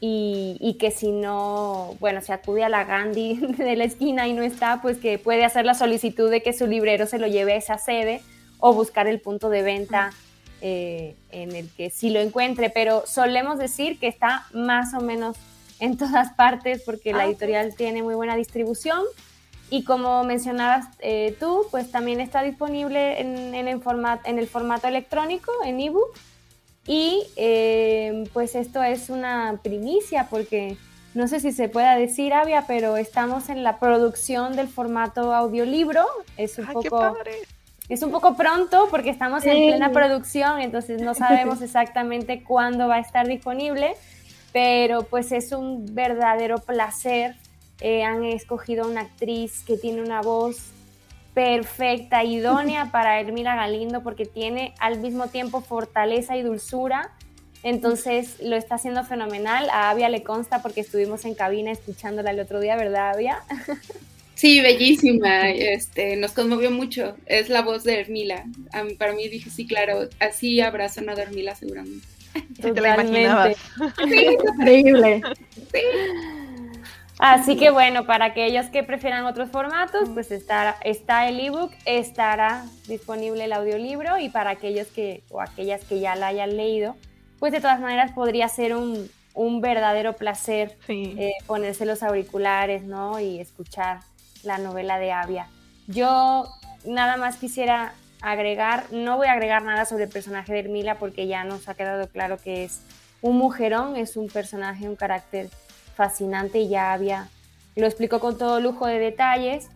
y, 0.00 0.76
que 0.78 0.90
si 0.90 1.12
no, 1.12 1.96
bueno, 1.98 2.20
se 2.20 2.34
acude 2.34 2.62
a 2.62 2.68
la 2.68 2.84
Gandhi 2.84 3.36
de 3.56 3.74
la 3.74 3.84
esquina 3.84 4.28
y 4.28 4.34
no 4.34 4.42
está, 4.42 4.82
pues 4.82 4.98
que 4.98 5.18
puede 5.18 5.46
hacer 5.46 5.64
la 5.64 5.72
solicitud 5.72 6.30
de 6.30 6.42
que 6.42 6.52
su 6.52 6.66
librero 6.66 7.06
se 7.06 7.18
lo 7.18 7.26
lleve 7.26 7.54
a 7.54 7.56
esa 7.56 7.78
sede 7.78 8.20
o 8.58 8.74
buscar 8.74 9.06
el 9.06 9.18
punto 9.18 9.48
de 9.48 9.62
venta 9.62 10.12
eh, 10.60 11.16
en 11.30 11.56
el 11.56 11.70
que 11.70 11.88
sí 11.88 12.10
lo 12.10 12.20
encuentre. 12.20 12.68
Pero 12.68 13.04
solemos 13.06 13.58
decir 13.58 13.98
que 13.98 14.08
está 14.08 14.44
más 14.52 14.92
o 14.92 15.00
menos 15.00 15.38
en 15.80 15.96
todas 15.96 16.34
partes 16.34 16.82
porque 16.84 17.14
la 17.14 17.20
ah, 17.20 17.26
editorial 17.28 17.74
tiene 17.74 18.02
muy 18.02 18.14
buena 18.14 18.36
distribución 18.36 19.00
y 19.72 19.84
como 19.84 20.22
mencionabas 20.22 20.84
eh, 20.98 21.34
tú, 21.40 21.62
pues 21.70 21.90
también 21.90 22.20
está 22.20 22.42
disponible 22.42 23.22
en, 23.22 23.54
en, 23.54 23.68
el, 23.68 23.80
en 24.26 24.38
el 24.38 24.46
formato 24.46 24.86
electrónico, 24.86 25.50
en 25.64 25.80
ebook. 25.80 26.10
Y 26.86 27.22
eh, 27.36 28.24
pues 28.34 28.54
esto 28.54 28.82
es 28.82 29.08
una 29.08 29.60
primicia 29.62 30.26
porque 30.28 30.76
no 31.14 31.26
sé 31.26 31.40
si 31.40 31.52
se 31.52 31.70
pueda 31.70 31.96
decir, 31.96 32.34
Avia, 32.34 32.66
pero 32.66 32.98
estamos 32.98 33.48
en 33.48 33.62
la 33.62 33.78
producción 33.78 34.56
del 34.56 34.68
formato 34.68 35.34
audiolibro. 35.34 36.04
Es 36.36 36.58
un 36.58 36.66
poco... 36.66 37.16
Es 37.88 38.02
un 38.02 38.10
poco 38.10 38.36
pronto 38.36 38.88
porque 38.90 39.08
estamos 39.08 39.44
en 39.44 39.68
plena 39.68 39.90
producción, 39.90 40.60
entonces 40.60 41.00
no 41.00 41.14
sabemos 41.14 41.62
exactamente 41.62 42.42
cuándo 42.42 42.88
va 42.88 42.96
a 42.96 43.00
estar 43.00 43.26
disponible, 43.26 43.94
pero 44.52 45.02
pues 45.02 45.32
es 45.32 45.52
un 45.52 45.86
verdadero 45.94 46.58
placer 46.58 47.36
eh, 47.82 48.04
han 48.04 48.24
escogido 48.24 48.86
una 48.88 49.00
actriz 49.00 49.64
que 49.66 49.76
tiene 49.76 50.02
una 50.02 50.22
voz 50.22 50.68
perfecta, 51.34 52.22
idónea 52.22 52.88
para 52.92 53.20
Hermila 53.20 53.56
Galindo, 53.56 54.02
porque 54.04 54.24
tiene 54.24 54.72
al 54.78 55.00
mismo 55.00 55.26
tiempo 55.26 55.60
fortaleza 55.60 56.36
y 56.36 56.42
dulzura. 56.42 57.10
Entonces 57.64 58.36
lo 58.40 58.56
está 58.56 58.76
haciendo 58.76 59.04
fenomenal. 59.04 59.68
A 59.70 59.90
Avia 59.90 60.08
le 60.08 60.22
consta 60.22 60.62
porque 60.62 60.80
estuvimos 60.80 61.24
en 61.24 61.34
cabina 61.34 61.72
escuchándola 61.72 62.30
el 62.30 62.40
otro 62.40 62.60
día, 62.60 62.76
¿verdad, 62.76 63.10
Avia? 63.10 63.42
Sí, 64.34 64.60
bellísima. 64.60 65.50
Este, 65.50 66.16
nos 66.16 66.32
conmovió 66.32 66.72
mucho. 66.72 67.14
Es 67.26 67.48
la 67.48 67.62
voz 67.62 67.84
de 67.84 68.00
Hermila. 68.00 68.44
para 68.98 69.12
mí 69.12 69.28
dije, 69.28 69.50
sí, 69.50 69.68
claro, 69.68 70.08
así 70.18 70.60
habrá 70.60 70.88
sonado 70.88 71.20
Hermila 71.20 71.54
seguramente. 71.54 72.04
te 72.60 72.80
la 72.80 72.94
imaginabas. 72.94 73.56
Sí, 74.08 74.36
increíble. 74.58 75.22
Sí. 75.70 75.78
Así 77.22 77.56
que 77.56 77.70
bueno, 77.70 78.04
para 78.04 78.24
aquellos 78.24 78.66
que 78.66 78.82
prefieran 78.82 79.26
otros 79.26 79.48
formatos, 79.48 80.08
pues 80.12 80.32
está, 80.32 80.76
está 80.82 81.28
el 81.28 81.38
ebook, 81.38 81.70
estará 81.84 82.64
disponible 82.88 83.44
el 83.44 83.52
audiolibro 83.52 84.18
y 84.18 84.28
para 84.28 84.50
aquellos 84.50 84.88
que 84.88 85.22
o 85.30 85.40
aquellas 85.40 85.84
que 85.84 86.00
ya 86.00 86.16
la 86.16 86.26
hayan 86.26 86.56
leído, 86.56 86.96
pues 87.38 87.52
de 87.52 87.60
todas 87.60 87.78
maneras 87.78 88.10
podría 88.10 88.48
ser 88.48 88.74
un, 88.74 89.08
verdadero 89.60 90.14
placer 90.14 90.76
eh, 90.88 91.30
ponerse 91.46 91.86
los 91.86 92.02
auriculares, 92.02 92.82
¿no? 92.82 93.20
Y 93.20 93.38
escuchar 93.38 94.00
la 94.42 94.58
novela 94.58 94.98
de 94.98 95.12
Avia. 95.12 95.46
Yo 95.86 96.48
nada 96.84 97.16
más 97.18 97.36
quisiera 97.36 97.94
agregar, 98.20 98.86
no 98.90 99.16
voy 99.16 99.28
a 99.28 99.32
agregar 99.34 99.62
nada 99.62 99.84
sobre 99.84 100.04
el 100.04 100.10
personaje 100.10 100.52
de 100.52 100.58
Hermila 100.58 100.96
porque 100.98 101.28
ya 101.28 101.44
nos 101.44 101.68
ha 101.68 101.74
quedado 101.74 102.08
claro 102.08 102.36
que 102.38 102.64
es 102.64 102.82
un 103.20 103.38
mujerón, 103.38 103.94
es 103.94 104.16
un 104.16 104.26
personaje, 104.26 104.88
un 104.88 104.96
carácter 104.96 105.50
fascinante 105.94 106.58
y 106.60 106.68
ya 106.68 106.92
había, 106.92 107.28
lo 107.76 107.86
explicó 107.86 108.20
con 108.20 108.38
todo 108.38 108.60
lujo 108.60 108.86
de 108.86 108.98
detalles, 108.98 109.68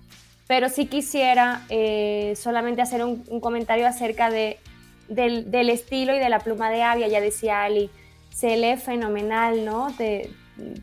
pero 0.46 0.68
sí 0.68 0.86
quisiera 0.86 1.62
eh, 1.68 2.34
solamente 2.36 2.82
hacer 2.82 3.04
un, 3.04 3.40
comentario 3.40 3.86
acerca 3.86 4.30
de, 4.30 4.58
del, 5.08 5.70
estilo 5.70 6.14
y 6.14 6.18
de 6.18 6.28
la 6.28 6.38
pluma 6.38 6.70
de 6.70 6.82
Avia. 6.82 7.08
Ya 7.08 7.20
decía 7.20 7.64
Ali, 7.64 7.90
se 8.32 8.56
lee 8.56 8.76
fenomenal, 8.76 9.64
¿no? 9.64 9.92
Te, 9.96 10.30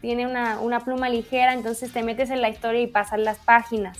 tiene 0.01 0.27
una, 0.27 0.59
una, 0.59 0.81
pluma 0.81 1.09
ligera, 1.09 1.53
entonces 1.53 1.93
te 1.93 2.03
metes 2.03 2.29
en 2.29 2.41
la 2.41 2.49
historia 2.49 2.81
y 2.81 2.87
pasan 2.87 3.23
las 3.23 3.37
páginas. 3.39 3.97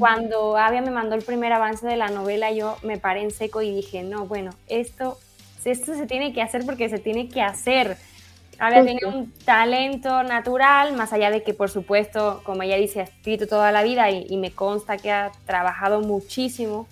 Cuando 0.00 0.56
Avia 0.56 0.82
me 0.82 0.90
mandó 0.90 1.14
el 1.14 1.22
primer 1.22 1.52
avance 1.52 1.86
de 1.86 1.96
la 1.96 2.08
novela, 2.08 2.50
yo 2.50 2.76
me 2.82 2.98
paré 2.98 3.22
en 3.22 3.30
seco 3.30 3.62
y 3.62 3.72
dije, 3.72 4.02
no, 4.02 4.26
bueno, 4.26 4.50
esto, 4.66 5.16
esto 5.64 5.94
se 5.94 6.06
tiene 6.06 6.32
que 6.32 6.42
hacer 6.42 6.66
porque 6.66 6.88
se 6.88 6.98
tiene 6.98 7.28
que 7.28 7.40
hacer. 7.40 7.96
Avia 8.60 8.84
tiene 8.84 9.06
un 9.06 9.32
talento 9.32 10.22
natural, 10.22 10.92
más 10.92 11.12
allá 11.12 11.30
de 11.30 11.42
que, 11.42 11.54
por 11.54 11.70
supuesto, 11.70 12.42
como 12.44 12.62
ella 12.62 12.76
dice, 12.76 13.00
ha 13.00 13.04
escrito 13.04 13.46
toda 13.46 13.72
la 13.72 13.82
vida 13.82 14.10
y, 14.10 14.36
me 14.36 14.52
consta 14.52 14.98
que 14.98 15.10
ha 15.10 15.32
trabajado 15.46 16.00
muchísimo, 16.00 16.86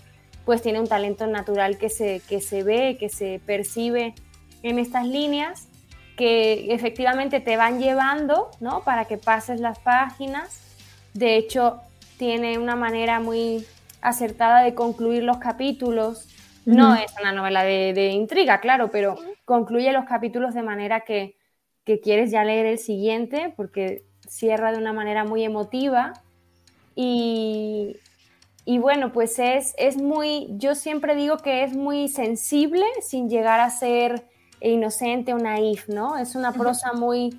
pues 0.44 0.62
tiene 0.62 0.80
un 0.80 0.88
talento 0.88 1.26
natural 1.26 1.78
que 1.78 1.90
se, 1.90 2.22
que 2.28 2.40
se 2.40 2.62
ve, 2.62 2.96
que 2.98 3.08
se 3.08 3.40
percibe 3.44 4.14
en 4.62 4.78
estas 4.78 5.06
líneas 5.06 5.68
que 6.18 6.74
efectivamente 6.74 7.38
te 7.38 7.56
van 7.56 7.78
llevando, 7.78 8.50
¿no? 8.58 8.80
Para 8.80 9.04
que 9.04 9.18
pases 9.18 9.60
las 9.60 9.78
páginas. 9.78 10.60
De 11.14 11.36
hecho, 11.36 11.80
tiene 12.18 12.58
una 12.58 12.74
manera 12.74 13.20
muy 13.20 13.64
acertada 14.02 14.62
de 14.62 14.74
concluir 14.74 15.22
los 15.22 15.38
capítulos. 15.38 16.28
No 16.66 16.94
es 16.96 17.14
una 17.18 17.32
novela 17.32 17.62
de, 17.62 18.10
intriga, 18.12 18.60
claro, 18.60 18.90
pero 18.90 19.16
concluye 19.44 19.92
los 19.92 20.04
capítulos 20.04 20.52
de 20.54 20.62
manera 20.62 21.00
que, 21.00 21.37
quieres 21.96 22.30
ya 22.30 22.44
leer 22.44 22.66
el 22.66 22.78
siguiente, 22.78 23.52
porque 23.56 24.04
cierra 24.28 24.72
de 24.72 24.78
una 24.78 24.92
manera 24.92 25.24
muy 25.24 25.44
emotiva. 25.44 26.12
Y, 26.94 27.96
bueno, 28.66 29.12
pues 29.12 29.38
es, 29.38 29.74
es 29.78 29.96
muy, 29.96 30.48
yo 30.50 30.74
siempre 30.74 31.14
digo 31.14 31.38
que 31.38 31.64
es 31.64 31.74
muy 31.74 32.08
sensible 32.08 32.84
sin 33.00 33.30
llegar 33.30 33.60
a 33.60 33.70
ser 33.70 34.24
inocente 34.60 35.32
o 35.32 35.38
naif, 35.38 35.88
¿no? 35.88 36.18
Es 36.18 36.34
una 36.34 36.52
prosa 36.52 36.92
muy, 36.92 37.38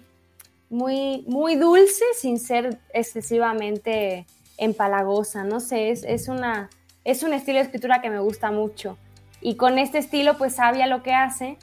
muy, 0.70 1.24
muy 1.28 1.56
dulce 1.56 2.06
sin 2.16 2.39
ser 2.39 2.80
excesivamente 2.93 4.26
empalagosa, 4.58 5.43
no 5.43 5.60
sé, 5.60 5.91
es, 5.91 6.28
una, 6.28 6.70
es 7.04 7.24
un 7.24 7.34
estilo 7.34 7.58
de 7.60 7.66
escritura 7.66 8.02
que 8.02 8.10
me 8.10 8.20
gusta 8.20 8.52
mucho. 8.52 8.97
Y 9.41 9.56
con 9.56 9.78
este 9.78 9.97
estilo, 10.00 10.38
pues 10.38 10.56
Sabia 10.56 10.86
lo 10.88 11.02
que 11.02 11.14
hace 11.14 11.58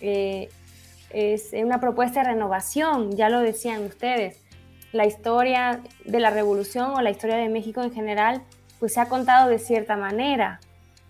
eh, 0.00 0.48
es 1.14 1.52
una 1.52 1.80
propuesta 1.80 2.22
de 2.22 2.30
renovación, 2.30 3.16
ya 3.16 3.28
lo 3.28 3.40
decían 3.40 3.84
ustedes. 3.84 4.40
La 4.92 5.06
historia 5.06 5.80
de 6.04 6.20
la 6.20 6.30
revolución 6.30 6.90
o 6.90 7.00
la 7.00 7.10
historia 7.10 7.36
de 7.36 7.48
México 7.48 7.82
en 7.82 7.92
general, 7.92 8.42
pues 8.80 8.94
se 8.94 9.00
ha 9.00 9.08
contado 9.08 9.48
de 9.48 9.58
cierta 9.58 9.96
manera, 9.96 10.60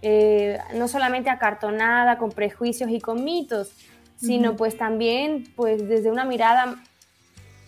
eh, 0.02 0.58
no 0.74 0.88
solamente 0.88 1.30
acartonada, 1.30 2.18
con 2.18 2.30
prejuicios 2.30 2.90
y 2.90 3.00
con 3.00 3.24
mitos, 3.24 3.72
sino 4.16 4.56
pues 4.56 4.76
también 4.76 5.44
pues 5.56 5.88
desde 5.88 6.10
una 6.10 6.24
mirada 6.24 6.76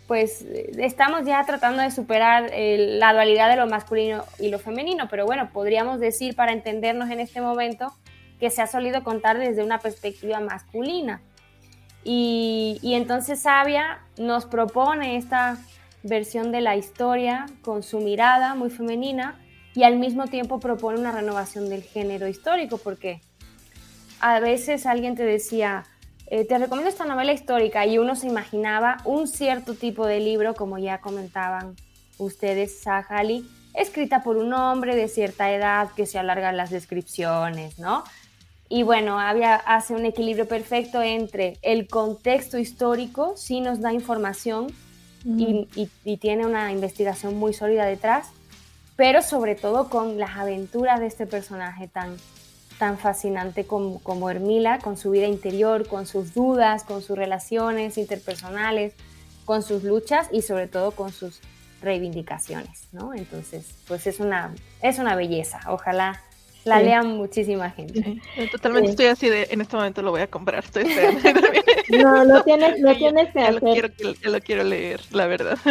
pues 0.06 0.42
estamos 0.78 1.26
ya 1.26 1.44
tratando 1.44 1.82
de 1.82 1.90
superar 1.90 2.50
la 2.54 3.12
dualidad 3.12 3.50
de 3.50 3.56
lo 3.56 3.66
masculino 3.66 4.24
y 4.38 4.50
lo 4.50 4.58
femenino, 4.58 5.08
pero 5.10 5.26
bueno, 5.26 5.50
podríamos 5.52 5.98
decir 5.98 6.36
para 6.36 6.52
entendernos 6.52 7.10
en 7.10 7.20
este 7.20 7.40
momento 7.40 7.92
que 8.38 8.50
se 8.50 8.62
ha 8.62 8.66
solido 8.66 9.02
contar 9.02 9.38
desde 9.38 9.64
una 9.64 9.78
perspectiva 9.78 10.38
masculina. 10.40 11.20
Y, 12.08 12.78
entonces 12.94 13.42
Sabia 13.42 13.98
nos 14.16 14.46
propone 14.46 15.16
esta 15.16 15.58
versión 16.04 16.52
de 16.52 16.60
la 16.60 16.76
historia 16.76 17.46
con 17.62 17.82
su 17.82 17.98
mirada 17.98 18.54
muy 18.54 18.70
femenina 18.70 19.40
y 19.74 19.82
al 19.82 19.96
mismo 19.96 20.28
tiempo 20.28 20.60
propone 20.60 21.00
una 21.00 21.10
renovación 21.10 21.68
del 21.68 21.82
género 21.82 22.28
histórico, 22.28 22.78
porque 22.78 23.20
a 24.20 24.38
veces 24.38 24.86
alguien 24.86 25.16
te 25.16 25.24
decía, 25.24 25.84
eh, 26.28 26.44
te 26.44 26.56
recomiendo 26.58 26.88
esta 26.88 27.06
novela 27.06 27.32
histórica 27.32 27.84
y 27.86 27.98
uno 27.98 28.14
se 28.14 28.28
imaginaba 28.28 28.98
un 29.04 29.26
cierto 29.26 29.74
tipo 29.74 30.06
de 30.06 30.20
libro, 30.20 30.54
como 30.54 30.78
ya 30.78 31.00
comentaban 31.00 31.74
ustedes, 32.18 32.82
Sahali, 32.82 33.50
escrita 33.74 34.22
por 34.22 34.36
un 34.36 34.52
hombre 34.54 34.94
de 34.94 35.08
cierta 35.08 35.52
edad 35.52 35.90
que 35.96 36.06
se 36.06 36.20
alargan 36.20 36.56
las 36.56 36.70
descripciones, 36.70 37.80
¿no? 37.80 38.04
Y 38.68 38.82
bueno, 38.82 39.20
había, 39.20 39.54
hace 39.54 39.94
un 39.94 40.04
equilibrio 40.04 40.48
perfecto 40.48 41.02
entre 41.02 41.58
el 41.62 41.86
contexto 41.88 42.58
histórico, 42.58 43.34
sí 43.36 43.60
nos 43.60 43.80
da 43.80 43.92
información 43.92 44.66
y, 45.24 45.66
y, 46.04 46.16
tiene 46.18 46.46
una 46.46 46.70
investigación 46.70 47.36
muy 47.36 47.52
sólida 47.52 47.84
detrás, 47.84 48.28
pero 48.94 49.22
sobre 49.22 49.56
todo 49.56 49.88
con 49.88 50.18
las 50.18 50.36
aventuras 50.36 51.00
de 51.00 51.06
este 51.06 51.26
personaje 51.26 51.88
tan, 51.88 52.16
tan 52.78 52.96
fascinante 52.96 53.66
como, 53.66 53.98
como 54.00 54.30
Hermila, 54.30 54.78
con 54.78 54.96
su 54.96 55.10
vida 55.10 55.26
interior, 55.26 55.88
con 55.88 56.06
sus 56.06 56.32
dudas, 56.32 56.84
con 56.84 57.02
sus 57.02 57.16
relaciones 57.16 57.98
interpersonales, 57.98 58.94
con 59.44 59.62
sus 59.62 59.82
luchas 59.82 60.28
y 60.30 60.42
sobre 60.42 60.68
todo 60.68 60.92
con 60.92 61.12
sus 61.12 61.40
reivindicaciones, 61.82 62.88
¿no? 62.92 63.14
Entonces, 63.14 63.66
pues 63.88 64.06
es 64.06 64.20
una, 64.20 64.54
es 64.82 64.98
una 64.98 65.16
belleza. 65.16 65.60
Ojalá 65.68 66.22
la 66.66 66.80
lean 66.80 67.16
muchísima 67.16 67.70
gente. 67.70 68.20
Totalmente 68.50 68.90
estoy 68.90 69.06
así 69.06 69.28
de, 69.28 69.46
en 69.50 69.60
este 69.60 69.76
momento 69.76 70.02
lo 70.02 70.10
voy 70.10 70.20
a 70.20 70.26
comprar, 70.26 70.64
estoy 70.64 70.84
No, 72.02 72.24
lo 72.24 72.42
tienes, 72.42 72.80
lo 72.80 72.94
tienes 72.96 73.32
que 73.32 73.40
hacer. 73.40 73.54
Lo 73.62 73.72
quiero, 73.72 73.88
lo 74.24 74.40
quiero 74.40 74.64
leer, 74.64 75.00
la 75.12 75.26
verdad. 75.26 75.58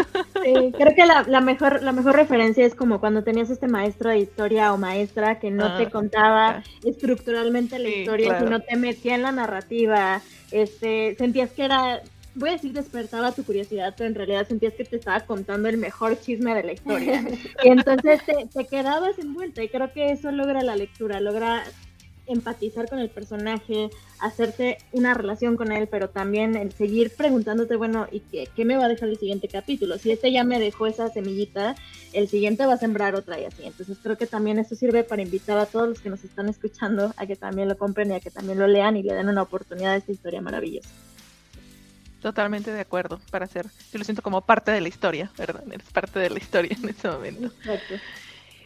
Sí, 0.46 0.72
creo 0.78 0.94
que 0.96 1.06
la, 1.08 1.42
mejor, 1.42 1.82
la 1.82 1.92
mejor 1.92 2.16
referencia 2.16 2.64
es 2.64 2.76
como 2.76 3.00
cuando 3.00 3.24
tenías 3.24 3.50
este 3.50 3.68
maestro 3.68 4.12
de 4.12 4.20
historia 4.20 4.72
o 4.74 4.78
maestra 4.78 5.40
que 5.40 5.50
no 5.50 5.76
te 5.76 5.84
ah, 5.84 5.90
contaba 5.90 6.64
estructuralmente 6.84 7.80
la 7.80 7.90
historia, 7.90 8.40
sino 8.40 8.60
te 8.60 8.76
metía 8.76 9.16
en 9.16 9.24
la 9.24 9.32
narrativa, 9.32 10.22
este, 10.52 11.16
sentías 11.16 11.50
que 11.50 11.66
era 11.66 12.04
voy 12.36 12.50
a 12.50 12.54
decir 12.54 12.74
despertaba 12.74 13.32
tu 13.32 13.44
curiosidad, 13.44 13.94
pero 13.98 14.10
en 14.10 14.16
realidad 14.16 14.48
sentías 14.48 14.74
que 14.74 14.84
te 14.84 14.98
estaba 14.98 15.22
contando 15.22 15.70
el 15.70 15.78
mejor 15.78 16.20
chisme 16.20 16.54
de 16.54 16.64
la 16.64 16.74
historia. 16.74 17.24
y 17.64 17.70
entonces 17.70 18.22
te, 18.26 18.48
te 18.54 18.68
quedabas 18.68 19.18
envuelta 19.18 19.64
y 19.64 19.70
creo 19.70 19.92
que 19.94 20.12
eso 20.12 20.32
logra 20.32 20.62
la 20.62 20.76
lectura, 20.76 21.20
logra 21.20 21.64
empatizar 22.28 22.90
con 22.90 23.00
el 23.00 23.10
personaje, 23.10 23.90
hacerte 24.20 24.78
una 24.92 25.14
relación 25.14 25.56
con 25.58 25.72
él, 25.72 25.88
pero 25.88 26.10
también 26.10 26.56
el 26.56 26.72
seguir 26.72 27.12
preguntándote, 27.16 27.76
bueno, 27.76 28.08
¿y 28.12 28.22
qué, 28.22 28.50
qué, 28.56 28.66
me 28.66 28.78
va 28.78 28.86
a 28.86 28.90
dejar 28.90 29.10
el 29.10 29.18
siguiente 29.18 29.48
capítulo? 29.48 29.98
Si 29.98 30.12
este 30.12 30.32
ya 30.32 30.44
me 30.44 30.60
dejó 30.60 30.88
esa 30.88 31.10
semillita, 31.10 31.76
el 32.14 32.28
siguiente 32.28 32.66
va 32.66 32.74
a 32.74 32.78
sembrar 32.78 33.16
otra 33.16 33.40
y 33.40 33.46
así. 33.46 33.64
Entonces 33.64 33.98
creo 34.02 34.18
que 34.18 34.26
también 34.26 34.60
eso 34.60 34.76
sirve 34.76 35.04
para 35.04 35.22
invitar 35.22 35.58
a 35.58 35.66
todos 35.66 35.88
los 35.88 36.00
que 36.00 36.10
nos 36.10 36.24
están 36.24 36.50
escuchando 36.50 37.14
a 37.18 37.26
que 37.26 37.36
también 37.36 37.70
lo 37.70 37.78
compren 37.78 38.12
y 38.12 38.16
a 38.16 38.20
que 38.20 38.32
también 38.32 38.60
lo 38.60 38.68
lean 38.68 38.98
y 38.98 39.04
le 39.04 39.14
den 39.14 39.30
una 39.30 39.44
oportunidad 39.44 39.94
a 39.94 39.98
esta 39.98 40.12
historia 40.12 40.42
maravillosa. 40.42 40.90
Totalmente 42.26 42.72
de 42.72 42.82
acuerdo 42.82 43.22
para 43.30 43.46
hacer. 43.46 43.68
Yo 43.94 44.00
lo 44.00 44.04
siento 44.04 44.24
como 44.24 44.42
parte 44.42 44.72
de 44.72 44.82
la 44.82 44.88
historia, 44.88 45.30
¿verdad? 45.38 45.62
Eres 45.72 45.86
parte 45.92 46.18
de 46.18 46.32
la 46.32 46.40
historia 46.40 46.76
en 46.76 46.90
este 46.90 47.08
momento. 47.08 47.52
Exacto. 47.60 47.94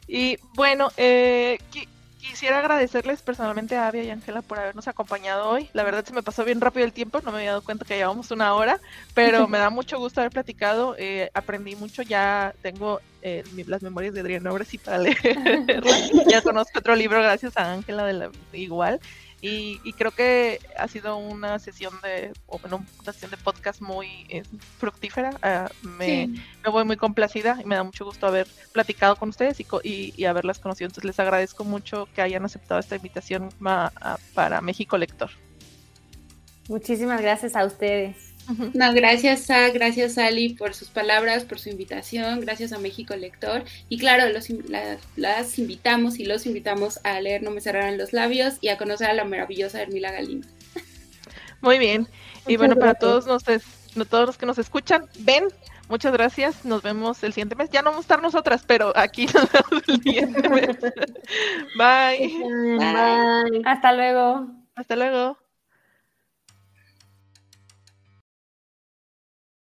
Y 0.07 0.37
bueno, 0.53 0.89
eh, 0.95 1.59
quisiera 2.21 2.59
agradecerles 2.59 3.21
personalmente 3.21 3.75
a 3.75 3.89
Avia 3.89 4.05
y 4.05 4.11
Ángela 4.11 4.41
por 4.41 4.59
habernos 4.59 4.87
acompañado 4.87 5.49
hoy. 5.49 5.69
La 5.73 5.83
verdad 5.83 6.05
se 6.05 6.13
me 6.13 6.23
pasó 6.23 6.45
bien 6.45 6.61
rápido 6.61 6.85
el 6.85 6.93
tiempo, 6.93 7.19
no 7.19 7.33
me 7.33 7.39
había 7.39 7.49
dado 7.49 7.61
cuenta 7.61 7.83
que 7.83 7.95
llevábamos 7.95 8.31
una 8.31 8.53
hora, 8.53 8.79
pero 9.13 9.45
me 9.49 9.57
da 9.57 9.69
mucho 9.69 9.99
gusto 9.99 10.21
haber 10.21 10.31
platicado. 10.31 10.95
Eh, 10.97 11.29
aprendí 11.33 11.75
mucho, 11.75 12.01
ya 12.01 12.53
tengo 12.61 13.01
eh, 13.21 13.43
las 13.67 13.81
memorias 13.81 14.13
de 14.13 14.21
Adrián 14.21 14.47
Obres 14.47 14.73
y 14.73 14.77
para 14.77 14.99
leer. 14.99 15.17
ya 16.29 16.41
conozco 16.41 16.79
otro 16.79 16.95
libro 16.95 17.21
gracias 17.21 17.57
a 17.57 17.73
Ángela 17.73 18.05
de 18.05 18.13
la 18.13 18.31
igual. 18.53 19.01
Y, 19.41 19.93
creo 19.93 20.11
que 20.11 20.59
ha 20.77 20.87
sido 20.87 21.17
una 21.17 21.59
sesión 21.59 21.93
de, 22.01 22.33
o 22.45 22.59
bueno, 22.59 22.85
una 23.01 23.13
sesión 23.13 23.31
de 23.31 23.37
podcast 23.37 23.81
muy 23.81 24.25
eh, 24.29 24.43
fructífera. 24.77 25.31
Ah, 25.41 25.69
me, 25.81 26.29
voy 26.69 26.83
muy 26.83 26.97
complacida 26.97 27.57
y 27.61 27.65
me 27.65 27.75
da 27.75 27.83
mucho 27.83 28.03
gusto 28.03 28.27
haber 28.27 28.47
platicado 28.73 29.15
con 29.15 29.29
ustedes 29.29 29.59
y, 29.59 30.13
y, 30.15 30.25
haberlas 30.25 30.59
conocido. 30.59 30.87
Entonces 30.87 31.05
les 31.05 31.19
agradezco 31.19 31.63
mucho 31.63 32.07
que 32.13 32.21
hayan 32.21 32.43
aceptado 32.43 32.79
esta 32.79 32.97
invitación 32.97 33.49
para 34.33 34.61
México 34.61 34.97
Lector. 34.97 35.29
Muchísimas 36.67 37.21
gracias 37.21 37.55
a 37.55 37.65
ustedes. 37.65 38.28
No, 38.73 38.93
gracias 38.93 39.49
a, 39.51 39.69
gracias 39.69 40.17
Ali 40.17 40.55
por 40.55 40.73
sus 40.73 40.89
palabras, 40.89 41.43
por 41.43 41.59
su 41.59 41.69
invitación, 41.69 42.39
gracias 42.39 42.73
a 42.73 42.79
México 42.79 43.15
Lector. 43.15 43.63
Y 43.89 43.99
claro, 43.99 44.31
los, 44.31 44.47
las 45.15 45.59
invitamos 45.59 46.19
y 46.19 46.25
los 46.25 46.45
invitamos 46.45 46.99
a 47.03 47.19
leer 47.21 47.43
No 47.43 47.51
me 47.51 47.61
cerrarán 47.61 47.97
los 47.97 48.13
labios 48.13 48.55
y 48.61 48.69
a 48.69 48.77
conocer 48.77 49.09
a 49.09 49.13
la 49.13 49.23
maravillosa 49.23 49.81
Hermila 49.81 50.11
Galindo. 50.11 50.47
Muy 51.61 51.77
bien. 51.77 52.07
Y 52.47 52.57
bueno, 52.57 52.75
para 52.75 52.95
todos, 52.95 53.27
nos, 53.27 53.43
todos 54.07 54.25
los 54.25 54.37
que 54.37 54.45
nos 54.45 54.57
escuchan, 54.57 55.05
ven, 55.19 55.45
muchas 55.87 56.13
gracias. 56.13 56.65
Nos 56.65 56.81
vemos 56.81 57.23
el 57.23 57.33
siguiente 57.33 57.55
mes. 57.55 57.69
Ya 57.69 57.81
no 57.81 57.91
vamos 57.91 58.03
a 58.03 58.07
estar 58.07 58.21
nosotras, 58.21 58.63
pero 58.65 58.93
aquí 58.95 59.25
nos 59.33 59.51
vemos 59.51 59.83
el 59.87 60.01
siguiente 60.01 60.49
mes. 60.49 60.77
Bye. 61.77 62.33
Bye. 62.77 63.61
Hasta 63.65 63.93
luego. 63.93 64.47
Hasta 64.75 64.95
luego. 64.95 65.48